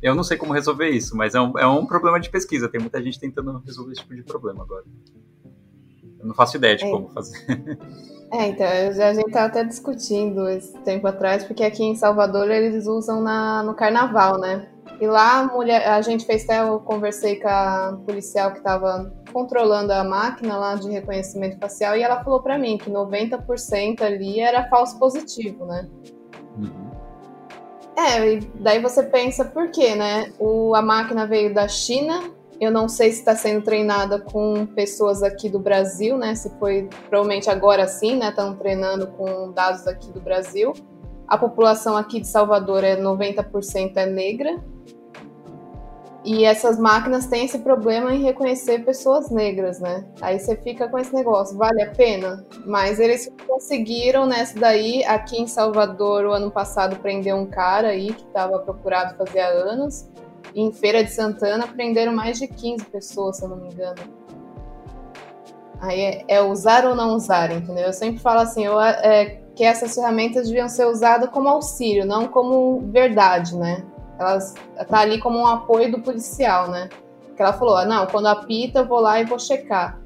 Eu 0.00 0.14
não 0.14 0.22
sei 0.22 0.36
como 0.36 0.52
resolver 0.52 0.90
isso, 0.90 1.16
mas 1.16 1.34
é 1.34 1.40
um, 1.40 1.58
é 1.58 1.66
um 1.66 1.86
problema 1.86 2.20
de 2.20 2.30
pesquisa. 2.30 2.68
Tem 2.68 2.80
muita 2.80 3.02
gente 3.02 3.18
tentando 3.18 3.58
resolver 3.64 3.92
esse 3.92 4.02
tipo 4.02 4.14
de 4.14 4.22
problema 4.22 4.62
agora. 4.62 4.84
Eu 6.18 6.26
não 6.26 6.34
faço 6.34 6.56
ideia 6.56 6.76
de 6.76 6.84
é. 6.84 6.90
como 6.90 7.08
fazer. 7.08 7.46
É, 8.32 8.48
então, 8.48 8.66
a 8.66 9.14
gente 9.14 9.26
estava 9.28 9.46
até 9.46 9.62
discutindo 9.62 10.48
esse 10.48 10.76
tempo 10.80 11.06
atrás, 11.06 11.44
porque 11.44 11.62
aqui 11.62 11.84
em 11.84 11.94
Salvador 11.94 12.50
eles 12.50 12.86
usam 12.86 13.22
na, 13.22 13.62
no 13.62 13.72
carnaval, 13.72 14.38
né? 14.38 14.68
E 15.00 15.06
lá 15.06 15.40
a, 15.40 15.46
mulher, 15.46 15.86
a 15.88 16.00
gente 16.00 16.24
fez 16.24 16.44
até, 16.44 16.60
eu 16.60 16.80
conversei 16.80 17.38
com 17.38 17.48
a 17.48 17.98
policial 18.06 18.52
que 18.52 18.58
estava 18.58 19.12
controlando 19.32 19.92
a 19.92 20.02
máquina 20.02 20.56
lá 20.56 20.74
de 20.74 20.90
reconhecimento 20.90 21.58
facial 21.58 21.96
e 21.96 22.02
ela 22.02 22.24
falou 22.24 22.40
para 22.40 22.58
mim 22.58 22.78
que 22.78 22.90
90% 22.90 24.00
ali 24.00 24.40
era 24.40 24.68
falso 24.68 24.98
positivo, 24.98 25.66
né? 25.66 25.86
Uhum. 26.56 26.86
É, 27.96 28.34
e 28.34 28.40
daí 28.60 28.80
você 28.80 29.02
pensa 29.02 29.44
por 29.44 29.70
quê, 29.70 29.94
né? 29.94 30.32
O, 30.38 30.74
a 30.74 30.80
máquina 30.80 31.26
veio 31.26 31.52
da 31.52 31.68
China, 31.68 32.30
eu 32.60 32.70
não 32.70 32.88
sei 32.88 33.10
se 33.10 33.18
está 33.18 33.34
sendo 33.34 33.62
treinada 33.62 34.18
com 34.18 34.66
pessoas 34.66 35.22
aqui 35.22 35.48
do 35.48 35.58
Brasil, 35.58 36.16
né? 36.16 36.34
Se 36.34 36.50
foi 36.58 36.88
provavelmente 37.08 37.50
agora 37.50 37.86
sim, 37.86 38.16
né? 38.16 38.30
Estão 38.30 38.54
treinando 38.54 39.06
com 39.08 39.52
dados 39.52 39.86
aqui 39.86 40.10
do 40.12 40.20
Brasil. 40.20 40.72
A 41.28 41.36
população 41.36 41.96
aqui 41.96 42.20
de 42.20 42.28
Salvador 42.28 42.84
é 42.84 42.96
90% 42.96 43.96
é 43.96 44.06
negra, 44.06 44.62
e 46.26 46.44
essas 46.44 46.76
máquinas 46.76 47.26
têm 47.26 47.44
esse 47.44 47.60
problema 47.60 48.12
em 48.12 48.20
reconhecer 48.20 48.84
pessoas 48.84 49.30
negras, 49.30 49.78
né? 49.78 50.04
Aí 50.20 50.40
você 50.40 50.56
fica 50.56 50.88
com 50.88 50.98
esse 50.98 51.14
negócio, 51.14 51.56
vale 51.56 51.80
a 51.80 51.92
pena? 51.92 52.44
Mas 52.66 52.98
eles 52.98 53.30
conseguiram 53.46 54.26
nessa 54.26 54.58
daí, 54.58 55.04
aqui 55.04 55.40
em 55.40 55.46
Salvador, 55.46 56.24
o 56.24 56.32
ano 56.32 56.50
passado, 56.50 56.96
prender 56.96 57.32
um 57.32 57.46
cara 57.46 57.90
aí 57.90 58.12
que 58.12 58.24
estava 58.24 58.58
procurado 58.58 59.16
fazia 59.16 59.46
anos. 59.46 60.10
E 60.52 60.60
em 60.60 60.72
Feira 60.72 61.04
de 61.04 61.12
Santana, 61.12 61.68
prenderam 61.68 62.12
mais 62.12 62.38
de 62.38 62.48
15 62.48 62.84
pessoas, 62.86 63.36
se 63.36 63.44
eu 63.44 63.48
não 63.48 63.58
me 63.58 63.72
engano. 63.72 64.02
Aí 65.78 66.00
é, 66.00 66.24
é 66.26 66.42
usar 66.42 66.84
ou 66.86 66.96
não 66.96 67.14
usar, 67.14 67.52
entendeu? 67.52 67.84
Eu 67.84 67.92
sempre 67.92 68.18
falo 68.18 68.40
assim, 68.40 68.64
eu, 68.66 68.80
é, 68.80 69.42
que 69.54 69.62
essas 69.62 69.94
ferramentas 69.94 70.48
deviam 70.48 70.68
ser 70.68 70.86
usadas 70.86 71.30
como 71.30 71.48
auxílio, 71.48 72.04
não 72.04 72.26
como 72.26 72.80
verdade, 72.90 73.56
né? 73.56 73.84
Ela 74.18 74.38
tá 74.88 75.00
ali 75.00 75.18
como 75.20 75.38
um 75.38 75.46
apoio 75.46 75.90
do 75.90 76.00
policial, 76.00 76.70
né? 76.70 76.88
Que 77.36 77.42
ela 77.42 77.52
falou, 77.52 77.76
ah, 77.76 77.84
não, 77.84 78.06
quando 78.06 78.26
apita 78.26 78.80
eu 78.80 78.86
vou 78.86 79.00
lá 79.00 79.20
e 79.20 79.24
vou 79.24 79.38
checar. 79.38 80.00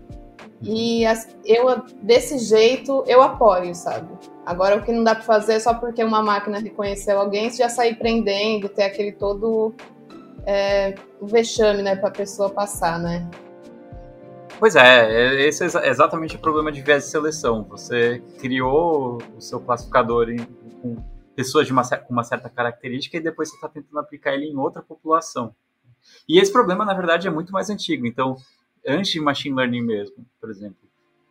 E 0.63 1.05
eu, 1.45 1.83
desse 2.03 2.39
jeito, 2.39 3.03
eu 3.07 3.23
apoio, 3.23 3.75
sabe? 3.75 4.09
Agora, 4.45 4.77
o 4.77 4.83
que 4.83 4.93
não 4.93 5.03
dá 5.03 5.15
para 5.15 5.25
fazer 5.25 5.55
é 5.55 5.61
só 5.61 5.73
porque 5.73 6.03
uma 6.05 6.23
máquina 6.23 6.59
reconheceu 6.59 7.19
alguém, 7.19 7.51
já 7.51 7.69
sair 7.69 7.95
prendendo, 7.95 8.69
ter 8.69 8.83
aquele 8.83 9.13
todo 9.13 9.75
é, 10.45 10.95
vexame, 11.23 11.83
né, 11.83 11.99
a 12.03 12.11
pessoa 12.11 12.51
passar, 12.51 12.99
né? 12.99 13.29
Pois 14.59 14.77
é, 14.77 15.11
é, 15.11 15.49
esse 15.49 15.65
é 15.65 15.89
exatamente 15.89 16.37
o 16.37 16.39
problema 16.39 16.71
de 16.71 16.83
viés 16.83 17.05
de 17.05 17.11
seleção. 17.11 17.65
Você 17.71 18.23
criou 18.39 19.19
o 19.37 19.41
seu 19.41 19.61
classificador 19.61 20.29
em, 20.29 20.39
com 20.83 20.97
pessoas 21.41 21.67
de 21.67 21.73
uma, 21.73 21.83
com 21.89 22.13
uma 22.13 22.23
certa 22.23 22.51
característica 22.51 23.17
e 23.17 23.21
depois 23.21 23.49
você 23.49 23.55
está 23.55 23.67
tentando 23.67 23.99
aplicar 23.99 24.35
ele 24.35 24.45
em 24.45 24.57
outra 24.59 24.83
população. 24.83 25.55
E 26.29 26.39
esse 26.39 26.53
problema, 26.53 26.85
na 26.85 26.93
verdade, 26.93 27.27
é 27.27 27.31
muito 27.31 27.51
mais 27.51 27.71
antigo. 27.71 28.07
Então, 28.07 28.37
antes 28.87 29.11
de 29.11 29.21
machine 29.21 29.57
learning 29.57 29.81
mesmo, 29.81 30.17
por 30.39 30.51
exemplo, 30.51 30.77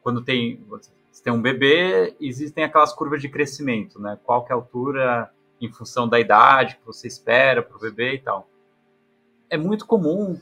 quando 0.01 0.23
tem, 0.23 0.63
você 0.67 1.23
tem 1.23 1.31
um 1.31 1.41
bebê, 1.41 2.15
existem 2.19 2.63
aquelas 2.63 2.91
curvas 2.91 3.21
de 3.21 3.29
crescimento, 3.29 4.01
né? 4.01 4.17
Qual 4.23 4.43
que 4.43 4.51
é 4.51 4.55
a 4.55 4.57
altura 4.57 5.31
em 5.61 5.71
função 5.71 6.07
da 6.07 6.19
idade 6.19 6.77
que 6.77 6.85
você 6.87 7.07
espera 7.07 7.61
para 7.61 7.77
o 7.77 7.79
bebê 7.79 8.15
e 8.15 8.19
tal. 8.19 8.49
É 9.47 9.57
muito 9.57 9.85
comum 9.85 10.39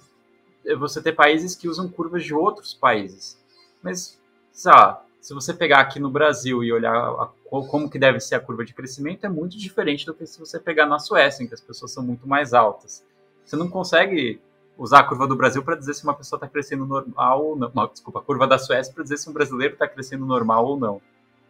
você 0.79 1.01
ter 1.01 1.13
países 1.13 1.55
que 1.55 1.67
usam 1.67 1.89
curvas 1.89 2.23
de 2.23 2.33
outros 2.33 2.73
países. 2.73 3.37
Mas, 3.81 4.21
sei 4.53 4.71
lá, 4.71 5.03
se 5.27 5.33
você 5.33 5.53
pegar 5.53 5.81
aqui 5.81 5.99
no 5.99 6.09
Brasil 6.09 6.63
e 6.63 6.71
olhar 6.71 6.95
a, 6.95 7.29
como 7.49 7.89
que 7.89 7.99
deve 7.99 8.17
ser 8.17 8.35
a 8.35 8.39
curva 8.39 8.63
de 8.63 8.73
crescimento, 8.73 9.25
é 9.25 9.29
muito 9.29 9.57
diferente 9.57 10.05
do 10.05 10.13
que 10.13 10.25
se 10.25 10.39
você 10.39 10.57
pegar 10.57 10.85
na 10.85 10.99
Suécia, 10.99 11.43
em 11.43 11.47
que 11.47 11.53
as 11.53 11.59
pessoas 11.59 11.91
são 11.91 12.01
muito 12.01 12.25
mais 12.25 12.53
altas. 12.53 13.03
Você 13.43 13.57
não 13.57 13.67
consegue 13.67 14.39
usar 14.77 14.99
a 14.99 15.03
curva 15.03 15.27
do 15.27 15.35
Brasil 15.35 15.61
para 15.61 15.75
dizer 15.75 15.95
se 15.95 16.05
uma 16.05 16.13
pessoa 16.13 16.37
está 16.37 16.47
crescendo 16.47 16.85
normal 16.85 17.45
ou 17.45 17.57
não. 17.57 17.69
não. 17.75 17.87
Desculpa, 17.87 18.19
a 18.19 18.21
curva 18.21 18.47
da 18.47 18.57
Suécia 18.57 18.93
para 18.93 19.03
dizer 19.03 19.17
se 19.17 19.29
um 19.29 19.33
brasileiro 19.33 19.73
está 19.73 19.85
crescendo 19.85 20.25
normal 20.25 20.65
ou 20.65 20.79
não. 20.79 21.01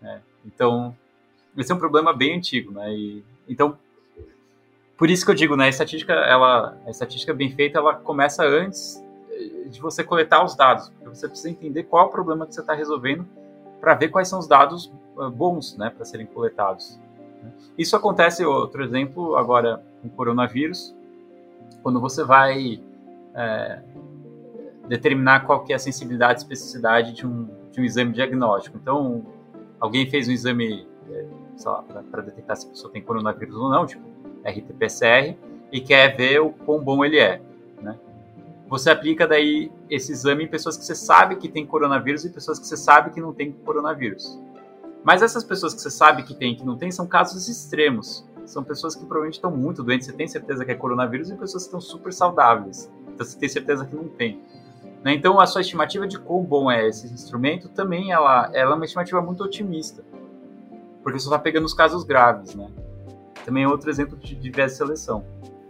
Né? 0.02 0.24
Então, 0.44 0.98
esse 1.56 1.72
é 1.72 1.76
um 1.76 1.80
problema 1.80 2.12
bem 2.12 2.36
antigo, 2.36 2.72
né? 2.72 2.92
E, 2.92 3.24
então, 3.48 3.78
por 4.98 5.08
isso 5.08 5.24
que 5.24 5.30
eu 5.30 5.36
digo, 5.36 5.56
né? 5.56 5.66
A 5.66 5.70
estatística, 5.70 6.14
ela, 6.14 6.76
a 6.84 6.90
estatística 6.90 7.32
bem 7.32 7.52
feita, 7.52 7.78
ela 7.78 7.94
começa 7.94 8.44
antes 8.44 9.00
de 9.70 9.80
você 9.80 10.04
coletar 10.04 10.44
os 10.44 10.56
dados, 10.56 10.90
porque 10.90 11.16
você 11.16 11.28
precisa 11.28 11.52
entender 11.52 11.84
qual 11.84 12.06
é 12.06 12.08
o 12.08 12.12
problema 12.12 12.48
que 12.48 12.56
você 12.56 12.62
está 12.62 12.74
resolvendo 12.74 13.24
para 13.80 13.94
ver 13.96 14.10
quais 14.10 14.28
são 14.28 14.40
os 14.40 14.48
dados 14.48 14.92
uh, 15.16 15.30
bons, 15.30 15.78
né, 15.78 15.90
para 15.90 16.06
serem 16.06 16.26
coletados. 16.26 17.00
Isso 17.78 17.96
acontece, 17.96 18.44
outro 18.46 18.84
exemplo, 18.84 19.36
agora 19.38 19.84
com 20.02 20.10
coronavírus, 20.10 20.96
quando 21.84 22.02
você 22.02 22.24
vai 22.24 22.82
é, 23.36 23.82
determinar 24.88 25.46
qual 25.46 25.64
que 25.64 25.72
é 25.72 25.76
a 25.76 25.80
sensibilidade 25.80 26.40
e 26.40 26.44
especificidade 26.44 27.14
de 27.14 27.26
um, 27.26 27.48
de 27.72 27.80
um 27.80 27.84
exame 27.84 28.14
diagnóstico. 28.14 28.78
Então, 28.82 29.26
alguém 29.80 30.10
fez 30.10 30.28
um 30.28 30.32
exame, 30.32 30.88
é, 31.10 31.26
para 32.12 32.22
detectar 32.22 32.58
se 32.58 32.66
a 32.66 32.70
pessoa 32.70 32.92
tem 32.92 33.02
coronavírus 33.02 33.56
ou 33.56 33.70
não, 33.70 33.86
tipo 33.86 34.04
RT-PCR, 34.44 35.38
e 35.72 35.82
quer 35.82 36.16
ver 36.16 36.40
o 36.40 36.52
quão 36.52 36.80
bom 36.80 37.04
ele 37.04 37.20
é. 37.20 37.42
Você 38.70 38.90
aplica 38.90 39.26
daí 39.26 39.72
esse 39.90 40.12
exame 40.12 40.44
em 40.44 40.48
pessoas 40.48 40.76
que 40.76 40.84
você 40.84 40.96
sabe 40.96 41.38
que 41.38 41.48
tem 41.48 41.66
coronavírus 41.66 42.26
e 42.26 42.30
pessoas 42.30 42.60
que 42.60 42.68
você 42.68 42.76
sabe 42.76 43.12
que 43.12 43.22
não 43.22 43.34
tem 43.34 43.52
coronavírus. 43.52 44.38
Mas 45.04 45.22
essas 45.22 45.44
pessoas 45.44 45.74
que 45.74 45.82
você 45.82 45.90
sabe 45.90 46.24
que 46.24 46.36
tem 46.36 46.52
e 46.52 46.56
que 46.58 46.66
não 46.66 46.76
tem 46.76 46.92
são 46.92 47.08
casos 47.08 47.48
extremos. 47.48 48.28
São 48.46 48.64
pessoas 48.64 48.94
que 48.94 49.02
provavelmente 49.02 49.36
estão 49.36 49.52
muito 49.52 49.84
doentes, 49.84 50.08
você 50.08 50.14
tem 50.14 50.28
certeza 50.28 50.66
que 50.66 50.72
é 50.72 50.76
coronavírus, 50.76 51.30
e 51.30 51.36
pessoas 51.36 51.64
que 51.64 51.68
estão 51.68 51.82
super 51.82 52.14
saudáveis. 52.14 52.92
Então 53.14 53.26
você 53.26 53.38
tem 53.38 53.48
certeza 53.48 53.86
que 53.86 53.96
não 53.96 54.10
tem. 54.10 54.42
Né? 55.04 55.14
Então 55.14 55.40
a 55.40 55.46
sua 55.46 55.62
estimativa 55.62 56.06
de 56.06 56.20
quão 56.20 56.44
bom 56.44 56.70
é 56.70 56.88
esse 56.88 57.08
instrumento 57.08 57.70
também 57.70 58.12
ela, 58.12 58.50
ela 58.54 58.74
é 58.74 58.76
uma 58.76 58.86
estimativa 58.86 59.22
muito 59.22 59.44
otimista. 59.44 60.04
Porque 61.04 61.20
você 61.20 61.28
está 61.28 61.40
pegando 61.40 61.66
os 61.66 61.74
casos 61.74 62.04
graves, 62.04 62.54
né? 62.54 62.70
Também 63.46 63.64
é 63.64 63.68
outro 63.68 63.90
exemplo 63.90 64.18
de, 64.18 64.36
de 64.36 64.70
seleção. 64.70 65.26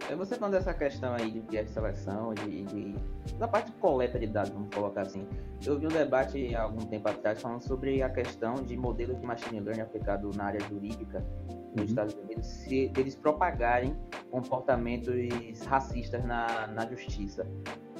É, 0.09 0.15
você 0.15 0.35
falando 0.35 0.53
dessa 0.53 0.73
questão 0.73 1.13
aí 1.13 1.31
de 1.31 1.41
de 1.41 1.69
seleção, 1.69 2.33
de, 2.33 2.63
de, 2.63 2.95
da 3.37 3.47
parte 3.47 3.71
de 3.71 3.77
coleta 3.77 4.17
de 4.17 4.27
dados, 4.27 4.51
vamos 4.51 4.73
colocar 4.73 5.01
assim. 5.01 5.27
Eu 5.65 5.77
vi 5.77 5.85
um 5.85 5.89
debate 5.89 6.55
há 6.55 6.63
algum 6.63 6.85
tempo 6.85 7.09
atrás 7.09 7.41
falando 7.41 7.61
sobre 7.61 8.01
a 8.01 8.09
questão 8.09 8.55
de 8.55 8.77
modelos 8.77 9.19
de 9.19 9.25
machine 9.25 9.59
learning 9.59 9.81
aplicado 9.81 10.31
na 10.35 10.45
área 10.45 10.61
jurídica 10.61 11.25
nos 11.75 11.79
uhum. 11.79 11.83
Estados 11.85 12.13
Unidos, 12.15 12.47
se 12.47 12.91
eles 12.95 13.15
propagarem 13.15 13.95
comportamentos 14.31 15.65
racistas 15.65 16.23
na, 16.23 16.67
na 16.67 16.85
justiça. 16.85 17.45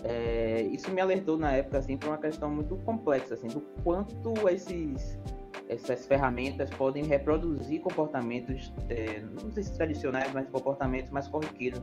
É, 0.03 0.61
isso 0.61 0.89
me 0.91 1.01
alertou 1.01 1.37
na 1.37 1.51
época 1.51 1.79
assim 1.79 1.97
para 1.97 2.09
uma 2.09 2.17
questão 2.17 2.49
muito 2.49 2.77
complexa 2.77 3.33
assim 3.33 3.47
do 3.47 3.61
quanto 3.83 4.47
esses 4.47 5.19
essas 5.69 6.06
ferramentas 6.06 6.69
podem 6.71 7.03
reproduzir 7.03 7.82
comportamentos, 7.82 8.73
é, 8.89 9.21
não 9.43 9.51
sei 9.51 9.63
se 9.63 9.75
tradicionais, 9.75 10.32
mas 10.34 10.47
comportamentos 10.49 11.12
mais 11.12 11.27
corriqueiros 11.27 11.82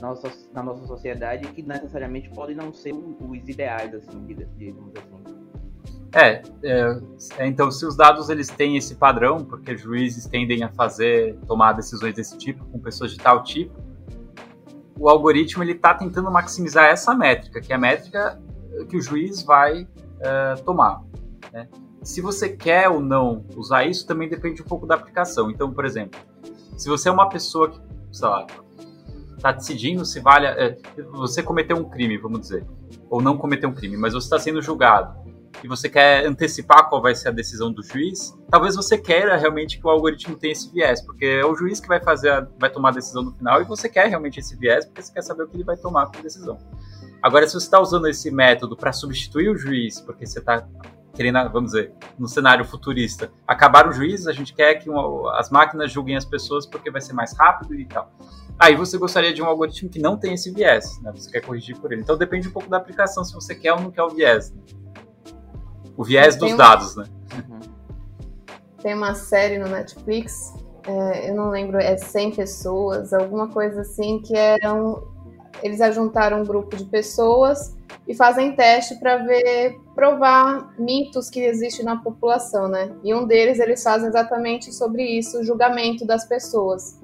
na 0.00 0.08
nossa, 0.08 0.32
na 0.52 0.62
nossa 0.62 0.86
sociedade 0.86 1.46
que 1.48 1.62
necessariamente 1.62 2.28
podem 2.30 2.54
não 2.54 2.72
ser 2.72 2.92
os 2.92 3.48
ideais, 3.48 3.94
assim, 3.94 4.26
digamos 4.56 4.92
assim. 4.96 5.42
É, 6.14 6.42
é, 6.62 7.00
é, 7.38 7.46
então 7.46 7.70
se 7.70 7.86
os 7.86 7.96
dados 7.96 8.28
eles 8.28 8.48
têm 8.48 8.76
esse 8.76 8.94
padrão, 8.96 9.38
porque 9.38 9.74
juízes 9.76 10.26
tendem 10.26 10.62
a 10.62 10.68
fazer, 10.68 11.38
tomar 11.46 11.72
decisões 11.72 12.14
desse 12.14 12.36
tipo 12.36 12.64
com 12.66 12.78
pessoas 12.78 13.12
de 13.12 13.18
tal 13.18 13.42
tipo, 13.42 13.74
o 14.98 15.08
algoritmo 15.08 15.64
ele 15.64 15.72
está 15.72 15.94
tentando 15.94 16.30
maximizar 16.30 16.84
essa 16.84 17.14
métrica, 17.14 17.62
que 17.62 17.72
é 17.72 17.76
a 17.76 17.78
métrica 17.78 18.38
que 18.88 18.96
o 18.96 19.00
juiz 19.00 19.42
vai 19.42 19.82
uh, 19.82 20.62
tomar. 20.64 21.02
Né? 21.50 21.66
Se 22.02 22.20
você 22.20 22.48
quer 22.48 22.88
ou 22.88 23.00
não 23.00 23.44
usar 23.56 23.84
isso, 23.84 24.06
também 24.06 24.28
depende 24.28 24.60
um 24.62 24.64
pouco 24.64 24.86
da 24.86 24.94
aplicação. 24.94 25.50
Então, 25.50 25.72
por 25.72 25.84
exemplo, 25.84 26.20
se 26.76 26.88
você 26.88 27.08
é 27.08 27.12
uma 27.12 27.28
pessoa 27.28 27.70
que, 27.70 27.80
sei 28.10 28.28
lá, 28.28 28.46
está 29.42 29.52
decidindo 29.52 30.04
se 30.04 30.20
vale. 30.20 30.46
É, 30.46 30.78
você 31.12 31.42
cometeu 31.42 31.76
um 31.76 31.84
crime, 31.84 32.16
vamos 32.16 32.40
dizer, 32.40 32.64
ou 33.10 33.20
não 33.20 33.36
cometeu 33.36 33.68
um 33.68 33.74
crime, 33.74 33.96
mas 33.96 34.14
você 34.14 34.26
está 34.26 34.38
sendo 34.38 34.62
julgado 34.62 35.20
e 35.62 35.68
você 35.68 35.88
quer 35.88 36.26
antecipar 36.26 36.88
qual 36.88 37.00
vai 37.00 37.14
ser 37.14 37.28
a 37.28 37.30
decisão 37.30 37.72
do 37.72 37.82
juiz, 37.82 38.36
talvez 38.50 38.74
você 38.74 38.98
queira 38.98 39.36
realmente 39.36 39.78
que 39.78 39.86
o 39.86 39.90
algoritmo 39.90 40.36
tenha 40.36 40.52
esse 40.52 40.72
viés, 40.72 41.00
porque 41.02 41.24
é 41.24 41.44
o 41.44 41.54
juiz 41.54 41.78
que 41.78 41.86
vai 41.86 42.02
fazer, 42.02 42.30
a, 42.30 42.46
vai 42.58 42.70
tomar 42.70 42.88
a 42.88 42.92
decisão 42.92 43.22
no 43.22 43.32
final 43.32 43.60
e 43.60 43.64
você 43.64 43.88
quer 43.88 44.08
realmente 44.08 44.40
esse 44.40 44.56
viés 44.56 44.84
porque 44.86 45.02
você 45.02 45.12
quer 45.12 45.22
saber 45.22 45.44
o 45.44 45.48
que 45.48 45.56
ele 45.56 45.64
vai 45.64 45.76
tomar 45.76 46.06
como 46.06 46.22
decisão. 46.22 46.58
Agora, 47.22 47.46
se 47.46 47.54
você 47.54 47.66
está 47.66 47.80
usando 47.80 48.08
esse 48.08 48.30
método 48.30 48.76
para 48.76 48.92
substituir 48.92 49.48
o 49.50 49.56
juiz, 49.56 50.00
porque 50.00 50.26
você 50.26 50.40
está 50.40 50.66
querendo, 51.14 51.38
vamos 51.50 51.72
dizer, 51.72 51.92
no 52.18 52.26
cenário 52.26 52.64
futurista, 52.64 53.30
acabar 53.46 53.88
o 53.88 53.92
juiz, 53.92 54.26
a 54.26 54.32
gente 54.32 54.54
quer 54.54 54.76
que 54.76 54.88
uma, 54.88 55.38
as 55.38 55.50
máquinas 55.50 55.92
julguem 55.92 56.16
as 56.16 56.24
pessoas 56.24 56.66
porque 56.66 56.90
vai 56.90 57.00
ser 57.00 57.12
mais 57.12 57.36
rápido 57.36 57.74
e 57.74 57.84
tal. 57.84 58.10
Aí 58.58 58.76
você 58.76 58.96
gostaria 58.96 59.32
de 59.32 59.42
um 59.42 59.46
algoritmo 59.46 59.88
que 59.88 59.98
não 59.98 60.16
tem 60.16 60.34
esse 60.34 60.50
viés, 60.50 61.00
né? 61.02 61.12
Você 61.14 61.30
quer 61.30 61.40
corrigir 61.40 61.78
por 61.78 61.92
ele. 61.92 62.02
Então 62.02 62.16
depende 62.16 62.48
um 62.48 62.52
pouco 62.52 62.68
da 62.68 62.76
aplicação, 62.76 63.24
se 63.24 63.34
você 63.34 63.54
quer 63.54 63.72
ou 63.72 63.80
não 63.80 63.90
quer 63.90 64.02
o 64.02 64.10
viés. 64.10 64.52
Né? 64.52 64.62
O 65.96 66.04
viés 66.04 66.36
dos 66.36 66.56
dados, 66.56 66.96
né? 66.96 67.04
Uhum. 67.34 67.60
Tem 68.80 68.94
uma 68.94 69.14
série 69.14 69.58
no 69.58 69.68
Netflix, 69.68 70.54
é, 70.86 71.30
eu 71.30 71.34
não 71.34 71.50
lembro, 71.50 71.78
é 71.78 71.96
100 71.96 72.32
pessoas, 72.32 73.12
alguma 73.12 73.48
coisa 73.48 73.82
assim, 73.82 74.20
que 74.20 74.36
eram. 74.36 75.10
Eles 75.62 75.80
ajuntaram 75.80 76.42
um 76.42 76.44
grupo 76.44 76.76
de 76.76 76.84
pessoas 76.84 77.76
e 78.06 78.14
fazem 78.14 78.56
teste 78.56 78.96
para 78.96 79.18
ver, 79.18 79.78
provar 79.94 80.74
mitos 80.78 81.28
que 81.28 81.40
existem 81.40 81.84
na 81.84 81.96
população, 81.96 82.68
né? 82.68 82.94
E 83.02 83.14
um 83.14 83.26
deles 83.26 83.58
eles 83.58 83.82
fazem 83.82 84.08
exatamente 84.08 84.72
sobre 84.72 85.02
isso, 85.04 85.40
o 85.40 85.44
julgamento 85.44 86.06
das 86.06 86.24
pessoas. 86.24 87.00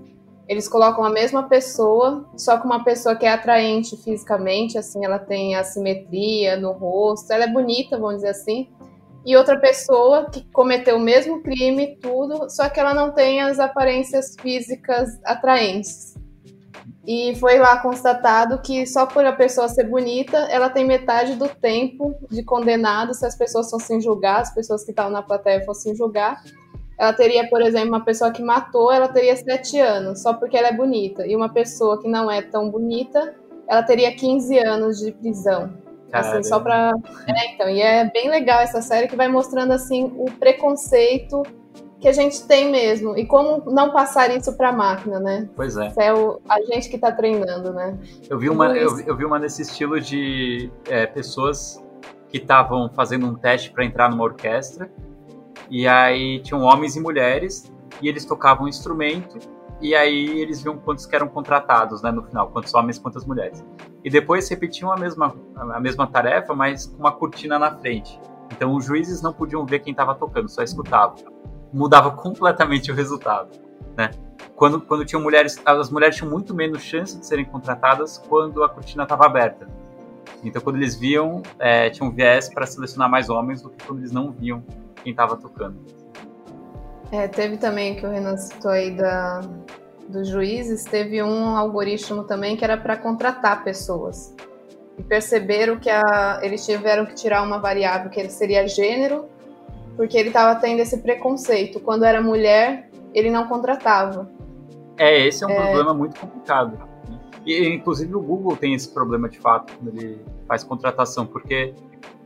Eles 0.49 0.67
colocam 0.67 1.05
a 1.05 1.11
mesma 1.11 1.43
pessoa, 1.43 2.27
só 2.37 2.59
que 2.59 2.65
uma 2.65 2.83
pessoa 2.83 3.15
que 3.15 3.27
é 3.27 3.33
atraente 3.33 3.97
fisicamente, 4.03 4.79
assim, 4.79 5.05
ela 5.05 5.19
tem 5.19 5.55
assimetria 5.55 6.57
no 6.57 6.73
rosto, 6.73 7.31
ela 7.31 7.45
é 7.45 7.53
bonita, 7.53 7.99
vamos 7.99 8.17
dizer 8.17 8.31
assim, 8.31 8.67
e 9.27 9.37
outra 9.37 9.59
pessoa 9.61 10.31
que 10.31 10.43
cometeu 10.53 10.97
o 10.97 11.01
mesmo 11.01 11.43
crime, 11.43 11.99
tudo, 12.01 12.49
só 12.49 12.69
que 12.71 12.81
ela 12.81 12.95
não 12.95 13.13
tem 13.13 13.43
as 13.43 13.59
aparências 13.59 14.35
físicas 14.41 15.11
atraentes. 15.23 16.15
E 17.09 17.35
foi 17.37 17.59
lá 17.59 17.79
constatado 17.79 18.61
que 18.61 18.87
só 18.87 19.07
por 19.07 19.25
a 19.25 19.33
pessoa 19.33 19.67
ser 19.67 19.85
bonita, 19.85 20.37
ela 20.51 20.69
tem 20.69 20.85
metade 20.85 21.37
do 21.37 21.49
tempo 21.49 22.15
de 22.31 22.43
condenado 22.43 23.15
se 23.15 23.25
as 23.25 23.35
pessoas 23.35 23.71
fossem 23.71 23.99
julgar, 23.99 24.43
as 24.43 24.55
pessoas 24.55 24.85
que 24.85 24.91
estavam 24.91 25.11
na 25.11 25.23
plateia 25.23 25.65
fossem 25.65 25.97
julgar. 25.97 26.43
Ela 26.99 27.15
teria, 27.15 27.49
por 27.49 27.63
exemplo, 27.63 27.89
uma 27.89 28.05
pessoa 28.05 28.31
que 28.31 28.43
matou, 28.43 28.93
ela 28.93 29.09
teria 29.09 29.35
sete 29.35 29.81
anos, 29.81 30.21
só 30.21 30.35
porque 30.35 30.55
ela 30.55 30.69
é 30.69 30.73
bonita. 30.73 31.27
E 31.27 31.35
uma 31.35 31.49
pessoa 31.49 31.99
que 31.99 32.07
não 32.07 32.31
é 32.31 32.43
tão 32.43 32.69
bonita, 32.69 33.35
ela 33.67 33.83
teria 33.83 34.15
15 34.15 34.59
anos 34.59 34.99
de 34.99 35.11
prisão. 35.11 35.73
Assim, 36.13 36.43
só 36.43 36.61
pra. 36.61 36.93
É, 37.27 37.55
então, 37.55 37.71
e 37.71 37.81
é 37.81 38.05
bem 38.05 38.29
legal 38.29 38.61
essa 38.61 38.83
série 38.83 39.09
que 39.09 39.17
vai 39.17 39.29
mostrando 39.29 39.73
assim 39.73 40.13
o 40.19 40.27
preconceito 40.39 41.43
que 42.01 42.09
a 42.09 42.13
gente 42.13 42.47
tem 42.47 42.71
mesmo. 42.71 43.17
E 43.17 43.27
como 43.27 43.71
não 43.71 43.91
passar 43.93 44.35
isso 44.35 44.57
para 44.57 44.71
a 44.71 44.73
máquina, 44.73 45.19
né? 45.19 45.49
Pois 45.55 45.77
é. 45.77 45.93
é 45.99 46.15
o, 46.15 46.41
a 46.49 46.61
gente 46.63 46.89
que 46.89 46.97
está 46.97 47.11
treinando, 47.11 47.73
né? 47.73 47.99
Eu 48.29 48.39
vi 48.39 48.49
uma, 48.49 48.77
eu, 48.77 49.01
eu, 49.01 49.17
vi 49.17 49.25
uma 49.25 49.39
nesse 49.39 49.63
estilo 49.63 50.01
de 50.01 50.71
é, 50.89 51.07
pessoas 51.07 51.83
que 52.29 52.39
estavam 52.39 52.91
fazendo 52.91 53.27
um 53.27 53.35
teste 53.35 53.71
para 53.71 53.85
entrar 53.85 54.11
numa 54.11 54.25
orquestra. 54.25 54.91
E 55.71 55.87
aí 55.89 56.41
tinham 56.41 56.63
homens 56.63 56.97
e 56.97 57.01
mulheres, 57.01 57.71
e 58.01 58.09
eles 58.09 58.25
tocavam 58.25 58.67
um 58.67 58.69
instrumento, 58.69 59.39
e 59.81 59.95
aí 59.95 60.41
eles 60.41 60.63
viam 60.63 60.79
quantos 60.79 61.05
que 61.05 61.15
eram 61.15 61.29
contratados 61.29 62.01
né, 62.01 62.11
no 62.11 62.23
final, 62.23 62.49
quantos 62.51 62.73
homens 62.75 62.99
quantas 62.99 63.27
mulheres. 63.27 63.65
E 64.03 64.09
depois 64.09 64.49
repetiam 64.49 64.91
a 64.91 64.97
mesma, 64.97 65.35
a 65.57 65.81
mesma 65.81 66.07
tarefa, 66.07 66.55
mas 66.55 66.87
com 66.87 66.99
uma 66.99 67.13
cortina 67.13 67.59
na 67.59 67.77
frente. 67.77 68.19
Então 68.51 68.75
os 68.75 68.85
juízes 68.85 69.21
não 69.21 69.33
podiam 69.33 69.67
ver 69.67 69.81
quem 69.81 69.91
estava 69.91 70.15
tocando, 70.15 70.49
só 70.49 70.63
escutavam 70.63 71.17
mudava 71.73 72.11
completamente 72.11 72.91
o 72.91 72.95
resultado, 72.95 73.51
né? 73.97 74.11
Quando, 74.55 74.81
quando 74.81 75.05
tinham 75.05 75.23
mulheres, 75.23 75.61
as 75.65 75.89
mulheres 75.89 76.17
tinham 76.17 76.31
muito 76.31 76.53
menos 76.53 76.83
chance 76.83 77.17
de 77.17 77.25
serem 77.25 77.45
contratadas 77.45 78.19
quando 78.19 78.65
a 78.65 78.69
cortina 78.69 79.05
estava 79.05 79.25
aberta. 79.25 79.69
Então, 80.43 80.61
quando 80.61 80.77
eles 80.77 80.97
viam, 80.97 81.43
é, 81.59 81.91
tinham 81.91 82.11
viés 82.11 82.49
para 82.49 82.67
selecionar 82.67 83.09
mais 83.09 83.29
homens 83.29 83.63
do 83.63 83.71
que 83.71 83.85
quando 83.85 84.01
eles 84.01 84.13
não 84.13 84.33
viam 84.33 84.63
quem 85.03 85.13
estava 85.13 85.37
tocando. 85.37 85.79
É, 87.11 87.27
teve 87.27 87.57
também 87.57 87.97
que 87.97 88.05
o 88.05 88.11
Renan 88.11 88.37
citou 88.37 88.71
aí 88.71 88.91
da, 88.91 89.41
dos 90.09 90.29
juízes, 90.29 90.85
teve 90.85 91.23
um 91.23 91.57
algoritmo 91.57 92.25
também 92.25 92.57
que 92.57 92.65
era 92.65 92.77
para 92.77 92.97
contratar 92.97 93.65
pessoas. 93.65 94.35
E 94.97 95.03
perceberam 95.03 95.79
que 95.79 95.89
a, 95.89 96.41
eles 96.43 96.65
tiveram 96.67 97.07
que 97.07 97.15
tirar 97.15 97.43
uma 97.43 97.59
variável 97.59 98.11
que 98.11 98.29
seria 98.29 98.67
gênero 98.67 99.27
porque 99.99 100.17
ele 100.17 100.29
estava 100.29 100.59
tendo 100.61 100.79
esse 100.79 100.99
preconceito. 100.99 101.81
Quando 101.81 102.05
era 102.05 102.23
mulher, 102.23 102.89
ele 103.13 103.31
não 103.31 103.49
contratava. 103.49 104.31
É, 104.97 105.27
esse 105.27 105.43
é 105.43 105.47
um 105.49 105.51
é... 105.51 105.61
problema 105.61 105.93
muito 105.93 106.21
complicado. 106.21 106.79
E, 107.45 107.69
inclusive, 107.69 108.15
o 108.15 108.21
Google 108.21 108.57
tem 108.57 108.75
esse 108.75 108.89
problema 108.95 109.29
de 109.29 109.41
fato 109.41 109.77
quando 109.77 109.99
ele 109.99 110.25
faz 110.47 110.63
contratação, 110.63 111.27
porque 111.27 111.75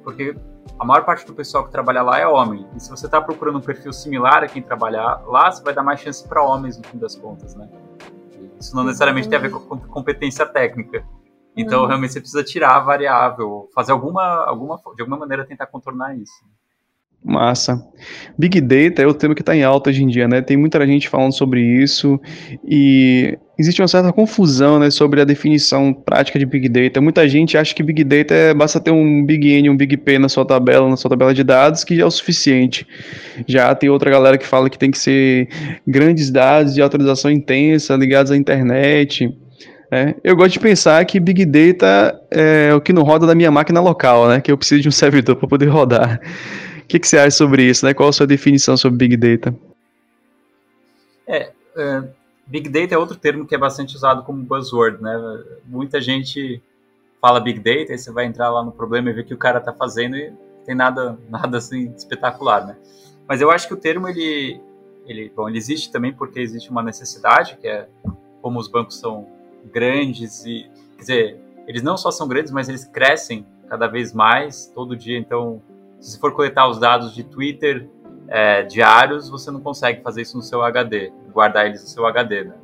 porque 0.04 0.36
a 0.78 0.84
maior 0.84 1.04
parte 1.04 1.24
do 1.24 1.32
pessoal 1.32 1.64
que 1.64 1.70
trabalha 1.70 2.02
lá 2.02 2.18
é 2.18 2.26
homem. 2.26 2.66
E 2.76 2.80
se 2.80 2.90
você 2.90 3.06
está 3.06 3.22
procurando 3.22 3.56
um 3.56 3.62
perfil 3.62 3.92
similar 3.92 4.44
a 4.44 4.48
quem 4.48 4.60
trabalha 4.60 5.00
lá, 5.26 5.50
você 5.50 5.62
vai 5.62 5.72
dar 5.72 5.82
mais 5.82 6.00
chance 6.00 6.28
para 6.28 6.42
homens 6.42 6.76
no 6.76 6.84
fim 6.84 6.98
das 6.98 7.16
contas, 7.16 7.54
né? 7.54 7.70
Isso 8.60 8.76
não 8.76 8.84
necessariamente 8.84 9.30
tem 9.30 9.38
a 9.38 9.40
ver 9.40 9.50
com 9.50 9.78
competência 9.78 10.44
técnica. 10.44 11.06
Então, 11.56 11.82
uhum. 11.82 11.86
realmente, 11.86 12.12
você 12.12 12.20
precisa 12.20 12.44
tirar 12.44 12.76
a 12.76 12.80
variável, 12.80 13.70
fazer 13.74 13.92
alguma, 13.92 14.44
alguma, 14.44 14.76
de 14.94 15.00
alguma 15.00 15.16
maneira 15.16 15.46
tentar 15.46 15.68
contornar 15.68 16.14
isso. 16.16 16.44
Massa. 17.24 17.80
Big 18.36 18.60
Data 18.60 19.00
é 19.00 19.06
o 19.06 19.14
tema 19.14 19.34
que 19.34 19.42
está 19.42 19.54
em 19.54 19.62
alta 19.62 19.90
hoje 19.90 20.02
em 20.02 20.08
dia, 20.08 20.26
né? 20.26 20.42
Tem 20.42 20.56
muita 20.56 20.84
gente 20.86 21.08
falando 21.08 21.32
sobre 21.32 21.60
isso 21.60 22.20
e 22.64 23.38
existe 23.58 23.80
uma 23.80 23.86
certa 23.86 24.12
confusão, 24.12 24.78
né, 24.80 24.90
sobre 24.90 25.20
a 25.20 25.24
definição 25.24 25.94
prática 25.94 26.36
de 26.36 26.44
Big 26.44 26.68
Data. 26.68 27.00
Muita 27.00 27.28
gente 27.28 27.56
acha 27.56 27.72
que 27.72 27.82
Big 27.82 28.02
Data 28.02 28.34
é, 28.34 28.52
basta 28.52 28.80
ter 28.80 28.90
um 28.90 29.24
Big 29.24 29.48
N, 29.48 29.70
um 29.70 29.76
Big 29.76 29.96
P 29.98 30.18
na 30.18 30.28
sua 30.28 30.44
tabela, 30.44 30.88
na 30.88 30.96
sua 30.96 31.08
tabela 31.08 31.32
de 31.32 31.44
dados, 31.44 31.84
que 31.84 31.94
já 31.94 32.02
é 32.02 32.06
o 32.06 32.10
suficiente. 32.10 32.86
Já 33.46 33.72
tem 33.74 33.88
outra 33.88 34.10
galera 34.10 34.36
que 34.36 34.46
fala 34.46 34.68
que 34.68 34.78
tem 34.78 34.90
que 34.90 34.98
ser 34.98 35.48
grandes 35.86 36.30
dados 36.30 36.74
de 36.74 36.82
autorização 36.82 37.30
intensa 37.30 37.94
ligados 37.94 38.32
à 38.32 38.36
internet. 38.36 39.32
É, 39.92 40.14
eu 40.24 40.34
gosto 40.34 40.54
de 40.54 40.58
pensar 40.58 41.04
que 41.04 41.20
Big 41.20 41.44
Data 41.44 42.18
é 42.30 42.74
o 42.74 42.80
que 42.80 42.92
não 42.92 43.02
roda 43.02 43.26
da 43.26 43.34
minha 43.34 43.50
máquina 43.50 43.80
local, 43.80 44.26
né? 44.26 44.40
Que 44.40 44.50
eu 44.50 44.58
preciso 44.58 44.80
de 44.82 44.88
um 44.88 44.90
servidor 44.92 45.36
para 45.36 45.46
poder 45.46 45.66
rodar 45.66 46.18
que, 46.92 47.00
que 47.00 47.08
você 47.08 47.16
acha 47.16 47.30
sobre 47.30 47.64
isso? 47.64 47.86
Né? 47.86 47.94
Qual 47.94 48.10
a 48.10 48.12
sua 48.12 48.26
definição 48.26 48.76
sobre 48.76 48.98
Big 48.98 49.16
Data? 49.16 49.56
É, 51.26 51.52
é, 51.74 52.02
Big 52.46 52.68
Data 52.68 52.94
é 52.94 52.98
outro 52.98 53.16
termo 53.16 53.46
que 53.46 53.54
é 53.54 53.58
bastante 53.58 53.96
usado 53.96 54.22
como 54.24 54.42
buzzword, 54.42 55.02
né? 55.02 55.42
Muita 55.64 56.02
gente 56.02 56.62
fala 57.18 57.40
Big 57.40 57.58
Data 57.60 57.94
e 57.94 57.98
você 57.98 58.12
vai 58.12 58.26
entrar 58.26 58.50
lá 58.50 58.62
no 58.62 58.72
problema 58.72 59.08
e 59.08 59.14
ver 59.14 59.24
que 59.24 59.32
o 59.32 59.38
cara 59.38 59.58
está 59.58 59.72
fazendo 59.72 60.16
e 60.16 60.34
tem 60.66 60.74
nada, 60.74 61.18
nada 61.30 61.56
assim 61.56 61.90
espetacular, 61.96 62.66
né? 62.66 62.76
Mas 63.26 63.40
eu 63.40 63.50
acho 63.50 63.66
que 63.66 63.72
o 63.72 63.78
termo 63.78 64.06
ele, 64.06 64.60
ele, 65.06 65.32
bom, 65.34 65.48
ele 65.48 65.56
existe 65.56 65.90
também 65.90 66.12
porque 66.12 66.40
existe 66.40 66.70
uma 66.70 66.82
necessidade 66.82 67.56
que 67.56 67.68
é 67.68 67.88
como 68.42 68.60
os 68.60 68.68
bancos 68.68 68.98
são 68.98 69.26
grandes 69.72 70.44
e, 70.44 70.68
quer 70.96 71.00
dizer, 71.00 71.40
eles 71.66 71.82
não 71.82 71.96
só 71.96 72.10
são 72.10 72.28
grandes, 72.28 72.52
mas 72.52 72.68
eles 72.68 72.84
crescem 72.84 73.46
cada 73.66 73.86
vez 73.86 74.12
mais 74.12 74.66
todo 74.74 74.94
dia, 74.94 75.16
então 75.16 75.62
se 76.02 76.10
você 76.10 76.18
for 76.18 76.34
coletar 76.34 76.68
os 76.68 76.80
dados 76.80 77.14
de 77.14 77.22
Twitter 77.22 77.88
é, 78.26 78.64
diários, 78.64 79.30
você 79.30 79.52
não 79.52 79.60
consegue 79.60 80.02
fazer 80.02 80.22
isso 80.22 80.36
no 80.36 80.42
seu 80.42 80.60
HD, 80.62 81.12
guardar 81.32 81.66
eles 81.66 81.80
no 81.80 81.88
seu 81.88 82.04
HD, 82.04 82.44
né? 82.44 82.54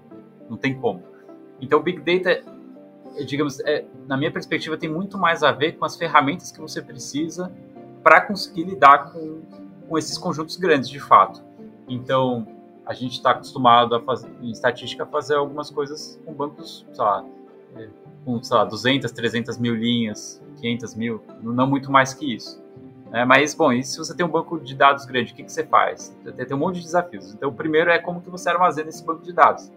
Não 0.50 0.56
tem 0.56 0.74
como. 0.74 1.04
Então, 1.60 1.80
Big 1.80 2.00
Data, 2.00 2.42
digamos, 3.24 3.60
é, 3.60 3.84
na 4.08 4.16
minha 4.16 4.32
perspectiva, 4.32 4.76
tem 4.76 4.90
muito 4.90 5.16
mais 5.16 5.44
a 5.44 5.52
ver 5.52 5.72
com 5.72 5.84
as 5.84 5.94
ferramentas 5.94 6.50
que 6.50 6.60
você 6.60 6.82
precisa 6.82 7.52
para 8.02 8.20
conseguir 8.20 8.64
lidar 8.64 9.12
com, 9.12 9.42
com 9.88 9.96
esses 9.96 10.18
conjuntos 10.18 10.56
grandes, 10.56 10.88
de 10.88 10.98
fato. 10.98 11.40
Então, 11.88 12.44
a 12.84 12.92
gente 12.92 13.12
está 13.12 13.30
acostumado 13.30 13.94
a 13.94 14.00
fazer, 14.00 14.28
em 14.42 14.50
estatística, 14.50 15.04
a 15.04 15.06
fazer 15.06 15.36
algumas 15.36 15.70
coisas 15.70 16.20
com 16.24 16.32
bancos, 16.32 16.84
sei 16.92 17.04
lá, 17.04 17.24
é, 17.76 17.88
com, 18.24 18.42
sei 18.42 18.56
lá, 18.56 18.64
200, 18.64 19.12
300 19.12 19.58
mil 19.58 19.76
linhas, 19.76 20.42
500 20.60 20.94
mil, 20.96 21.22
não 21.40 21.68
muito 21.68 21.92
mais 21.92 22.12
que 22.12 22.34
isso. 22.34 22.66
É, 23.12 23.24
mas, 23.24 23.54
bom, 23.54 23.72
e 23.72 23.82
se 23.82 23.96
você 23.98 24.14
tem 24.14 24.24
um 24.24 24.28
banco 24.28 24.60
de 24.60 24.74
dados 24.74 25.04
grande, 25.06 25.32
o 25.32 25.34
que, 25.34 25.42
que 25.42 25.52
você 25.52 25.64
faz? 25.64 26.14
Tem, 26.36 26.54
um 26.54 26.58
monte 26.58 26.76
de 26.76 26.82
desafios. 26.82 27.32
Então, 27.32 27.48
o 27.48 27.52
primeiro 27.52 27.90
é 27.90 27.98
como 27.98 28.20
que 28.20 28.28
você 28.28 28.50
armazena 28.50 28.90
esse 28.90 29.04
banco 29.04 29.22
de 29.22 29.32
dados. 29.32 29.70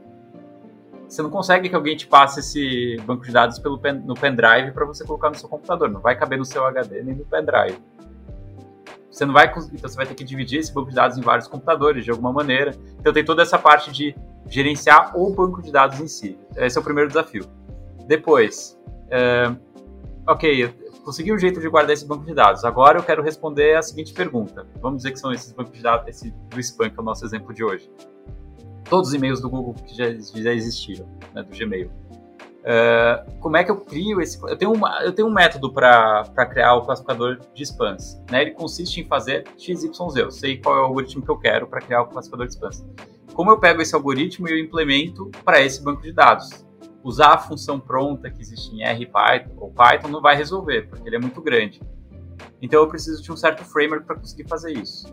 Você 1.07 1.21
não 1.21 1.29
consegue 1.29 1.67
que 1.67 1.75
alguém 1.75 1.95
te 1.95 2.07
passe 2.07 2.39
esse 2.39 2.97
banco 3.05 3.25
de 3.25 3.31
dados 3.31 3.59
pelo 3.59 3.77
pen, 3.77 3.93
no 3.93 4.13
pendrive 4.13 4.71
para 4.71 4.85
você 4.85 5.05
colocar 5.05 5.29
no 5.29 5.35
seu 5.35 5.49
computador. 5.49 5.89
Não 5.89 5.99
vai 5.99 6.17
caber 6.17 6.39
no 6.39 6.45
seu 6.45 6.65
HD 6.65 7.03
nem 7.03 7.15
no 7.15 7.25
pendrive. 7.25 7.77
Você 9.09 9.25
não 9.25 9.33
vai 9.33 9.47
então 9.47 9.89
você 9.89 9.95
vai 9.97 10.05
ter 10.05 10.15
que 10.15 10.23
dividir 10.23 10.59
esse 10.59 10.73
banco 10.73 10.87
de 10.87 10.95
dados 10.95 11.17
em 11.17 11.21
vários 11.21 11.47
computadores 11.47 12.05
de 12.05 12.11
alguma 12.11 12.31
maneira. 12.31 12.73
Então 12.97 13.11
tem 13.11 13.25
toda 13.25 13.41
essa 13.41 13.59
parte 13.59 13.91
de 13.91 14.15
gerenciar 14.47 15.17
o 15.17 15.29
banco 15.33 15.61
de 15.61 15.69
dados 15.69 15.99
em 15.99 16.07
si. 16.07 16.37
Esse 16.55 16.77
é 16.77 16.81
o 16.81 16.83
primeiro 16.83 17.09
desafio. 17.09 17.43
Depois, 18.07 18.79
é, 19.09 19.53
ok, 20.25 20.73
consegui 21.03 21.33
um 21.33 21.37
jeito 21.37 21.59
de 21.59 21.67
guardar 21.69 21.93
esse 21.93 22.05
banco 22.05 22.25
de 22.25 22.33
dados. 22.33 22.63
Agora 22.63 22.99
eu 22.99 23.03
quero 23.03 23.21
responder 23.21 23.75
a 23.75 23.81
seguinte 23.81 24.13
pergunta. 24.13 24.65
Vamos 24.81 24.97
dizer 24.97 25.11
que 25.11 25.19
são 25.19 25.31
esses 25.31 25.51
bancos 25.51 25.73
de 25.73 25.81
dados, 25.81 26.07
esse 26.07 26.31
do 26.31 26.59
spam, 26.59 26.89
que 26.89 26.97
é 26.97 27.01
o 27.01 27.05
nosso 27.05 27.25
exemplo 27.25 27.53
de 27.53 27.63
hoje. 27.63 27.89
Todos 28.89 29.09
os 29.09 29.13
e-mails 29.13 29.41
do 29.41 29.49
Google 29.49 29.73
que 29.73 29.95
já, 29.95 30.05
já 30.41 30.53
existiram, 30.53 31.07
né, 31.33 31.43
do 31.43 31.55
Gmail. 31.55 31.89
Uh, 32.61 33.39
como 33.39 33.57
é 33.57 33.63
que 33.63 33.71
eu 33.71 33.77
crio 33.77 34.21
esse. 34.21 34.39
Eu 34.43 34.55
tenho, 34.55 34.71
uma, 34.71 35.03
eu 35.03 35.11
tenho 35.11 35.27
um 35.27 35.33
método 35.33 35.73
para 35.73 36.23
criar 36.47 36.75
o 36.75 36.85
classificador 36.85 37.39
de 37.55 37.63
spams. 37.63 38.21
Né? 38.29 38.43
Ele 38.43 38.51
consiste 38.51 39.01
em 39.01 39.05
fazer 39.05 39.45
XYZ. 39.57 40.15
Eu 40.15 40.29
sei 40.29 40.57
qual 40.57 40.77
é 40.77 40.81
o 40.81 40.83
algoritmo 40.83 41.23
que 41.23 41.31
eu 41.31 41.37
quero 41.37 41.65
para 41.65 41.81
criar 41.81 42.03
o 42.03 42.07
classificador 42.07 42.45
de 42.45 42.53
spams. 42.53 42.85
Como 43.33 43.49
eu 43.49 43.57
pego 43.57 43.81
esse 43.81 43.95
algoritmo 43.95 44.47
e 44.47 44.51
eu 44.51 44.59
implemento 44.59 45.31
para 45.43 45.61
esse 45.61 45.81
banco 45.81 46.01
de 46.01 46.11
dados? 46.11 46.65
Usar 47.03 47.33
a 47.33 47.37
função 47.37 47.79
pronta 47.79 48.29
que 48.29 48.41
existe 48.41 48.75
em 48.75 48.83
R 48.83 49.05
Python 49.05 49.55
ou 49.57 49.71
Python 49.71 50.07
não 50.07 50.21
vai 50.21 50.35
resolver, 50.35 50.87
porque 50.87 51.07
ele 51.07 51.15
é 51.15 51.19
muito 51.19 51.41
grande. 51.41 51.81
Então 52.61 52.81
eu 52.81 52.87
preciso 52.87 53.21
de 53.21 53.31
um 53.31 53.35
certo 53.35 53.63
framework 53.63 54.05
para 54.05 54.15
conseguir 54.15 54.47
fazer 54.47 54.71
isso. 54.73 55.07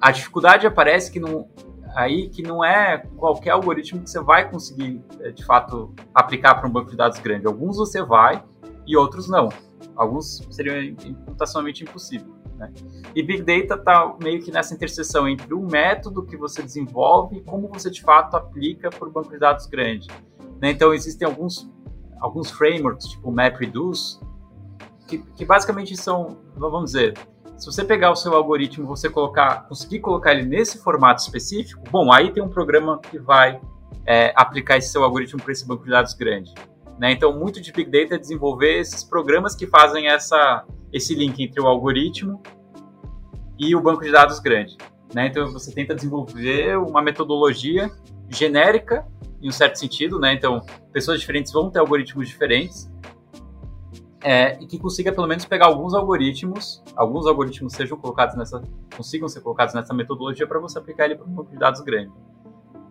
A 0.00 0.10
dificuldade 0.10 0.66
aparece 0.66 1.10
que 1.10 1.18
não, 1.18 1.48
aí 1.94 2.28
que 2.28 2.42
não 2.42 2.64
é 2.64 2.98
qualquer 3.16 3.50
algoritmo 3.50 4.02
que 4.02 4.10
você 4.10 4.20
vai 4.20 4.48
conseguir, 4.48 5.02
eh, 5.20 5.30
de 5.32 5.44
fato, 5.44 5.92
aplicar 6.14 6.54
para 6.54 6.68
um 6.68 6.72
banco 6.72 6.90
de 6.90 6.96
dados 6.96 7.18
grande. 7.18 7.46
Alguns 7.46 7.76
você 7.76 8.02
vai 8.02 8.42
e 8.86 8.96
outros 8.96 9.28
não. 9.28 9.48
Alguns 9.96 10.46
seriam 10.50 10.94
computacionalmente 10.94 11.82
impossível. 11.82 12.32
Né? 12.56 12.72
E 13.14 13.22
Big 13.22 13.42
Data 13.42 13.80
está 13.80 14.16
meio 14.22 14.42
que 14.42 14.50
nessa 14.50 14.74
interseção 14.74 15.28
entre 15.28 15.52
o 15.52 15.60
método 15.60 16.24
que 16.24 16.36
você 16.36 16.62
desenvolve 16.62 17.38
e 17.38 17.40
como 17.42 17.68
você 17.68 17.90
de 17.90 18.02
fato 18.02 18.36
aplica 18.36 18.90
para 18.90 19.08
o 19.08 19.10
banco 19.10 19.30
de 19.30 19.38
dados 19.38 19.66
grande. 19.66 20.08
Né? 20.60 20.70
Então, 20.70 20.92
existem 20.92 21.26
alguns, 21.26 21.70
alguns 22.20 22.50
frameworks, 22.50 23.06
tipo 23.08 23.30
MapReduce, 23.30 24.20
que, 25.06 25.18
que 25.18 25.44
basicamente 25.44 25.96
são, 25.96 26.38
vamos 26.54 26.92
dizer, 26.92 27.14
se 27.56 27.66
você 27.66 27.84
pegar 27.84 28.12
o 28.12 28.16
seu 28.16 28.34
algoritmo 28.34 28.86
você 28.86 29.10
colocar, 29.10 29.66
conseguir 29.66 29.98
colocar 29.98 30.32
ele 30.32 30.44
nesse 30.44 30.78
formato 30.78 31.22
específico, 31.22 31.82
bom, 31.90 32.12
aí 32.12 32.30
tem 32.32 32.42
um 32.42 32.48
programa 32.48 33.00
que 33.00 33.18
vai 33.18 33.60
é, 34.06 34.32
aplicar 34.36 34.76
esse 34.76 34.90
seu 34.90 35.02
algoritmo 35.02 35.42
para 35.42 35.52
esse 35.52 35.66
banco 35.66 35.84
de 35.84 35.90
dados 35.90 36.14
grande. 36.14 36.54
Né? 36.98 37.12
Então, 37.12 37.36
muito 37.36 37.60
de 37.60 37.72
Big 37.72 37.90
Data 37.90 38.14
é 38.14 38.18
desenvolver 38.18 38.78
esses 38.78 39.02
programas 39.02 39.56
que 39.56 39.66
fazem 39.66 40.08
essa, 40.08 40.64
esse 40.92 41.14
link 41.14 41.42
entre 41.42 41.60
o 41.60 41.66
algoritmo 41.66 42.40
e 43.58 43.74
o 43.74 43.80
banco 43.80 44.04
de 44.04 44.12
dados 44.12 44.38
grande. 44.38 44.76
Né? 45.12 45.26
Então, 45.26 45.50
você 45.52 45.72
tenta 45.72 45.94
desenvolver 45.94 46.78
uma 46.78 47.02
metodologia 47.02 47.90
genérica 48.28 49.06
em 49.40 49.48
um 49.48 49.52
certo 49.52 49.76
sentido, 49.76 50.18
né? 50.18 50.32
Então, 50.32 50.64
pessoas 50.92 51.20
diferentes 51.20 51.52
vão 51.52 51.70
ter 51.70 51.78
algoritmos 51.78 52.28
diferentes. 52.28 52.90
É, 54.20 54.60
e 54.60 54.66
que 54.66 54.78
consiga 54.78 55.12
pelo 55.12 55.28
menos 55.28 55.44
pegar 55.44 55.66
alguns 55.66 55.94
algoritmos, 55.94 56.82
alguns 56.96 57.24
algoritmos 57.24 57.72
sejam 57.72 57.96
colocados 57.96 58.34
nessa, 58.34 58.60
consigam 58.96 59.28
ser 59.28 59.40
colocados 59.42 59.74
nessa 59.74 59.94
metodologia 59.94 60.44
para 60.44 60.58
você 60.58 60.76
aplicar 60.76 61.04
ele 61.04 61.14
para 61.14 61.24
um 61.24 61.30
banco 61.30 61.52
de 61.52 61.56
dados 61.56 61.80
grande. 61.82 62.12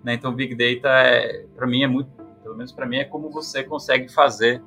Né? 0.03 0.13
Então, 0.13 0.33
Big 0.33 0.55
Data, 0.55 0.87
é, 0.87 1.45
para 1.53 1.67
mim, 1.67 1.83
é 1.83 1.87
muito, 1.87 2.09
pelo 2.41 2.55
menos 2.55 2.71
para 2.71 2.85
mim, 2.85 2.97
é 2.97 3.03
como 3.03 3.29
você 3.29 3.61
consegue 3.61 4.07
fazer 4.07 4.63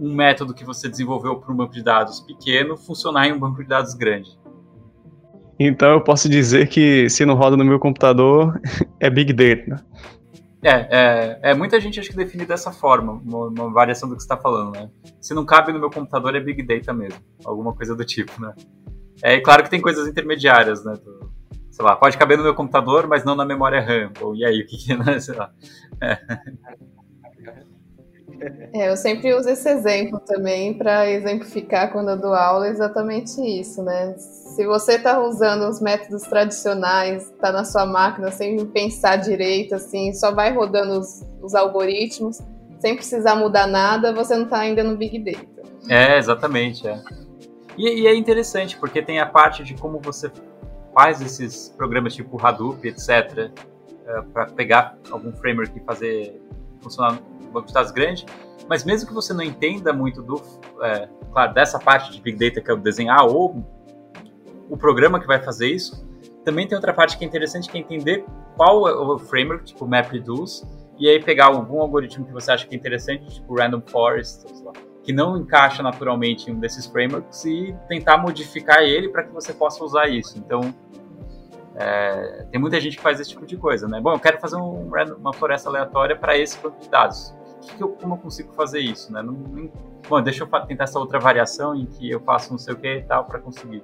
um 0.00 0.12
método 0.12 0.52
que 0.52 0.64
você 0.64 0.88
desenvolveu 0.88 1.36
para 1.36 1.52
um 1.52 1.56
banco 1.56 1.74
de 1.74 1.82
dados 1.82 2.20
pequeno 2.20 2.76
funcionar 2.76 3.28
em 3.28 3.32
um 3.32 3.38
banco 3.38 3.62
de 3.62 3.68
dados 3.68 3.94
grande. 3.94 4.36
Então, 5.58 5.90
eu 5.90 6.00
posso 6.00 6.28
dizer 6.28 6.68
que 6.68 7.08
se 7.10 7.24
não 7.24 7.34
roda 7.34 7.56
no 7.56 7.64
meu 7.64 7.78
computador, 7.78 8.58
é 8.98 9.08
Big 9.10 9.32
Data. 9.32 9.84
É, 10.62 10.70
é, 10.70 11.40
é, 11.42 11.54
muita 11.54 11.80
gente 11.80 11.98
acho 11.98 12.10
que 12.10 12.16
define 12.16 12.44
dessa 12.44 12.70
forma, 12.70 13.12
uma, 13.12 13.46
uma 13.46 13.72
variação 13.72 14.08
do 14.08 14.14
que 14.14 14.22
você 14.22 14.26
está 14.26 14.36
falando, 14.36 14.74
né? 14.74 14.90
Se 15.20 15.32
não 15.32 15.44
cabe 15.44 15.72
no 15.72 15.80
meu 15.80 15.90
computador 15.90 16.36
é 16.36 16.40
Big 16.40 16.62
Data 16.62 16.92
mesmo, 16.92 17.18
alguma 17.44 17.74
coisa 17.74 17.94
do 17.94 18.04
tipo, 18.04 18.40
né? 18.40 18.54
É 19.22 19.40
claro 19.40 19.62
que 19.62 19.70
tem 19.70 19.80
coisas 19.80 20.06
intermediárias, 20.06 20.84
né? 20.84 20.94
Do, 21.02 21.32
sei 21.70 21.84
lá, 21.84 21.96
pode 21.96 22.18
caber 22.18 22.36
no 22.36 22.44
meu 22.44 22.54
computador, 22.54 23.06
mas 23.06 23.24
não 23.24 23.34
na 23.34 23.44
memória 23.44 23.80
RAM. 23.80 24.12
Ou, 24.20 24.36
e 24.36 24.44
aí, 24.44 24.60
o 24.60 24.66
que 24.66 24.76
que 24.76 24.92
é, 24.92 24.96
né? 24.96 25.18
Sei 25.20 25.34
lá. 25.34 25.50
É. 26.00 26.18
É, 28.72 28.88
eu 28.88 28.96
sempre 28.96 29.34
uso 29.34 29.48
esse 29.48 29.68
exemplo 29.68 30.20
também 30.20 30.74
para 30.74 31.10
exemplificar 31.10 31.92
quando 31.92 32.10
eu 32.10 32.16
dou 32.16 32.32
aula 32.32 32.68
exatamente 32.68 33.40
isso, 33.40 33.82
né? 33.82 34.14
Se 34.16 34.64
você 34.66 34.94
está 34.94 35.20
usando 35.20 35.68
os 35.68 35.80
métodos 35.80 36.22
tradicionais, 36.22 37.30
está 37.30 37.52
na 37.52 37.64
sua 37.64 37.84
máquina 37.84 38.30
sem 38.30 38.64
pensar 38.66 39.16
direito, 39.16 39.74
assim, 39.74 40.12
só 40.12 40.32
vai 40.32 40.52
rodando 40.52 41.00
os, 41.00 41.26
os 41.42 41.54
algoritmos, 41.54 42.40
sem 42.78 42.94
precisar 42.94 43.34
mudar 43.34 43.66
nada, 43.66 44.12
você 44.12 44.36
não 44.36 44.44
está 44.44 44.60
ainda 44.60 44.82
no 44.84 44.96
Big 44.96 45.18
Data. 45.18 45.62
É, 45.88 46.16
exatamente. 46.16 46.86
É. 46.86 47.02
E, 47.76 48.02
e 48.02 48.06
é 48.06 48.14
interessante, 48.14 48.76
porque 48.78 49.02
tem 49.02 49.20
a 49.20 49.26
parte 49.26 49.64
de 49.64 49.74
como 49.74 49.98
você 49.98 50.30
faz 50.94 51.20
esses 51.20 51.68
programas 51.76 52.14
tipo 52.14 52.44
Hadoop, 52.44 52.86
etc., 52.86 53.50
para 54.32 54.46
pegar 54.46 54.98
algum 55.10 55.32
framework 55.32 55.76
e 55.76 55.80
fazer 55.84 56.40
funcionar 56.80 57.20
banco 57.52 57.68
de 57.68 57.74
dados 57.74 57.90
grande, 57.90 58.26
mas 58.68 58.84
mesmo 58.84 59.08
que 59.08 59.14
você 59.14 59.32
não 59.32 59.42
entenda 59.42 59.92
muito 59.92 60.22
do, 60.22 60.40
é, 60.82 61.08
claro, 61.32 61.52
dessa 61.52 61.78
parte 61.78 62.12
de 62.12 62.20
Big 62.20 62.38
Data 62.38 62.60
que 62.60 62.70
é 62.70 62.74
o 62.74 62.76
desenhar 62.76 63.26
ou 63.26 63.64
o 64.68 64.76
programa 64.76 65.18
que 65.18 65.26
vai 65.26 65.42
fazer 65.42 65.68
isso, 65.68 66.08
também 66.44 66.66
tem 66.66 66.76
outra 66.76 66.94
parte 66.94 67.18
que 67.18 67.24
é 67.24 67.26
interessante, 67.28 67.68
que 67.68 67.76
é 67.76 67.80
entender 67.80 68.24
qual 68.56 68.88
é 68.88 68.94
o 68.94 69.18
framework, 69.18 69.64
tipo 69.64 69.86
MapReduce, 69.86 70.66
e 70.98 71.08
aí 71.08 71.22
pegar 71.22 71.46
algum 71.46 71.80
algoritmo 71.80 72.26
que 72.26 72.32
você 72.32 72.52
acha 72.52 72.66
que 72.66 72.74
é 72.74 72.78
interessante, 72.78 73.34
tipo 73.34 73.54
Random 73.54 73.82
Forest, 73.86 74.44
que 75.02 75.12
não 75.12 75.36
encaixa 75.36 75.82
naturalmente 75.82 76.50
em 76.50 76.54
um 76.54 76.60
desses 76.60 76.86
frameworks 76.86 77.44
e 77.44 77.74
tentar 77.88 78.18
modificar 78.18 78.82
ele 78.82 79.08
para 79.08 79.24
que 79.24 79.32
você 79.32 79.52
possa 79.52 79.82
usar 79.82 80.08
isso. 80.08 80.38
Então, 80.38 80.60
é, 81.74 82.46
tem 82.50 82.60
muita 82.60 82.78
gente 82.78 82.96
que 82.96 83.02
faz 83.02 83.18
esse 83.18 83.30
tipo 83.30 83.46
de 83.46 83.56
coisa, 83.56 83.88
né? 83.88 84.00
Bom, 84.00 84.12
eu 84.12 84.20
quero 84.20 84.38
fazer 84.38 84.56
um, 84.56 84.90
uma 85.18 85.32
floresta 85.32 85.70
aleatória 85.70 86.14
para 86.14 86.36
esse 86.36 86.58
banco 86.58 86.78
de 86.78 86.88
dados. 86.90 87.34
Que 87.62 87.76
que 87.76 87.82
eu, 87.82 87.88
como 87.90 88.14
eu 88.14 88.18
consigo 88.18 88.52
fazer 88.52 88.80
isso, 88.80 89.12
né? 89.12 89.22
Não, 89.22 89.32
não, 89.32 89.70
bom, 90.08 90.22
deixa 90.22 90.44
eu 90.44 90.66
tentar 90.66 90.84
essa 90.84 90.98
outra 90.98 91.18
variação 91.18 91.74
em 91.74 91.86
que 91.86 92.10
eu 92.10 92.20
faço 92.20 92.50
não 92.50 92.58
sei 92.58 92.74
o 92.74 92.76
que 92.76 92.88
e 92.88 93.02
tal 93.02 93.24
para 93.24 93.38
conseguir. 93.38 93.82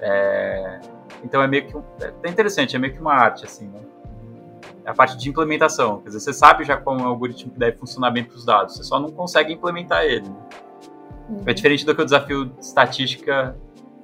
É, 0.00 0.80
então 1.24 1.42
é 1.42 1.46
meio 1.46 1.66
que 1.66 1.76
é, 2.04 2.12
é 2.22 2.30
interessante, 2.30 2.76
é 2.76 2.78
meio 2.78 2.94
que 2.94 3.00
uma 3.00 3.14
arte 3.14 3.44
assim, 3.44 3.68
né? 3.68 3.80
É 4.84 4.90
a 4.90 4.94
parte 4.94 5.16
de 5.16 5.28
implementação, 5.28 6.00
quer 6.00 6.08
dizer, 6.08 6.20
você 6.20 6.32
sabe 6.32 6.64
já 6.64 6.76
como 6.76 7.00
é 7.00 7.04
o 7.04 7.08
algoritmo 7.08 7.52
que 7.52 7.58
deve 7.58 7.76
funcionar 7.76 8.10
bem 8.10 8.24
para 8.24 8.36
os 8.36 8.44
dados, 8.44 8.76
você 8.76 8.84
só 8.84 8.98
não 8.98 9.10
consegue 9.10 9.52
implementar 9.52 10.04
ele. 10.04 10.28
Né? 10.28 10.36
Uhum. 11.28 11.42
É 11.44 11.52
diferente 11.52 11.84
do 11.84 11.94
que 11.94 12.00
o 12.00 12.04
desafio 12.04 12.46
de 12.46 12.64
estatística 12.64 13.56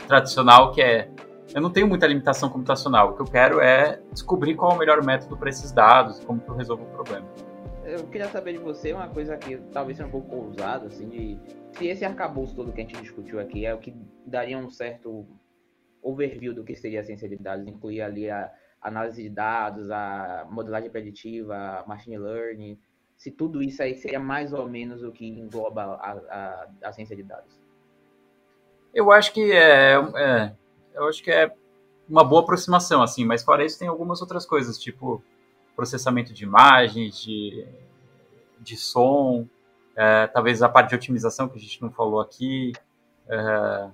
tradicional, 0.06 0.72
que 0.72 0.82
é 0.82 1.08
eu 1.54 1.60
não 1.60 1.70
tenho 1.70 1.86
muita 1.86 2.06
limitação 2.06 2.48
computacional. 2.48 3.10
O 3.10 3.12
que 3.14 3.22
eu 3.22 3.26
quero 3.26 3.60
é 3.60 4.00
descobrir 4.12 4.56
qual 4.56 4.72
é 4.72 4.74
o 4.74 4.78
melhor 4.78 5.04
método 5.04 5.36
para 5.36 5.48
esses 5.48 5.70
dados, 5.70 6.18
como 6.20 6.40
que 6.40 6.48
eu 6.48 6.56
resolvo 6.56 6.82
o 6.82 6.86
problema. 6.86 7.26
Eu 7.94 8.08
queria 8.08 8.28
saber 8.28 8.54
de 8.54 8.58
você 8.58 8.92
uma 8.92 9.08
coisa 9.08 9.36
que 9.36 9.56
talvez 9.72 9.96
seja 9.96 10.08
um 10.08 10.10
pouco 10.10 10.34
ousada, 10.34 10.88
assim, 10.88 11.08
de 11.08 11.38
se 11.78 11.86
esse 11.86 12.04
arcabouço 12.04 12.56
todo 12.56 12.72
que 12.72 12.80
a 12.80 12.84
gente 12.84 13.00
discutiu 13.00 13.38
aqui 13.38 13.64
é 13.64 13.72
o 13.72 13.78
que 13.78 13.94
daria 14.26 14.58
um 14.58 14.68
certo 14.68 15.24
overview 16.02 16.52
do 16.52 16.64
que 16.64 16.74
seria 16.74 17.02
a 17.02 17.04
ciência 17.04 17.28
de 17.28 17.36
dados, 17.36 17.68
incluir 17.68 18.02
ali 18.02 18.28
a 18.28 18.52
análise 18.82 19.22
de 19.22 19.28
dados, 19.28 19.92
a 19.92 20.44
modelagem 20.50 20.90
preditiva, 20.90 21.54
a 21.54 21.86
machine 21.86 22.18
learning, 22.18 22.76
se 23.16 23.30
tudo 23.30 23.62
isso 23.62 23.80
aí 23.80 23.94
seria 23.94 24.18
mais 24.18 24.52
ou 24.52 24.68
menos 24.68 25.04
o 25.04 25.12
que 25.12 25.28
engloba 25.28 25.82
a, 25.84 26.10
a, 26.10 26.68
a 26.88 26.92
ciência 26.92 27.14
de 27.14 27.22
dados. 27.22 27.62
Eu 28.92 29.12
acho 29.12 29.32
que 29.32 29.52
é, 29.52 29.94
é 30.16 30.52
eu 30.94 31.08
acho 31.08 31.22
que 31.22 31.30
é 31.30 31.54
uma 32.08 32.24
boa 32.24 32.42
aproximação, 32.42 33.04
assim, 33.04 33.24
mas 33.24 33.44
fora 33.44 33.64
isso 33.64 33.78
tem 33.78 33.86
algumas 33.86 34.20
outras 34.20 34.44
coisas, 34.44 34.76
tipo 34.80 35.22
processamento 35.74 36.32
de 36.32 36.44
imagens, 36.44 37.20
de, 37.22 37.66
de 38.60 38.76
som, 38.76 39.46
é, 39.96 40.26
talvez 40.26 40.62
a 40.62 40.68
parte 40.68 40.90
de 40.90 40.94
otimização 40.94 41.48
que 41.48 41.58
a 41.58 41.60
gente 41.60 41.80
não 41.80 41.90
falou 41.90 42.20
aqui. 42.20 42.72
É, 43.28 43.88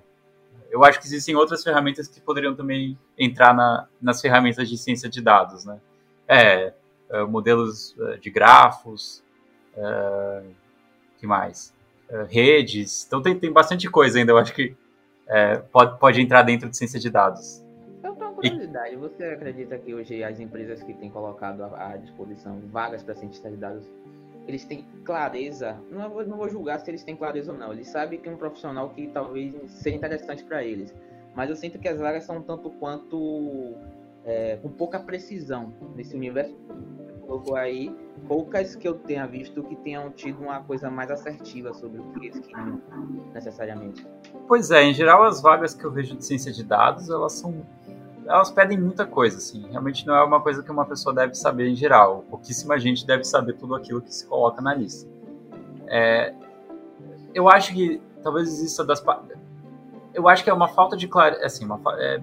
eu 0.69 0.83
acho 0.83 0.99
que 0.99 1.05
existem 1.05 1.35
outras 1.35 1.63
ferramentas 1.63 2.07
que 2.07 2.21
poderiam 2.21 2.55
também 2.55 2.97
entrar 3.17 3.53
na, 3.53 3.87
nas 4.01 4.21
ferramentas 4.21 4.69
de 4.69 4.77
ciência 4.77 5.09
de 5.09 5.21
dados, 5.21 5.65
né? 5.65 5.79
É, 6.27 6.73
é 7.09 7.23
modelos 7.23 7.95
é, 7.99 8.17
de 8.17 8.29
grafos, 8.29 9.23
é, 9.75 10.43
que 11.17 11.27
mais? 11.27 11.73
É, 12.09 12.23
redes, 12.23 13.05
então 13.05 13.21
tem, 13.21 13.37
tem 13.37 13.51
bastante 13.51 13.89
coisa 13.89 14.17
ainda, 14.17 14.31
eu 14.31 14.37
acho 14.37 14.53
que 14.53 14.75
pode, 15.71 15.97
pode 15.97 16.19
entrar 16.19 16.41
dentro 16.41 16.69
de 16.69 16.75
ciência 16.75 16.99
de 16.99 17.09
dados. 17.09 17.63
Curiosidade, 18.41 18.95
você 18.95 19.23
acredita 19.25 19.77
que 19.77 19.93
hoje 19.93 20.23
as 20.23 20.39
empresas 20.39 20.81
que 20.81 20.93
têm 20.93 21.09
colocado 21.09 21.63
à 21.75 21.95
disposição 21.97 22.59
vagas 22.71 23.03
para 23.03 23.15
cientistas 23.15 23.51
de 23.51 23.57
dados, 23.57 23.85
eles 24.47 24.65
têm 24.65 24.85
clareza, 25.05 25.79
não 25.91 26.09
vou, 26.09 26.25
não 26.25 26.37
vou 26.37 26.49
julgar 26.49 26.79
se 26.79 26.89
eles 26.89 27.03
têm 27.03 27.15
clareza 27.15 27.51
ou 27.51 27.57
não, 27.57 27.71
eles 27.71 27.87
sabem 27.87 28.19
que 28.19 28.27
é 28.27 28.31
um 28.31 28.37
profissional 28.37 28.89
que 28.89 29.07
talvez 29.07 29.53
seja 29.67 29.95
interessante 29.95 30.43
para 30.43 30.63
eles, 30.63 30.93
mas 31.35 31.49
eu 31.49 31.55
sinto 31.55 31.79
que 31.79 31.87
as 31.87 31.99
vagas 31.99 32.23
são 32.23 32.41
tanto 32.41 32.69
quanto 32.71 33.75
é, 34.25 34.57
com 34.57 34.69
pouca 34.69 34.99
precisão 34.99 35.73
nesse 35.95 36.15
universo. 36.15 36.55
Colocou 37.25 37.55
aí, 37.55 37.95
poucas 38.27 38.75
que 38.75 38.85
eu 38.85 38.95
tenha 38.95 39.25
visto 39.25 39.63
que 39.63 39.75
tenham 39.77 40.09
tido 40.11 40.41
uma 40.41 40.61
coisa 40.63 40.89
mais 40.89 41.09
assertiva 41.09 41.73
sobre 41.73 42.01
o 42.01 42.03
que 42.11 42.25
eles 42.25 42.39
queriam 42.39 42.81
necessariamente. 43.33 44.05
Pois 44.47 44.69
é, 44.69 44.83
em 44.83 44.93
geral 44.93 45.23
as 45.23 45.41
vagas 45.41 45.73
que 45.73 45.85
eu 45.85 45.91
vejo 45.91 46.17
de 46.17 46.25
ciência 46.25 46.51
de 46.51 46.63
dados, 46.63 47.09
elas 47.09 47.33
são 47.33 47.65
elas 48.25 48.51
pedem 48.51 48.79
muita 48.79 49.05
coisa, 49.05 49.37
assim. 49.37 49.65
Realmente 49.69 50.05
não 50.05 50.15
é 50.15 50.23
uma 50.23 50.41
coisa 50.41 50.63
que 50.63 50.71
uma 50.71 50.85
pessoa 50.85 51.13
deve 51.13 51.35
saber 51.35 51.67
em 51.67 51.75
geral. 51.75 52.23
Pouquíssima 52.29 52.77
gente 52.79 53.05
deve 53.05 53.23
saber 53.23 53.53
tudo 53.53 53.75
aquilo 53.75 54.01
que 54.01 54.13
se 54.13 54.25
coloca 54.25 54.61
na 54.61 54.73
lista. 54.73 55.09
É, 55.87 56.33
eu 57.33 57.49
acho 57.49 57.73
que 57.73 58.01
talvez 58.23 58.47
exista 58.47 58.83
das 58.83 59.03
eu 60.13 60.27
acho 60.27 60.43
que 60.43 60.49
é 60.49 60.53
uma 60.53 60.67
falta 60.67 60.97
de 60.97 61.07
clareza, 61.07 61.45
assim, 61.45 61.65
uma, 61.65 61.79
é, 61.97 62.21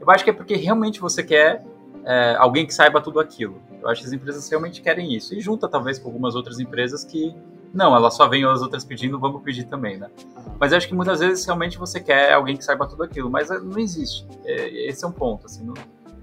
eu 0.00 0.10
acho 0.10 0.24
que 0.24 0.30
é 0.30 0.32
porque 0.32 0.56
realmente 0.56 1.00
você 1.00 1.22
quer 1.22 1.64
é, 2.04 2.34
alguém 2.38 2.66
que 2.66 2.74
saiba 2.74 3.00
tudo 3.00 3.20
aquilo. 3.20 3.60
Eu 3.80 3.88
acho 3.88 4.00
que 4.00 4.06
as 4.06 4.12
empresas 4.12 4.48
realmente 4.48 4.80
querem 4.80 5.12
isso. 5.14 5.34
E 5.34 5.40
junta 5.40 5.68
talvez 5.68 5.98
com 5.98 6.08
algumas 6.08 6.34
outras 6.34 6.58
empresas 6.58 7.04
que 7.04 7.34
não, 7.72 7.94
elas 7.94 8.14
só 8.14 8.28
vêm 8.28 8.44
as 8.44 8.60
outras 8.60 8.84
pedindo, 8.84 9.18
vamos 9.18 9.42
pedir 9.42 9.64
também, 9.64 9.96
né? 9.96 10.10
Mas 10.58 10.72
acho 10.72 10.86
que 10.86 10.94
muitas 10.94 11.20
vezes 11.20 11.44
realmente 11.44 11.78
você 11.78 12.00
quer 12.00 12.32
alguém 12.32 12.56
que 12.56 12.64
saiba 12.64 12.86
tudo 12.86 13.02
aquilo, 13.02 13.30
mas 13.30 13.50
é, 13.50 13.58
não 13.58 13.78
existe. 13.78 14.26
É, 14.44 14.88
esse 14.88 15.04
é 15.04 15.08
um 15.08 15.12
ponto, 15.12 15.46
assim, 15.46 15.64
não, 15.64 15.74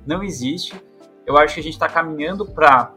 não 0.06 0.24
existe. 0.24 0.80
Eu 1.26 1.38
acho 1.38 1.56
que 1.56 1.60
a 1.60 1.64
gente 1.64 1.74
está 1.74 1.88
caminhando 1.88 2.46
para. 2.46 2.94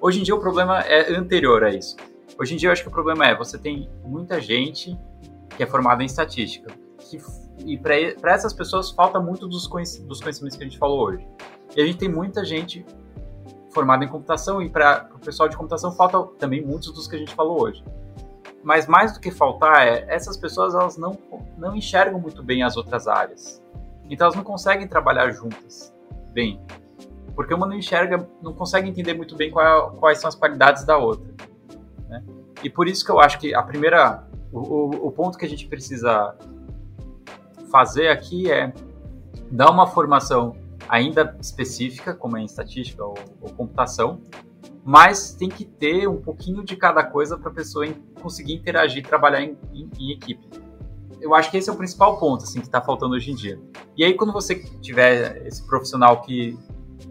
Hoje 0.00 0.20
em 0.20 0.22
dia 0.22 0.34
o 0.34 0.40
problema 0.40 0.80
é 0.80 1.12
anterior 1.14 1.64
a 1.64 1.70
isso. 1.70 1.96
Hoje 2.38 2.54
em 2.54 2.56
dia 2.56 2.68
eu 2.68 2.72
acho 2.72 2.82
que 2.82 2.88
o 2.88 2.92
problema 2.92 3.26
é 3.26 3.34
você 3.34 3.58
tem 3.58 3.88
muita 4.04 4.40
gente 4.40 4.96
que 5.56 5.62
é 5.62 5.66
formada 5.66 6.02
em 6.02 6.06
estatística 6.06 6.70
que, 7.10 7.18
e 7.64 7.78
para 7.78 8.32
essas 8.32 8.52
pessoas 8.52 8.90
falta 8.90 9.18
muito 9.18 9.46
dos, 9.46 9.68
dos 10.06 10.20
conhecimentos 10.20 10.56
que 10.56 10.62
a 10.62 10.66
gente 10.66 10.78
falou 10.78 11.06
hoje. 11.06 11.26
E 11.74 11.80
a 11.80 11.86
gente 11.86 11.98
tem 11.98 12.08
muita 12.08 12.44
gente 12.44 12.84
formada 13.76 14.02
em 14.02 14.08
computação 14.08 14.62
e 14.62 14.70
para 14.70 15.06
o 15.14 15.18
pessoal 15.18 15.50
de 15.50 15.54
computação 15.54 15.92
falta 15.92 16.22
também 16.38 16.64
muitos 16.64 16.90
dos 16.92 17.06
que 17.06 17.14
a 17.14 17.18
gente 17.18 17.34
falou 17.34 17.60
hoje. 17.62 17.84
Mas 18.64 18.86
mais 18.86 19.12
do 19.12 19.20
que 19.20 19.30
faltar 19.30 19.86
é 19.86 20.06
essas 20.08 20.34
pessoas 20.34 20.74
elas 20.74 20.96
não 20.96 21.18
não 21.58 21.76
enxergam 21.76 22.18
muito 22.18 22.42
bem 22.42 22.62
as 22.62 22.74
outras 22.74 23.06
áreas. 23.06 23.62
Então 24.08 24.24
elas 24.24 24.34
não 24.34 24.42
conseguem 24.42 24.88
trabalhar 24.88 25.30
juntas 25.30 25.94
bem. 26.32 26.58
Porque 27.34 27.52
uma 27.52 27.66
não 27.66 27.76
enxerga, 27.76 28.26
não 28.40 28.54
consegue 28.54 28.88
entender 28.88 29.12
muito 29.12 29.36
bem 29.36 29.50
qual, 29.50 29.90
quais 29.92 30.20
são 30.20 30.28
as 30.28 30.34
qualidades 30.34 30.84
da 30.84 30.96
outra. 30.96 31.30
Né? 32.08 32.24
E 32.62 32.70
por 32.70 32.88
isso 32.88 33.04
que 33.04 33.10
eu 33.10 33.20
acho 33.20 33.38
que 33.38 33.54
a 33.54 33.62
primeira, 33.62 34.24
o, 34.50 34.58
o, 34.58 35.06
o 35.08 35.12
ponto 35.12 35.36
que 35.36 35.44
a 35.44 35.48
gente 35.48 35.68
precisa 35.68 36.34
fazer 37.70 38.08
aqui 38.08 38.50
é 38.50 38.72
dar 39.50 39.70
uma 39.70 39.86
formação 39.86 40.56
ainda 40.88 41.36
específica, 41.40 42.14
como 42.14 42.36
é 42.36 42.40
em 42.40 42.44
estatística 42.44 43.04
ou, 43.04 43.14
ou 43.40 43.52
computação, 43.52 44.20
mas 44.84 45.34
tem 45.34 45.48
que 45.48 45.64
ter 45.64 46.08
um 46.08 46.20
pouquinho 46.20 46.64
de 46.64 46.76
cada 46.76 47.02
coisa 47.02 47.36
para 47.36 47.50
a 47.50 47.54
pessoa 47.54 47.86
conseguir 48.20 48.54
interagir 48.54 48.98
e 48.98 49.02
trabalhar 49.02 49.42
em, 49.42 49.56
em, 49.72 49.90
em, 49.98 50.12
equipe. 50.12 50.48
Eu 51.20 51.34
acho 51.34 51.50
que 51.50 51.56
esse 51.56 51.68
é 51.68 51.72
o 51.72 51.76
principal 51.76 52.18
ponto 52.18 52.44
assim, 52.44 52.60
que 52.60 52.66
está 52.66 52.80
faltando 52.80 53.14
hoje 53.14 53.32
em 53.32 53.34
dia. 53.34 53.58
E 53.96 54.04
aí, 54.04 54.14
quando 54.14 54.32
você 54.32 54.54
tiver 54.80 55.44
esse 55.46 55.66
profissional 55.66 56.20
que 56.22 56.56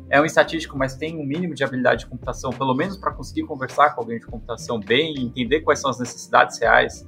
é 0.10 0.22
um 0.22 0.26
estatístico, 0.26 0.78
mas 0.78 0.96
tem 0.96 1.20
um 1.20 1.26
mínimo 1.26 1.54
de 1.54 1.64
habilidade 1.64 2.02
de 2.02 2.08
computação, 2.08 2.52
pelo 2.52 2.74
menos 2.74 2.98
para 2.98 3.12
conseguir 3.12 3.44
conversar 3.44 3.92
com 3.92 4.02
alguém 4.02 4.20
de 4.20 4.26
computação 4.26 4.80
bem, 4.80 5.16
entender 5.20 5.62
quais 5.62 5.80
são 5.80 5.90
as 5.90 6.00
necessidades 6.00 6.60
reais 6.60 7.06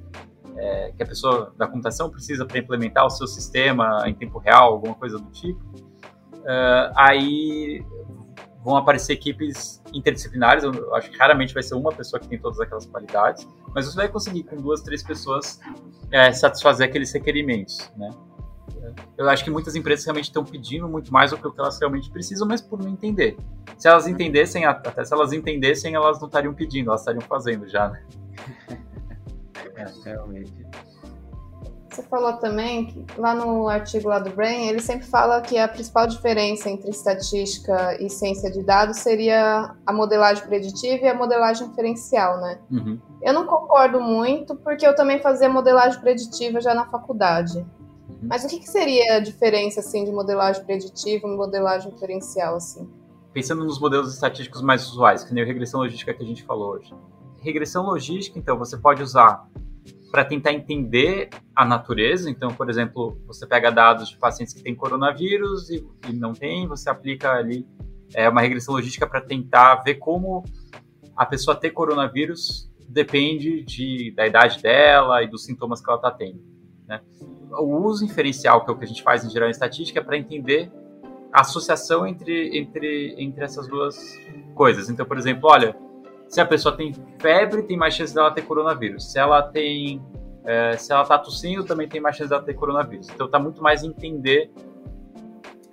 é, 0.58 0.92
que 0.92 1.04
a 1.04 1.06
pessoa 1.06 1.54
da 1.58 1.68
computação 1.68 2.10
precisa 2.10 2.46
para 2.46 2.58
implementar 2.58 3.06
o 3.06 3.10
seu 3.10 3.28
sistema 3.28 4.04
em 4.06 4.14
tempo 4.14 4.40
real, 4.40 4.74
alguma 4.74 4.96
coisa 4.96 5.20
do 5.20 5.30
tipo, 5.32 5.62
uh, 6.48 6.94
aí 6.96 7.86
vão 8.64 8.76
aparecer 8.76 9.14
equipes 9.14 9.82
interdisciplinares. 9.94 10.64
Eu 10.64 10.96
acho 10.96 11.10
que 11.10 11.18
raramente 11.18 11.54
vai 11.54 11.64
ser 11.64 11.76
uma 11.76 11.92
pessoa 11.92 12.20
que 12.20 12.28
tem 12.28 12.40
todas 12.40 12.60
aquelas 12.60 12.86
qualidades, 12.86 13.48
mas 13.74 13.86
você 13.86 13.96
vai 13.96 14.10
conseguir 14.10 14.44
com 14.44 14.56
duas, 14.58 14.82
três 14.82 15.04
pessoas 15.04 15.60
é, 16.12 16.32
satisfazer 16.32 16.88
aqueles 16.88 17.12
requerimentos, 17.14 17.92
né? 17.96 18.10
Eu 19.18 19.30
acho 19.30 19.44
que 19.44 19.50
muitas 19.50 19.76
empresas 19.76 20.06
realmente 20.06 20.26
estão 20.26 20.46
pedindo 20.46 20.88
muito 20.88 21.12
mais 21.12 21.32
do 21.32 21.38
que 21.38 21.46
o 21.46 21.52
que 21.52 21.60
elas 21.60 21.78
realmente 21.80 22.10
precisam, 22.10 22.48
mas 22.48 22.62
por 22.62 22.80
não 22.80 22.90
entender. 22.90 23.38
Se 23.78 23.88
elas 23.88 24.08
entendessem, 24.08 24.66
até 24.66 25.04
se 25.04 25.14
elas 25.14 25.34
entendessem, 25.34 25.94
elas 25.94 26.20
não 26.20 26.28
estariam 26.28 26.54
pedindo, 26.54 26.90
elas 26.90 27.02
estariam 27.02 27.22
fazendo 27.22 27.68
já, 27.68 27.90
né? 27.90 28.04
É, 29.76 29.86
realmente. 30.06 30.66
Você 31.98 32.04
falou 32.04 32.34
também 32.34 32.86
que 32.86 33.04
lá 33.18 33.34
no 33.34 33.68
artigo 33.68 34.08
lá 34.08 34.20
do 34.20 34.30
Brain, 34.30 34.68
ele 34.68 34.80
sempre 34.80 35.08
fala 35.08 35.42
que 35.42 35.58
a 35.58 35.68
principal 35.68 36.06
diferença 36.06 36.70
entre 36.70 36.92
estatística 36.92 38.00
e 38.00 38.08
ciência 38.08 38.52
de 38.52 38.62
dados 38.62 38.98
seria 38.98 39.74
a 39.84 39.92
modelagem 39.92 40.46
preditiva 40.46 41.06
e 41.06 41.08
a 41.08 41.16
modelagem 41.16 41.68
inferencial, 41.68 42.40
né? 42.40 42.60
Uhum. 42.70 43.00
Eu 43.20 43.34
não 43.34 43.48
concordo 43.48 44.00
muito, 44.00 44.56
porque 44.58 44.86
eu 44.86 44.96
também 44.96 45.20
fazia 45.20 45.50
modelagem 45.50 46.00
preditiva 46.00 46.62
já 46.62 46.76
na 46.76 46.86
faculdade. 46.86 47.58
Uhum. 47.58 48.28
Mas 48.30 48.46
o 48.46 48.48
que, 48.48 48.60
que, 48.60 48.70
seria 48.70 49.16
a 49.16 49.20
diferença 49.20 49.80
assim 49.80 50.06
de 50.06 50.12
modelagem 50.12 50.64
preditiva 50.66 51.28
e 51.28 51.36
modelagem 51.36 51.92
inferencial 51.92 52.58
assim? 52.58 52.88
Pensando 53.34 53.66
nos 53.66 53.80
modelos 53.80 54.14
estatísticos 54.14 54.62
mais 54.62 54.88
usuais, 54.88 55.24
que 55.24 55.34
nem 55.34 55.44
a 55.44 55.48
regressão 55.48 55.80
logística 55.80 56.14
que 56.14 56.22
a 56.22 56.28
gente 56.28 56.44
falou 56.44 56.74
hoje. 56.74 56.94
regressão 57.40 57.84
logística, 57.84 58.38
então, 58.38 58.56
você 58.56 58.78
pode 58.78 59.02
usar 59.02 59.48
para 60.12 60.24
tentar 60.24 60.54
entender 60.54 61.30
a 61.56 61.66
natureza. 61.66 62.30
Então, 62.30 62.54
por 62.54 62.70
exemplo, 62.70 63.20
você 63.26 63.46
pega 63.46 63.72
dados 63.72 64.10
de 64.10 64.18
pacientes 64.18 64.54
que 64.54 64.64
têm 64.64 64.76
coronavírus 64.76 65.70
e, 65.70 65.86
e 66.10 66.14
não 66.14 66.34
tem, 66.34 66.68
você 66.68 66.90
aplica 66.90 67.32
ali 67.32 67.68
é, 68.14 68.28
uma 68.30 68.42
regressão 68.42 68.74
logística 68.74 69.06
para 69.06 69.22
tentar 69.22 69.76
ver 69.84 69.96
como 69.96 70.44
a 71.16 71.26
pessoa 71.26 71.56
ter 71.56 71.72
coronavírus 71.72 72.72
depende 72.88 73.64
de, 73.64 74.14
da 74.16 74.26
idade 74.26 74.62
dela 74.62 75.22
e 75.24 75.28
dos 75.28 75.44
sintomas 75.44 75.82
que 75.82 75.90
ela 75.90 75.98
está 75.98 76.12
tendo. 76.12 76.42
Né? 76.88 77.02
O 77.52 77.78
uso 77.86 78.06
inferencial, 78.06 78.64
que 78.64 78.72
é 78.72 78.74
o 78.74 78.78
que 78.78 78.86
a 78.86 78.88
gente 78.88 79.04
faz 79.04 79.26
em 79.26 79.30
geral 79.30 79.50
em 79.50 79.52
estatística, 79.52 80.00
é 80.00 80.04
para 80.04 80.18
entender 80.18 80.72
a 81.34 81.42
associação 81.42 82.08
entre, 82.08 82.58
entre, 82.58 83.16
entre 83.18 83.44
essas 83.44 83.68
duas 83.68 83.98
coisas. 84.56 84.90
Então, 84.90 85.06
por 85.06 85.18
exemplo, 85.18 85.50
olha, 85.52 85.76
se 86.28 86.42
a 86.42 86.46
pessoa 86.46 86.76
tem 86.76 86.94
febre, 87.20 87.64
tem 87.64 87.78
mais 87.78 87.94
chance 87.94 88.14
dela 88.14 88.32
ter 88.32 88.42
coronavírus. 88.42 89.12
Se 89.12 89.20
ela 89.20 89.42
tem. 89.42 90.02
É, 90.44 90.78
se 90.78 90.94
ela 90.94 91.04
tá 91.04 91.18
tossindo, 91.18 91.64
também 91.64 91.88
tem 91.88 92.00
mais 92.00 92.16
chance 92.16 92.30
dela 92.30 92.42
ter 92.42 92.54
coronavírus. 92.54 93.10
Então 93.10 93.30
tá 93.30 93.40
muito 93.40 93.62
mais 93.62 93.84
entender 93.84 94.52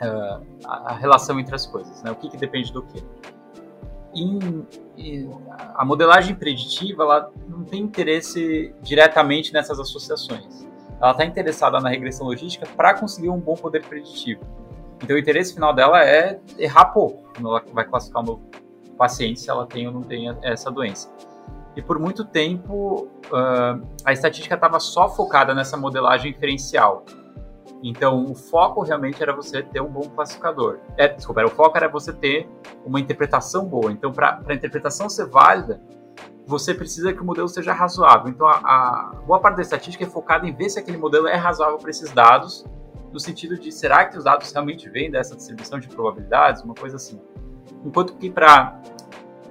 uh, 0.02 0.44
a, 0.64 0.92
a, 0.92 0.94
relação 0.94 1.38
entre 1.38 1.55
as 1.55 1.66
coisas, 1.66 2.02
né? 2.02 2.11
O 2.11 2.16
que, 2.16 2.28
que 2.28 2.36
depende 2.36 2.72
do 2.72 2.82
que. 2.82 3.02
Em, 4.16 4.64
a 5.74 5.84
modelagem 5.84 6.36
preditiva 6.36 7.02
ela 7.02 7.32
não 7.48 7.64
tem 7.64 7.82
interesse 7.82 8.72
diretamente 8.80 9.52
nessas 9.52 9.80
associações. 9.80 10.66
Ela 11.00 11.11
está 11.11 11.24
interessada 11.24 11.80
na 11.80 11.88
regressão 11.88 12.26
logística 12.26 12.66
para 12.76 12.94
conseguir 12.94 13.28
um 13.28 13.40
bom 13.40 13.55
poder 13.55 13.84
preditivo. 13.84 14.42
Então 15.02 15.16
o 15.16 15.18
interesse 15.18 15.52
final 15.52 15.74
dela 15.74 16.05
é 16.05 16.38
errar 16.57 16.86
pouco 16.86 17.28
quando 17.34 17.48
ela 17.48 17.62
vai 17.72 17.84
classificar 17.84 18.22
um 18.22 18.26
novo 18.26 18.42
paciente 18.95 19.40
se 19.40 19.51
ela 19.51 19.66
tem 19.66 19.86
ou 19.86 19.92
não 19.92 20.03
tem 20.03 20.34
essa 20.42 20.70
doença. 20.70 21.11
E 21.76 21.82
por 21.82 21.99
muito 21.99 22.24
tempo 22.24 23.09
uh, 23.26 23.86
a 24.05 24.12
estatística 24.12 24.55
estava 24.55 24.78
só 24.78 25.09
focada 25.09 25.55
nessa 25.55 25.76
modelagem 25.76 26.30
inferencial. 26.30 27.05
Então 27.82 28.24
o 28.24 28.34
foco 28.34 28.82
realmente 28.82 29.22
era 29.22 29.34
você 29.34 29.62
ter 29.62 29.80
um 29.80 29.90
bom 29.90 30.03
classificador. 30.03 30.78
É, 30.97 31.09
desculpa, 31.09 31.40
era, 31.40 31.49
o 31.49 31.51
foco 31.51 31.76
era 31.76 31.88
você 31.88 32.12
ter 32.12 32.49
uma 32.84 33.01
interpretação 33.01 33.66
boa. 33.66 33.92
Então 33.92 34.12
para 34.12 34.40
a 34.47 34.55
interpretação 34.55 35.09
ser 35.09 35.26
válida, 35.26 35.80
você 36.47 36.72
precisa 36.72 37.12
que 37.12 37.20
o 37.20 37.24
modelo 37.24 37.49
seja 37.49 37.72
razoável. 37.72 38.30
Então 38.30 38.47
a, 38.47 38.53
a 38.53 39.12
boa 39.26 39.40
parte 39.40 39.57
da 39.57 39.62
estatística 39.62 40.05
é 40.05 40.09
focada 40.09 40.47
em 40.47 40.55
ver 40.55 40.70
se 40.70 40.78
aquele 40.78 40.97
modelo 40.97 41.26
é 41.26 41.34
razoável 41.34 41.78
para 41.78 41.90
esses 41.90 42.11
dados, 42.12 42.64
no 43.12 43.18
sentido 43.18 43.59
de 43.59 43.70
será 43.70 44.05
que 44.05 44.16
os 44.16 44.24
dados 44.24 44.51
realmente 44.53 44.88
vêm 44.88 45.11
dessa 45.11 45.36
distribuição 45.36 45.78
de 45.78 45.88
probabilidades, 45.88 46.62
uma 46.62 46.74
coisa 46.74 46.97
assim. 46.97 47.20
Enquanto 47.85 48.15
que 48.15 48.31
para 48.31 48.81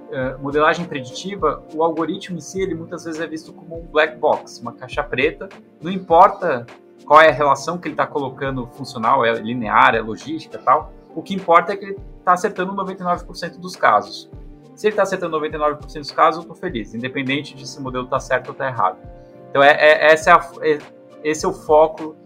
uh, 0.08 0.42
modelagem 0.42 0.86
preditiva, 0.86 1.62
o 1.74 1.82
algoritmo 1.82 2.38
em 2.38 2.40
si, 2.40 2.60
ele 2.60 2.74
muitas 2.74 3.04
vezes 3.04 3.20
é 3.20 3.26
visto 3.26 3.52
como 3.52 3.78
um 3.78 3.86
black 3.86 4.16
box, 4.18 4.60
uma 4.60 4.72
caixa 4.72 5.02
preta. 5.02 5.48
Não 5.80 5.90
importa 5.90 6.66
qual 7.04 7.20
é 7.20 7.28
a 7.28 7.32
relação 7.32 7.78
que 7.78 7.88
ele 7.88 7.94
está 7.94 8.06
colocando 8.06 8.66
funcional, 8.68 9.24
é 9.24 9.32
linear, 9.34 9.94
é 9.94 10.00
logística 10.00 10.58
tal. 10.58 10.92
O 11.14 11.22
que 11.22 11.34
importa 11.34 11.72
é 11.72 11.76
que 11.76 11.84
ele 11.84 11.98
está 12.18 12.32
acertando 12.32 12.74
99% 12.74 13.58
dos 13.58 13.76
casos. 13.76 14.30
Se 14.74 14.88
ele 14.88 14.92
está 14.92 15.04
acertando 15.04 15.38
99% 15.38 15.98
dos 15.98 16.10
casos, 16.10 16.36
eu 16.36 16.42
estou 16.42 16.56
feliz, 16.56 16.94
independente 16.94 17.54
de 17.54 17.66
se 17.66 17.78
o 17.78 17.82
modelo 17.82 18.04
está 18.04 18.18
certo 18.18 18.48
ou 18.48 18.52
está 18.52 18.66
errado. 18.66 18.98
Então, 19.50 19.62
é, 19.62 19.70
é, 19.70 20.12
essa 20.12 20.30
é 20.30 20.32
a, 20.32 20.50
é, 20.62 20.78
esse 21.22 21.44
é 21.44 21.48
o 21.48 21.52
foco 21.52 22.16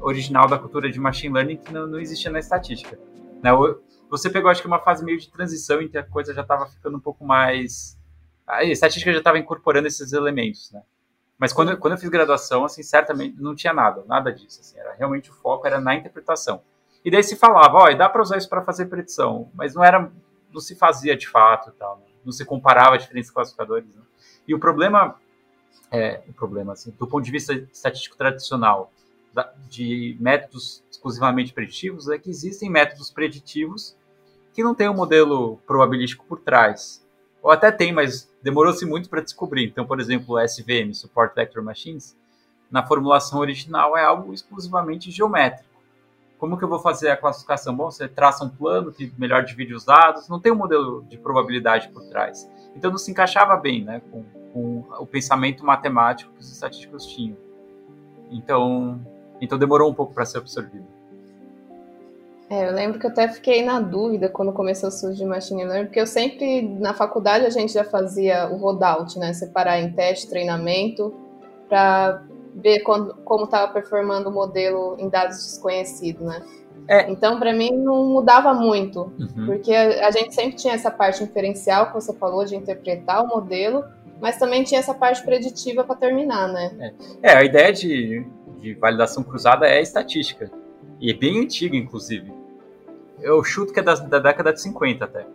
original 0.00 0.48
da 0.48 0.58
cultura 0.58 0.90
de 0.90 0.98
machine 0.98 1.34
learning 1.34 1.56
que 1.56 1.72
não, 1.72 1.86
não 1.86 2.00
existia 2.00 2.30
na 2.30 2.38
estatística. 2.38 2.98
Né? 3.42 3.50
Você 4.10 4.30
pegou, 4.30 4.50
acho 4.50 4.62
que, 4.62 4.68
uma 4.68 4.80
fase 4.80 5.04
meio 5.04 5.18
de 5.18 5.30
transição 5.30 5.80
em 5.82 5.88
que 5.88 5.98
a 5.98 6.02
coisa 6.02 6.32
já 6.32 6.42
estava 6.42 6.66
ficando 6.66 6.96
um 6.96 7.00
pouco 7.00 7.24
mais. 7.24 7.98
A 8.46 8.64
estatística 8.64 9.12
já 9.12 9.18
estava 9.18 9.38
incorporando 9.38 9.86
esses 9.86 10.12
elementos, 10.12 10.70
né? 10.72 10.82
Mas 11.38 11.52
quando, 11.52 11.76
quando 11.78 11.92
eu 11.92 11.98
fiz 11.98 12.08
graduação, 12.08 12.64
assim, 12.64 12.82
certamente 12.82 13.40
não 13.40 13.54
tinha 13.54 13.72
nada, 13.72 14.04
nada 14.06 14.32
disso. 14.32 14.60
Assim, 14.60 14.78
era 14.78 14.94
realmente 14.94 15.30
o 15.30 15.34
foco 15.34 15.66
era 15.66 15.80
na 15.80 15.94
interpretação. 15.94 16.62
E 17.04 17.10
daí 17.10 17.22
se 17.22 17.36
falava, 17.36 17.78
ó, 17.78 17.94
dá 17.94 18.08
para 18.08 18.20
usar 18.20 18.36
isso 18.38 18.48
para 18.48 18.62
fazer 18.62 18.86
predição, 18.86 19.50
mas 19.54 19.74
não 19.74 19.84
era, 19.84 20.10
não 20.52 20.60
se 20.60 20.74
fazia 20.74 21.16
de 21.16 21.28
fato, 21.28 21.70
tal, 21.78 21.98
né? 21.98 22.06
não 22.24 22.32
se 22.32 22.44
comparava 22.44 22.98
diferentes 22.98 23.30
classificadores. 23.30 23.94
Né? 23.94 24.02
E 24.48 24.54
o 24.54 24.58
problema, 24.58 25.14
é, 25.92 26.22
o 26.28 26.32
problema, 26.32 26.72
assim, 26.72 26.90
do 26.90 27.06
ponto 27.06 27.24
de 27.24 27.30
vista 27.30 27.54
estatístico 27.54 28.16
tradicional, 28.16 28.92
de 29.68 30.16
métodos 30.20 30.82
exclusivamente 30.90 31.52
preditivos, 31.52 32.08
é 32.08 32.18
que 32.18 32.30
existem 32.30 32.70
métodos 32.70 33.10
preditivos 33.10 33.96
que 34.52 34.62
não 34.62 34.74
tem 34.74 34.88
um 34.88 34.94
modelo 34.94 35.58
probabilístico 35.66 36.24
por 36.26 36.40
trás. 36.40 37.06
Ou 37.42 37.50
até 37.50 37.70
tem, 37.70 37.92
mas 37.92 38.28
demorou-se 38.42 38.84
muito 38.84 39.08
para 39.08 39.20
descobrir. 39.20 39.66
Então, 39.66 39.86
por 39.86 40.00
exemplo, 40.00 40.34
o 40.34 40.40
SVM, 40.40 40.92
Support 40.92 41.34
Vector 41.34 41.62
Machines, 41.62 42.16
na 42.70 42.86
formulação 42.86 43.38
original 43.38 43.96
é 43.96 44.04
algo 44.04 44.32
exclusivamente 44.32 45.10
geométrico. 45.10 45.68
Como 46.38 46.56
que 46.56 46.64
eu 46.64 46.68
vou 46.68 46.78
fazer 46.78 47.10
a 47.10 47.16
classificação? 47.16 47.74
Bom, 47.74 47.90
você 47.90 48.06
traça 48.06 48.44
um 48.44 48.48
plano 48.48 48.92
que 48.92 49.12
melhor 49.18 49.44
divide 49.44 49.74
os 49.74 49.84
dados, 49.84 50.28
não 50.28 50.38
tem 50.38 50.52
um 50.52 50.56
modelo 50.56 51.04
de 51.08 51.18
probabilidade 51.18 51.88
por 51.88 52.04
trás. 52.04 52.48
Então 52.76 52.90
não 52.90 52.98
se 52.98 53.10
encaixava 53.10 53.56
bem 53.56 53.84
né, 53.84 54.00
com, 54.10 54.24
com 54.52 54.84
o 55.00 55.06
pensamento 55.06 55.64
matemático 55.64 56.32
que 56.32 56.40
os 56.40 56.52
estatísticos 56.52 57.06
tinham. 57.06 57.36
Então, 58.30 59.00
então 59.40 59.58
demorou 59.58 59.90
um 59.90 59.94
pouco 59.94 60.14
para 60.14 60.24
ser 60.24 60.38
absorvido. 60.38 60.86
É, 62.50 62.66
eu 62.66 62.72
lembro 62.72 62.98
que 62.98 63.04
eu 63.04 63.10
até 63.10 63.28
fiquei 63.28 63.62
na 63.62 63.78
dúvida 63.78 64.28
quando 64.28 64.52
começou 64.52 64.88
a 64.88 64.90
surgir 64.90 65.26
machine 65.26 65.64
learning, 65.64 65.86
porque 65.86 66.00
eu 66.00 66.06
sempre, 66.06 66.62
na 66.62 66.94
faculdade, 66.94 67.44
a 67.44 67.50
gente 67.50 67.74
já 67.74 67.84
fazia 67.84 68.48
o 68.48 68.56
rodout, 68.56 69.18
né? 69.18 69.34
Separar 69.34 69.78
em 69.80 69.92
teste, 69.92 70.28
treinamento, 70.30 71.12
para 71.68 72.22
ver 72.54 72.80
quando, 72.80 73.14
como 73.16 73.44
estava 73.44 73.70
performando 73.70 74.30
o 74.30 74.32
modelo 74.32 74.96
em 74.98 75.10
dados 75.10 75.36
desconhecidos, 75.36 76.26
né? 76.26 76.42
É. 76.88 77.10
Então, 77.10 77.38
para 77.38 77.52
mim, 77.52 77.70
não 77.70 78.06
mudava 78.06 78.54
muito, 78.54 79.12
uhum. 79.18 79.44
porque 79.44 79.74
a, 79.74 80.08
a, 80.08 80.10
gente 80.10 80.34
sempre 80.34 80.56
tinha 80.56 80.72
essa 80.72 80.90
parte 80.90 81.22
inferencial 81.22 81.88
que 81.88 81.94
você 81.94 82.14
falou 82.14 82.46
de 82.46 82.56
interpretar 82.56 83.22
o 83.22 83.28
modelo, 83.28 83.84
mas 84.22 84.38
também 84.38 84.64
tinha 84.64 84.80
essa 84.80 84.94
parte 84.94 85.22
preditiva 85.22 85.84
para 85.84 85.94
terminar, 85.94 86.48
né? 86.48 86.94
É. 87.22 87.32
é, 87.32 87.36
a 87.36 87.44
ideia 87.44 87.70
de, 87.72 88.26
de 88.60 88.74
validação 88.74 89.22
cruzada 89.22 89.66
é 89.66 89.80
estatística. 89.80 90.50
E 91.00 91.10
é 91.10 91.14
bem 91.14 91.40
antiga, 91.40 91.76
inclusive 91.76 92.32
eu 93.20 93.42
chuto 93.42 93.72
que 93.72 93.80
é 93.80 93.82
da, 93.82 93.94
da 93.94 94.18
década 94.18 94.52
de 94.52 94.60
50 94.60 95.04
até. 95.04 95.26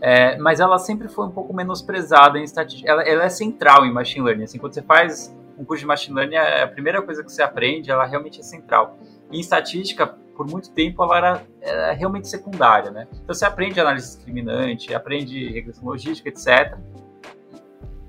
É, 0.00 0.36
mas 0.36 0.60
ela 0.60 0.78
sempre 0.78 1.08
foi 1.08 1.26
um 1.26 1.30
pouco 1.30 1.54
menosprezada 1.54 2.38
em 2.38 2.44
estatística. 2.44 2.90
Ela, 2.90 3.02
ela, 3.02 3.24
é 3.24 3.28
central 3.28 3.86
em 3.86 3.92
machine 3.92 4.24
learning. 4.24 4.44
Assim, 4.44 4.58
quando 4.58 4.74
você 4.74 4.82
faz 4.82 5.34
um 5.58 5.64
curso 5.64 5.80
de 5.80 5.86
machine 5.86 6.14
learning, 6.14 6.36
é 6.36 6.62
a 6.62 6.68
primeira 6.68 7.00
coisa 7.00 7.24
que 7.24 7.32
você 7.32 7.42
aprende, 7.42 7.90
ela 7.90 8.04
realmente 8.04 8.40
é 8.40 8.42
central. 8.42 8.98
E 9.30 9.38
em 9.38 9.40
estatística, 9.40 10.06
por 10.36 10.46
muito 10.46 10.70
tempo, 10.70 11.02
ela 11.02 11.16
era, 11.16 11.42
era 11.62 11.92
realmente 11.92 12.28
secundária, 12.28 12.90
né? 12.90 13.08
Então 13.24 13.34
você 13.34 13.46
aprende 13.46 13.80
análise 13.80 14.16
discriminante, 14.16 14.92
aprende 14.92 15.50
regressão 15.50 15.84
logística, 15.84 16.28
etc. 16.28 16.76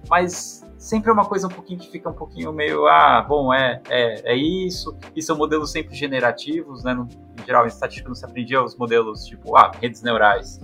Mas 0.10 0.67
sempre 0.78 1.10
é 1.10 1.14
uma 1.14 1.26
coisa 1.26 1.48
um 1.48 1.50
pouquinho 1.50 1.80
que 1.80 1.90
fica 1.90 2.10
um 2.10 2.14
pouquinho 2.14 2.54
meio, 2.54 2.88
ah, 2.88 3.22
bom, 3.22 3.54
é, 3.54 3.82
é, 3.90 4.34
é 4.34 4.36
isso, 4.36 4.98
e 5.16 5.22
são 5.22 5.38
modelos 5.38 5.72
sempre 5.72 5.96
generativos, 5.96 6.84
né? 6.84 6.94
No, 6.94 7.08
em 7.40 7.46
geral, 7.46 7.66
em 7.66 7.68
estatística 7.68 8.08
não 8.08 8.16
se 8.16 8.26
aprendia 8.26 8.64
os 8.64 8.76
modelos 8.76 9.26
tipo, 9.26 9.56
ah, 9.56 9.72
redes 9.82 10.02
neurais, 10.02 10.60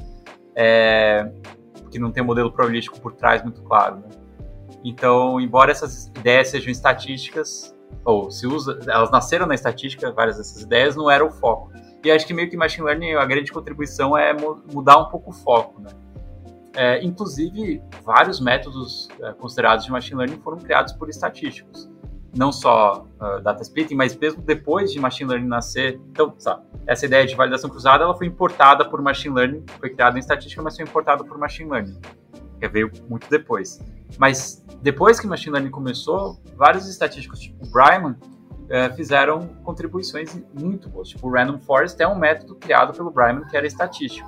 é, 0.55 1.31
que 1.89 1.99
não 1.99 2.11
tem 2.11 2.23
um 2.23 2.25
modelo 2.25 2.51
probabilístico 2.51 2.99
por 2.99 3.13
trás 3.13 3.43
muito 3.43 3.61
claro, 3.63 3.97
né? 3.97 4.09
Então, 4.83 5.39
embora 5.39 5.71
essas 5.71 6.07
ideias 6.07 6.49
sejam 6.49 6.71
estatísticas, 6.71 7.73
ou 8.03 8.29
se 8.29 8.45
usa, 8.45 8.79
elas 8.87 9.09
nasceram 9.11 9.45
na 9.45 9.55
estatística, 9.55 10.11
várias 10.11 10.37
dessas 10.37 10.61
ideias, 10.61 10.95
não 10.95 11.09
era 11.09 11.23
o 11.23 11.31
foco. 11.31 11.71
E 12.03 12.11
acho 12.11 12.27
que 12.27 12.33
meio 12.33 12.49
que 12.49 12.57
machine 12.57 12.85
learning, 12.85 13.13
a 13.13 13.25
grande 13.25 13.51
contribuição 13.51 14.17
é 14.17 14.35
mudar 14.73 14.97
um 14.97 15.05
pouco 15.05 15.29
o 15.29 15.33
foco, 15.33 15.81
né? 15.81 15.89
É, 16.75 17.03
inclusive, 17.03 17.81
vários 18.03 18.39
métodos 18.39 19.07
é, 19.21 19.31
considerados 19.33 19.85
de 19.85 19.91
machine 19.91 20.17
learning 20.17 20.41
foram 20.41 20.57
criados 20.57 20.93
por 20.93 21.09
estatísticos. 21.09 21.89
Não 22.35 22.51
só 22.51 23.05
uh, 23.21 23.41
data 23.43 23.61
splitting, 23.61 23.93
mas 23.93 24.15
mesmo 24.17 24.41
depois 24.41 24.91
de 24.91 24.99
machine 24.99 25.29
learning 25.29 25.47
nascer. 25.47 26.01
Então, 26.09 26.33
sabe, 26.39 26.63
essa 26.87 27.05
ideia 27.05 27.27
de 27.27 27.35
validação 27.35 27.69
cruzada 27.69 28.03
ela 28.03 28.15
foi 28.15 28.25
importada 28.25 28.83
por 28.89 28.99
machine 29.03 29.35
learning, 29.35 29.63
foi 29.79 29.91
criada 29.91 30.17
em 30.17 30.19
estatística, 30.19 30.59
mas 30.59 30.75
foi 30.75 30.83
importada 30.83 31.23
por 31.23 31.37
machine 31.37 31.69
learning, 31.69 32.01
que 32.59 32.67
veio 32.67 32.91
muito 33.07 33.29
depois. 33.29 33.79
Mas 34.17 34.65
depois 34.81 35.19
que 35.19 35.27
machine 35.27 35.53
learning 35.53 35.69
começou, 35.69 36.41
vários 36.55 36.89
estatísticos, 36.89 37.39
tipo 37.39 37.67
Bryman, 37.67 38.17
é, 38.67 38.89
fizeram 38.89 39.47
contribuições 39.63 40.35
muito 40.59 40.89
boas. 40.89 41.09
Tipo, 41.09 41.27
o 41.27 41.31
Random 41.31 41.59
Forest 41.59 42.01
é 42.01 42.07
um 42.07 42.15
método 42.15 42.55
criado 42.55 42.93
pelo 42.93 43.11
Bryman 43.11 43.45
que 43.45 43.55
era 43.55 43.67
estatístico. 43.67 44.27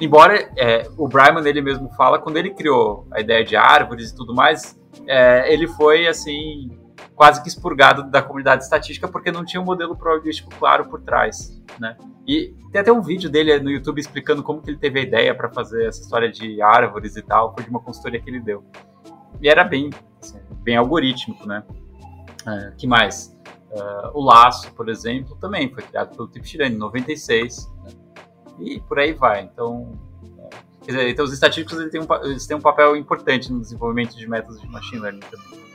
Embora 0.00 0.50
é, 0.56 0.88
o 0.96 1.08
Bryman 1.08 1.46
ele 1.46 1.60
mesmo 1.60 1.88
fala, 1.90 2.18
quando 2.18 2.36
ele 2.36 2.50
criou 2.50 3.06
a 3.10 3.20
ideia 3.20 3.44
de 3.44 3.56
árvores 3.56 4.10
e 4.10 4.14
tudo 4.14 4.34
mais, 4.34 4.78
é, 5.06 5.52
ele 5.52 5.66
foi 5.66 6.06
assim 6.06 6.70
quase 7.18 7.42
que 7.42 7.48
expurgado 7.48 8.08
da 8.08 8.22
comunidade 8.22 8.62
estatística 8.62 9.08
porque 9.08 9.32
não 9.32 9.44
tinha 9.44 9.60
um 9.60 9.64
modelo 9.64 9.96
probabilístico 9.96 10.50
claro 10.56 10.88
por 10.88 11.00
trás, 11.00 11.60
né? 11.80 11.96
E 12.24 12.54
tem 12.70 12.80
até 12.80 12.92
um 12.92 13.02
vídeo 13.02 13.28
dele 13.28 13.58
no 13.58 13.70
YouTube 13.70 13.98
explicando 14.00 14.42
como 14.42 14.62
que 14.62 14.70
ele 14.70 14.78
teve 14.78 15.00
a 15.00 15.02
ideia 15.02 15.34
para 15.34 15.48
fazer 15.50 15.86
essa 15.86 16.00
história 16.00 16.30
de 16.30 16.62
árvores 16.62 17.16
e 17.16 17.22
tal, 17.22 17.52
foi 17.54 17.64
de 17.64 17.70
uma 17.70 17.80
consultoria 17.80 18.20
que 18.20 18.30
ele 18.30 18.40
deu. 18.40 18.64
e 19.40 19.48
era 19.48 19.64
bem, 19.64 19.90
assim, 20.22 20.38
bem 20.62 20.76
algorítmico, 20.76 21.46
né? 21.46 21.64
Uh, 22.46 22.76
que 22.76 22.86
mais? 22.86 23.36
Uh, 23.72 24.10
o 24.14 24.22
Laço, 24.22 24.72
por 24.74 24.88
exemplo, 24.88 25.36
também 25.40 25.68
foi 25.72 25.82
criado 25.82 26.14
pelo 26.14 26.28
Tip 26.28 26.44
Tirani 26.44 26.74
em 26.74 26.78
96, 26.78 27.68
né? 27.77 27.77
E 28.60 28.80
por 28.80 28.98
aí 28.98 29.12
vai. 29.12 29.42
Então, 29.42 29.92
quer 30.82 30.92
dizer, 30.92 31.08
então 31.10 31.24
os 31.24 31.32
estatísticos 31.32 31.78
eles 31.78 31.92
têm, 31.92 32.00
um, 32.00 32.24
eles 32.24 32.46
têm 32.46 32.56
um 32.56 32.60
papel 32.60 32.96
importante 32.96 33.52
no 33.52 33.60
desenvolvimento 33.60 34.16
de 34.16 34.28
métodos 34.28 34.60
de 34.60 34.68
machine 34.68 35.00
learning 35.00 35.20
também. 35.20 35.68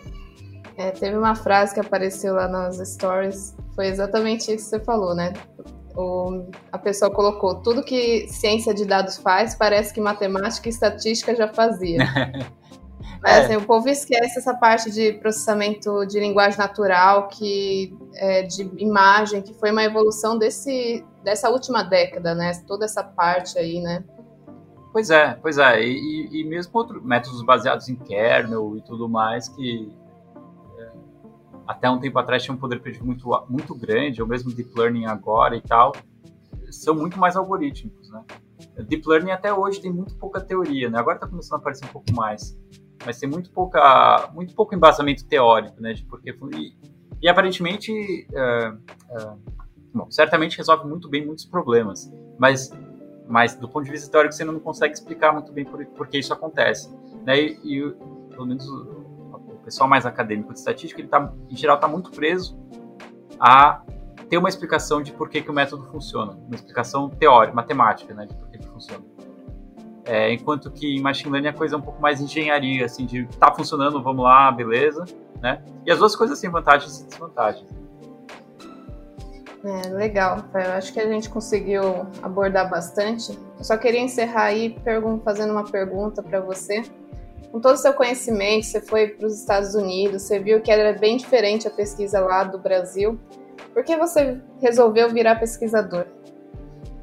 É, 0.76 0.90
teve 0.92 1.16
uma 1.16 1.36
frase 1.36 1.74
que 1.74 1.80
apareceu 1.80 2.34
lá 2.34 2.48
nas 2.48 2.78
stories, 2.78 3.56
foi 3.76 3.88
exatamente 3.88 4.52
isso 4.52 4.66
que 4.66 4.78
você 4.78 4.80
falou, 4.80 5.14
né? 5.14 5.34
O, 5.96 6.48
a 6.72 6.80
pessoa 6.80 7.12
colocou 7.12 7.62
tudo 7.62 7.84
que 7.84 8.28
ciência 8.28 8.74
de 8.74 8.84
dados 8.84 9.18
faz 9.18 9.54
parece 9.54 9.94
que 9.94 10.02
matemática 10.02 10.68
e 10.68 10.72
estatística 10.72 11.36
já 11.36 11.48
fazia. 11.48 12.00
Mas 13.22 13.32
é. 13.38 13.40
assim, 13.46 13.56
o 13.58 13.62
povo 13.62 13.88
esquece 13.88 14.40
essa 14.40 14.56
parte 14.56 14.90
de 14.90 15.14
processamento 15.14 16.04
de 16.08 16.20
linguagem 16.20 16.58
natural, 16.58 17.28
que 17.28 17.96
é, 18.16 18.42
de 18.42 18.68
imagem, 18.78 19.44
que 19.44 19.54
foi 19.54 19.70
uma 19.70 19.84
evolução 19.84 20.36
desse, 20.40 21.06
dessa 21.24 21.50
última 21.50 21.84
década, 21.84 22.36
né? 22.36 22.52
Toda 22.68 22.86
essa 22.86 23.04
parte 23.04 23.58
aí, 23.58 23.82
né? 23.82 24.04
Pois 24.92 25.10
é, 25.10 25.34
pois 25.36 25.58
é. 25.58 25.82
E, 25.82 26.30
e 26.32 26.44
mesmo 26.44 26.72
outros 26.76 27.04
métodos 27.04 27.44
baseados 27.44 27.90
em 27.90 27.96
kernel 27.96 28.78
e 28.78 28.82
tudo 28.82 29.10
mais, 29.10 29.50
que 29.50 29.92
é, 30.78 30.92
até 31.68 31.90
um 31.90 32.00
tempo 32.00 32.20
atrás 32.20 32.44
tinha 32.44 32.54
um 32.54 32.60
poder 32.60 32.80
preditivo 32.80 33.08
muito, 33.08 33.46
muito 33.50 33.76
grande, 33.76 34.22
ou 34.22 34.28
mesmo 34.28 34.54
deep 34.54 34.72
learning 34.78 35.06
agora 35.06 35.56
e 35.56 35.62
tal, 35.62 35.94
são 36.70 36.94
muito 36.94 37.20
mais 37.20 37.36
algorítmicos, 37.36 38.10
né? 38.12 38.24
Deep 38.88 39.08
learning 39.08 39.32
até 39.32 39.54
hoje 39.54 39.82
tem 39.82 39.92
muito 39.92 40.16
pouca 40.16 40.40
teoria, 40.40 40.90
né? 40.90 41.00
Agora 41.00 41.18
está 41.18 41.28
começando 41.28 41.56
a 41.56 41.62
aparecer 41.62 41.86
um 41.86 41.90
pouco 41.90 42.14
mais 42.14 42.56
mas 43.06 43.20
tem 43.20 43.30
muito 43.30 43.52
pouca, 43.52 44.30
muito 44.34 44.54
pouco 44.56 44.74
embasamento 44.76 45.26
teórico, 45.26 45.82
né, 45.82 45.94
de 45.94 46.04
porque 46.06 46.36
e, 46.56 46.76
e 47.22 47.30
aparentemente, 47.30 47.92
uh, 48.32 48.74
uh, 48.74 49.40
bom, 49.94 50.10
certamente 50.10 50.58
resolve 50.58 50.88
muito 50.88 51.10
bem 51.10 51.26
muitos 51.26 51.46
problemas, 51.46 52.12
mas, 52.38 52.72
mas 53.28 53.56
do 53.56 53.70
ponto 53.70 53.86
de 53.86 53.92
vista 53.92 54.10
teórico 54.12 54.34
você 54.34 54.44
não 54.44 54.60
consegue 54.60 54.94
explicar 54.94 55.32
muito 55.32 55.52
bem 55.52 55.66
por, 55.66 55.86
por 55.86 56.08
que 56.08 56.18
isso 56.18 56.34
acontece, 56.34 56.94
né, 57.26 57.40
e, 57.40 57.60
e 57.64 57.92
pelo 58.30 58.46
menos 58.46 58.68
o, 58.68 58.82
o, 59.34 59.60
pessoal 59.64 59.88
mais 59.88 60.06
acadêmico 60.06 60.52
de 60.52 60.60
estatística, 60.60 61.00
ele 61.00 61.08
tá, 61.08 61.32
em 61.50 61.56
geral 61.56 61.76
está 61.76 61.88
muito 61.88 62.12
preso 62.12 62.60
a 63.40 63.82
ter 64.30 64.38
uma 64.38 64.50
explicação 64.50 65.02
de 65.02 65.12
por 65.12 65.30
que, 65.30 65.42
que 65.42 65.50
o 65.50 65.54
método 65.54 65.86
funciona, 65.86 66.34
uma 66.34 66.56
explicação 66.56 67.10
teórica, 67.10 67.56
matemática, 67.56 68.14
né, 68.14 68.26
de 68.26 68.34
por 68.36 68.50
que 68.50 68.58
ele 68.58 68.68
funciona. 68.68 69.04
É, 70.06 70.34
enquanto 70.34 70.70
que 70.70 70.98
em 70.98 71.02
machine 71.02 71.32
learning 71.32 71.48
a 71.48 71.54
coisa 71.54 71.76
é 71.76 71.78
um 71.78 71.82
pouco 71.82 72.02
mais 72.02 72.20
engenharia, 72.20 72.86
assim, 72.86 73.06
de 73.06 73.26
tá 73.40 73.54
funcionando, 73.54 74.02
vamos 74.04 74.24
lá, 74.26 74.52
beleza, 74.52 75.06
né? 75.42 75.64
E 75.86 75.92
as 75.92 76.00
duas 76.00 76.14
coisas 76.14 76.40
têm 76.42 76.50
vantagens 76.50 77.00
e 77.00 77.06
desvantagens. 77.06 77.83
É, 79.64 79.88
legal. 79.90 80.44
Eu 80.54 80.74
acho 80.74 80.92
que 80.92 81.00
a 81.00 81.08
gente 81.08 81.30
conseguiu 81.30 82.06
abordar 82.22 82.70
bastante. 82.70 83.38
Eu 83.58 83.64
só 83.64 83.78
queria 83.78 84.02
encerrar 84.02 84.46
aí 84.46 84.76
fazendo 85.24 85.52
uma 85.52 85.64
pergunta 85.64 86.22
para 86.22 86.42
você. 86.42 86.84
Com 87.52 87.62
todo 87.62 87.76
o 87.76 87.78
seu 87.78 87.94
conhecimento, 87.94 88.66
você 88.66 88.82
foi 88.82 89.10
para 89.10 89.28
os 89.28 89.40
Estados 89.40 89.76
Unidos, 89.76 90.24
você 90.24 90.40
viu 90.40 90.60
que 90.60 90.72
era 90.72 90.98
bem 90.98 91.18
diferente 91.18 91.68
a 91.68 91.72
pesquisa 91.72 92.20
lá 92.20 92.44
do 92.44 92.58
Brasil. 92.58 93.20
Por 93.74 93.84
que 93.84 93.96
você 93.96 94.42
resolveu 94.60 95.10
virar 95.12 95.36
pesquisador? 95.36 96.06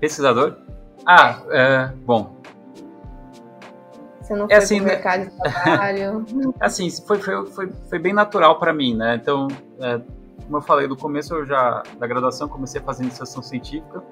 Pesquisador? 0.00 0.56
Ah, 1.06 1.40
é, 1.50 1.86
bom, 2.04 2.40
você 4.30 4.36
não 4.36 4.44
é 4.44 4.48
foi 4.48 4.56
assim, 4.56 4.76
pro 4.76 4.86
né? 4.86 4.92
mercado 4.92 5.24
de 5.24 5.36
trabalho? 5.36 6.24
assim, 6.61 6.90
foi, 6.90 7.18
foi, 7.18 7.46
foi, 7.46 7.72
foi 7.88 7.98
bem 7.98 8.12
natural 8.12 8.58
para 8.61 8.72
mim, 8.72 8.94
né? 8.94 9.18
Então, 9.20 9.48
é, 9.80 10.00
como 10.51 10.59
eu 10.59 10.62
falei, 10.62 10.88
no 10.88 10.96
começo 10.96 11.32
eu 11.32 11.46
já, 11.46 11.80
da 11.96 12.09
graduação, 12.09 12.48
comecei 12.48 12.80
fazer 12.84 13.05
iniciação 13.05 13.40
científica 13.40 14.03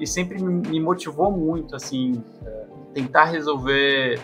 e 0.00 0.06
sempre 0.06 0.42
me 0.42 0.80
motivou 0.80 1.30
muito, 1.30 1.76
assim, 1.76 2.24
é, 2.46 2.66
tentar 2.94 3.24
resolver 3.24 4.18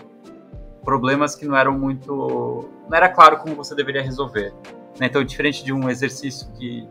problemas 0.83 1.35
que 1.35 1.45
não 1.45 1.55
eram 1.55 1.77
muito... 1.77 2.67
Não 2.89 2.97
era 2.97 3.07
claro 3.07 3.37
como 3.37 3.55
você 3.55 3.75
deveria 3.75 4.01
resolver. 4.01 4.51
Né? 4.99 5.05
Então, 5.05 5.23
diferente 5.23 5.63
de 5.63 5.71
um 5.71 5.87
exercício 5.89 6.51
que 6.53 6.87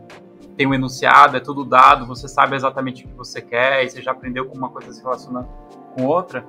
tem 0.55 0.67
um 0.67 0.73
enunciado, 0.73 1.37
é 1.37 1.39
tudo 1.39 1.65
dado, 1.65 2.05
você 2.05 2.27
sabe 2.27 2.55
exatamente 2.55 3.05
o 3.05 3.07
que 3.07 3.15
você 3.15 3.41
quer 3.41 3.83
e 3.83 3.89
você 3.89 4.01
já 4.01 4.11
aprendeu 4.11 4.45
como 4.45 4.59
uma 4.59 4.69
coisa 4.69 4.91
se 4.91 5.01
relaciona 5.01 5.47
com 5.95 6.05
outra, 6.05 6.45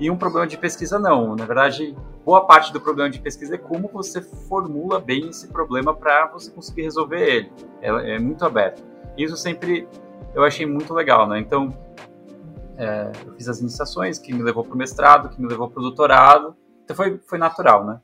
e 0.00 0.10
um 0.10 0.16
problema 0.16 0.46
de 0.46 0.56
pesquisa 0.56 0.98
não. 0.98 1.34
Na 1.34 1.44
verdade, 1.44 1.96
boa 2.24 2.46
parte 2.46 2.72
do 2.72 2.80
problema 2.80 3.10
de 3.10 3.18
pesquisa 3.20 3.56
é 3.56 3.58
como 3.58 3.88
você 3.88 4.20
formula 4.20 5.00
bem 5.00 5.28
esse 5.28 5.48
problema 5.48 5.94
para 5.94 6.26
você 6.26 6.50
conseguir 6.50 6.82
resolver 6.82 7.20
ele. 7.20 7.52
É, 7.80 8.14
é, 8.14 8.18
muito 8.18 8.44
aberto. 8.44 8.82
Isso 9.16 9.36
sempre 9.36 9.88
eu 10.34 10.44
achei 10.44 10.64
muito 10.66 10.94
legal, 10.94 11.26
né? 11.26 11.40
Então, 11.40 11.76
é, 12.76 13.10
eu 13.26 13.34
fiz 13.34 13.48
as 13.48 13.60
iniciações 13.60 14.18
que 14.18 14.32
me 14.32 14.42
levou 14.42 14.62
para 14.62 14.74
o 14.74 14.78
mestrado, 14.78 15.30
que 15.30 15.40
me 15.40 15.48
levou 15.48 15.68
para 15.68 15.80
o 15.80 15.82
doutorado. 15.82 16.54
Então 16.84 16.94
foi, 16.94 17.18
foi 17.26 17.38
natural, 17.38 17.84
né? 17.84 18.00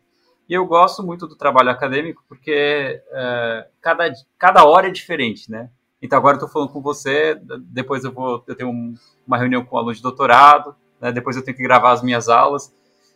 E 0.49 0.55
eu 0.55 0.67
gosto 0.67 1.03
muito 1.03 1.27
do 1.27 1.37
trabalho 1.37 1.71
acadêmico 1.71 2.23
porque 2.29 3.03
é, 3.13 3.67
cada, 3.81 4.13
cada 4.39 4.65
hora 4.65 4.89
é 4.89 4.91
diferente, 4.91 5.51
né? 5.51 5.71
Então 6.03 6.19
agora 6.19 6.35
eu 6.35 6.39
estou 6.39 6.51
falando 6.51 6.71
com 6.71 6.83
você, 6.83 7.41
depois 7.61 8.05
eu 8.05 8.13
vou 8.13 8.45
eu 8.47 8.55
tenho 8.55 8.71
um, 8.71 8.95
uma 9.27 9.39
reunião 9.39 9.65
com 9.65 9.77
um 9.77 9.79
aluno 9.79 9.95
de 9.95 10.03
doutorado, 10.03 10.77
né? 11.01 11.13
depois 11.13 11.37
eu 11.37 11.43
tenho 11.43 11.57
que 11.57 11.63
gravar 11.63 11.93
as 11.93 12.03
minhas 12.03 12.29
aulas. 12.29 12.73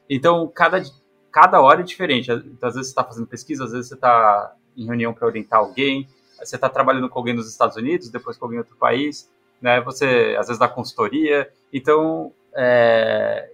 Então, 0.08 0.50
cada, 0.54 0.82
cada 1.30 1.60
hora 1.60 1.80
é 1.80 1.84
diferente. 1.84 2.30
Então, 2.30 2.68
às 2.68 2.74
vezes 2.74 2.88
você 2.88 2.92
está 2.92 3.04
fazendo 3.04 3.26
pesquisa, 3.26 3.64
às 3.64 3.72
vezes 3.72 3.88
você 3.88 3.94
está 3.94 4.54
em 4.76 4.86
reunião 4.86 5.12
para 5.12 5.26
orientar 5.26 5.58
alguém, 5.58 6.08
você 6.38 6.56
está 6.56 6.68
trabalhando 6.68 7.08
com 7.08 7.18
alguém 7.18 7.34
nos 7.34 7.50
Estados 7.50 7.76
Unidos, 7.76 8.10
depois 8.10 8.36
com 8.36 8.44
alguém 8.44 8.56
em 8.56 8.60
outro 8.60 8.76
país, 8.76 9.30
né? 9.60 9.80
Você, 9.82 10.36
às 10.38 10.46
vezes, 10.46 10.58
dá 10.58 10.68
consultoria. 10.68 11.50
Então, 11.72 12.32
é, 12.54 13.50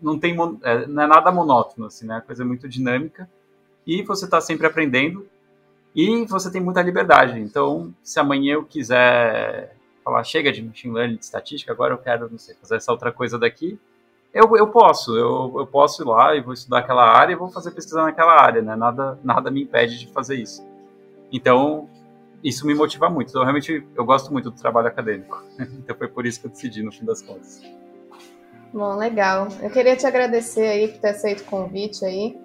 não 0.00 0.18
tem 0.18 0.36
é, 0.62 0.86
não 0.86 1.02
é 1.02 1.06
nada 1.06 1.30
monótono, 1.32 1.86
assim, 1.86 2.06
né? 2.06 2.16
A 2.16 2.20
coisa 2.20 2.42
é 2.42 2.46
muito 2.46 2.68
dinâmica 2.68 3.28
e 3.86 4.02
você 4.02 4.24
está 4.24 4.40
sempre 4.40 4.66
aprendendo 4.66 5.26
e 5.94 6.24
você 6.26 6.50
tem 6.50 6.60
muita 6.60 6.82
liberdade. 6.82 7.40
Então, 7.40 7.94
se 8.02 8.20
amanhã 8.20 8.54
eu 8.54 8.64
quiser 8.64 9.76
falar, 10.04 10.22
chega 10.24 10.52
de 10.52 10.62
machine 10.62 10.94
learning, 10.94 11.16
de 11.16 11.24
estatística, 11.24 11.72
agora 11.72 11.94
eu 11.94 11.98
quero, 11.98 12.30
não 12.30 12.38
sei, 12.38 12.54
fazer 12.54 12.76
essa 12.76 12.92
outra 12.92 13.10
coisa 13.10 13.38
daqui, 13.38 13.78
eu, 14.32 14.54
eu 14.56 14.68
posso, 14.68 15.16
eu, 15.16 15.54
eu 15.56 15.66
posso 15.66 16.02
ir 16.02 16.06
lá 16.06 16.36
e 16.36 16.42
vou 16.42 16.52
estudar 16.52 16.80
aquela 16.80 17.04
área 17.04 17.32
e 17.32 17.36
vou 17.36 17.50
fazer 17.50 17.70
pesquisa 17.70 18.02
naquela 18.02 18.40
área, 18.40 18.60
né? 18.60 18.76
Nada, 18.76 19.18
nada 19.24 19.50
me 19.50 19.62
impede 19.62 19.98
de 19.98 20.12
fazer 20.12 20.36
isso. 20.36 20.62
Então, 21.32 21.88
isso 22.44 22.66
me 22.66 22.74
motiva 22.74 23.08
muito. 23.08 23.30
Então, 23.30 23.42
realmente, 23.42 23.86
eu 23.94 24.04
gosto 24.04 24.30
muito 24.30 24.50
do 24.50 24.56
trabalho 24.56 24.88
acadêmico. 24.88 25.42
então, 25.58 25.96
foi 25.96 26.08
por 26.08 26.26
isso 26.26 26.40
que 26.40 26.46
eu 26.46 26.50
decidi, 26.50 26.82
no 26.82 26.92
fim 26.92 27.06
das 27.06 27.22
contas. 27.22 27.62
Bom, 28.72 28.96
legal. 28.96 29.48
Eu 29.62 29.70
queria 29.70 29.96
te 29.96 30.06
agradecer 30.06 30.66
aí 30.66 30.88
por 30.88 31.00
ter 31.00 31.08
aceito 31.08 31.40
o 31.40 31.44
convite 31.44 32.04
aí. 32.04 32.38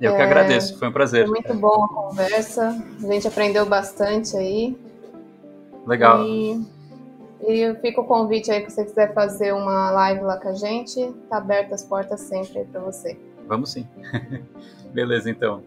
Eu 0.00 0.12
é... 0.12 0.16
que 0.16 0.22
agradeço, 0.22 0.78
foi 0.78 0.88
um 0.88 0.92
prazer. 0.92 1.26
Foi 1.26 1.34
muito 1.34 1.54
bom 1.54 1.84
a 1.84 1.88
conversa, 1.88 2.68
a 3.02 3.12
gente 3.12 3.26
aprendeu 3.26 3.66
bastante 3.66 4.36
aí. 4.36 4.78
Legal. 5.86 6.24
E, 6.24 6.64
e 7.40 7.74
fica 7.80 8.00
o 8.00 8.04
convite 8.04 8.50
aí, 8.50 8.64
se 8.68 8.76
você 8.76 8.84
quiser 8.84 9.12
fazer 9.14 9.52
uma 9.52 9.90
live 9.90 10.22
lá 10.22 10.36
com 10.36 10.48
a 10.48 10.54
gente, 10.54 11.12
tá 11.28 11.38
aberta 11.38 11.74
as 11.74 11.84
portas 11.84 12.20
sempre 12.20 12.60
aí 12.60 12.64
para 12.66 12.80
você. 12.80 13.18
Vamos 13.46 13.72
sim. 13.72 13.88
Beleza, 14.92 15.30
então. 15.30 15.62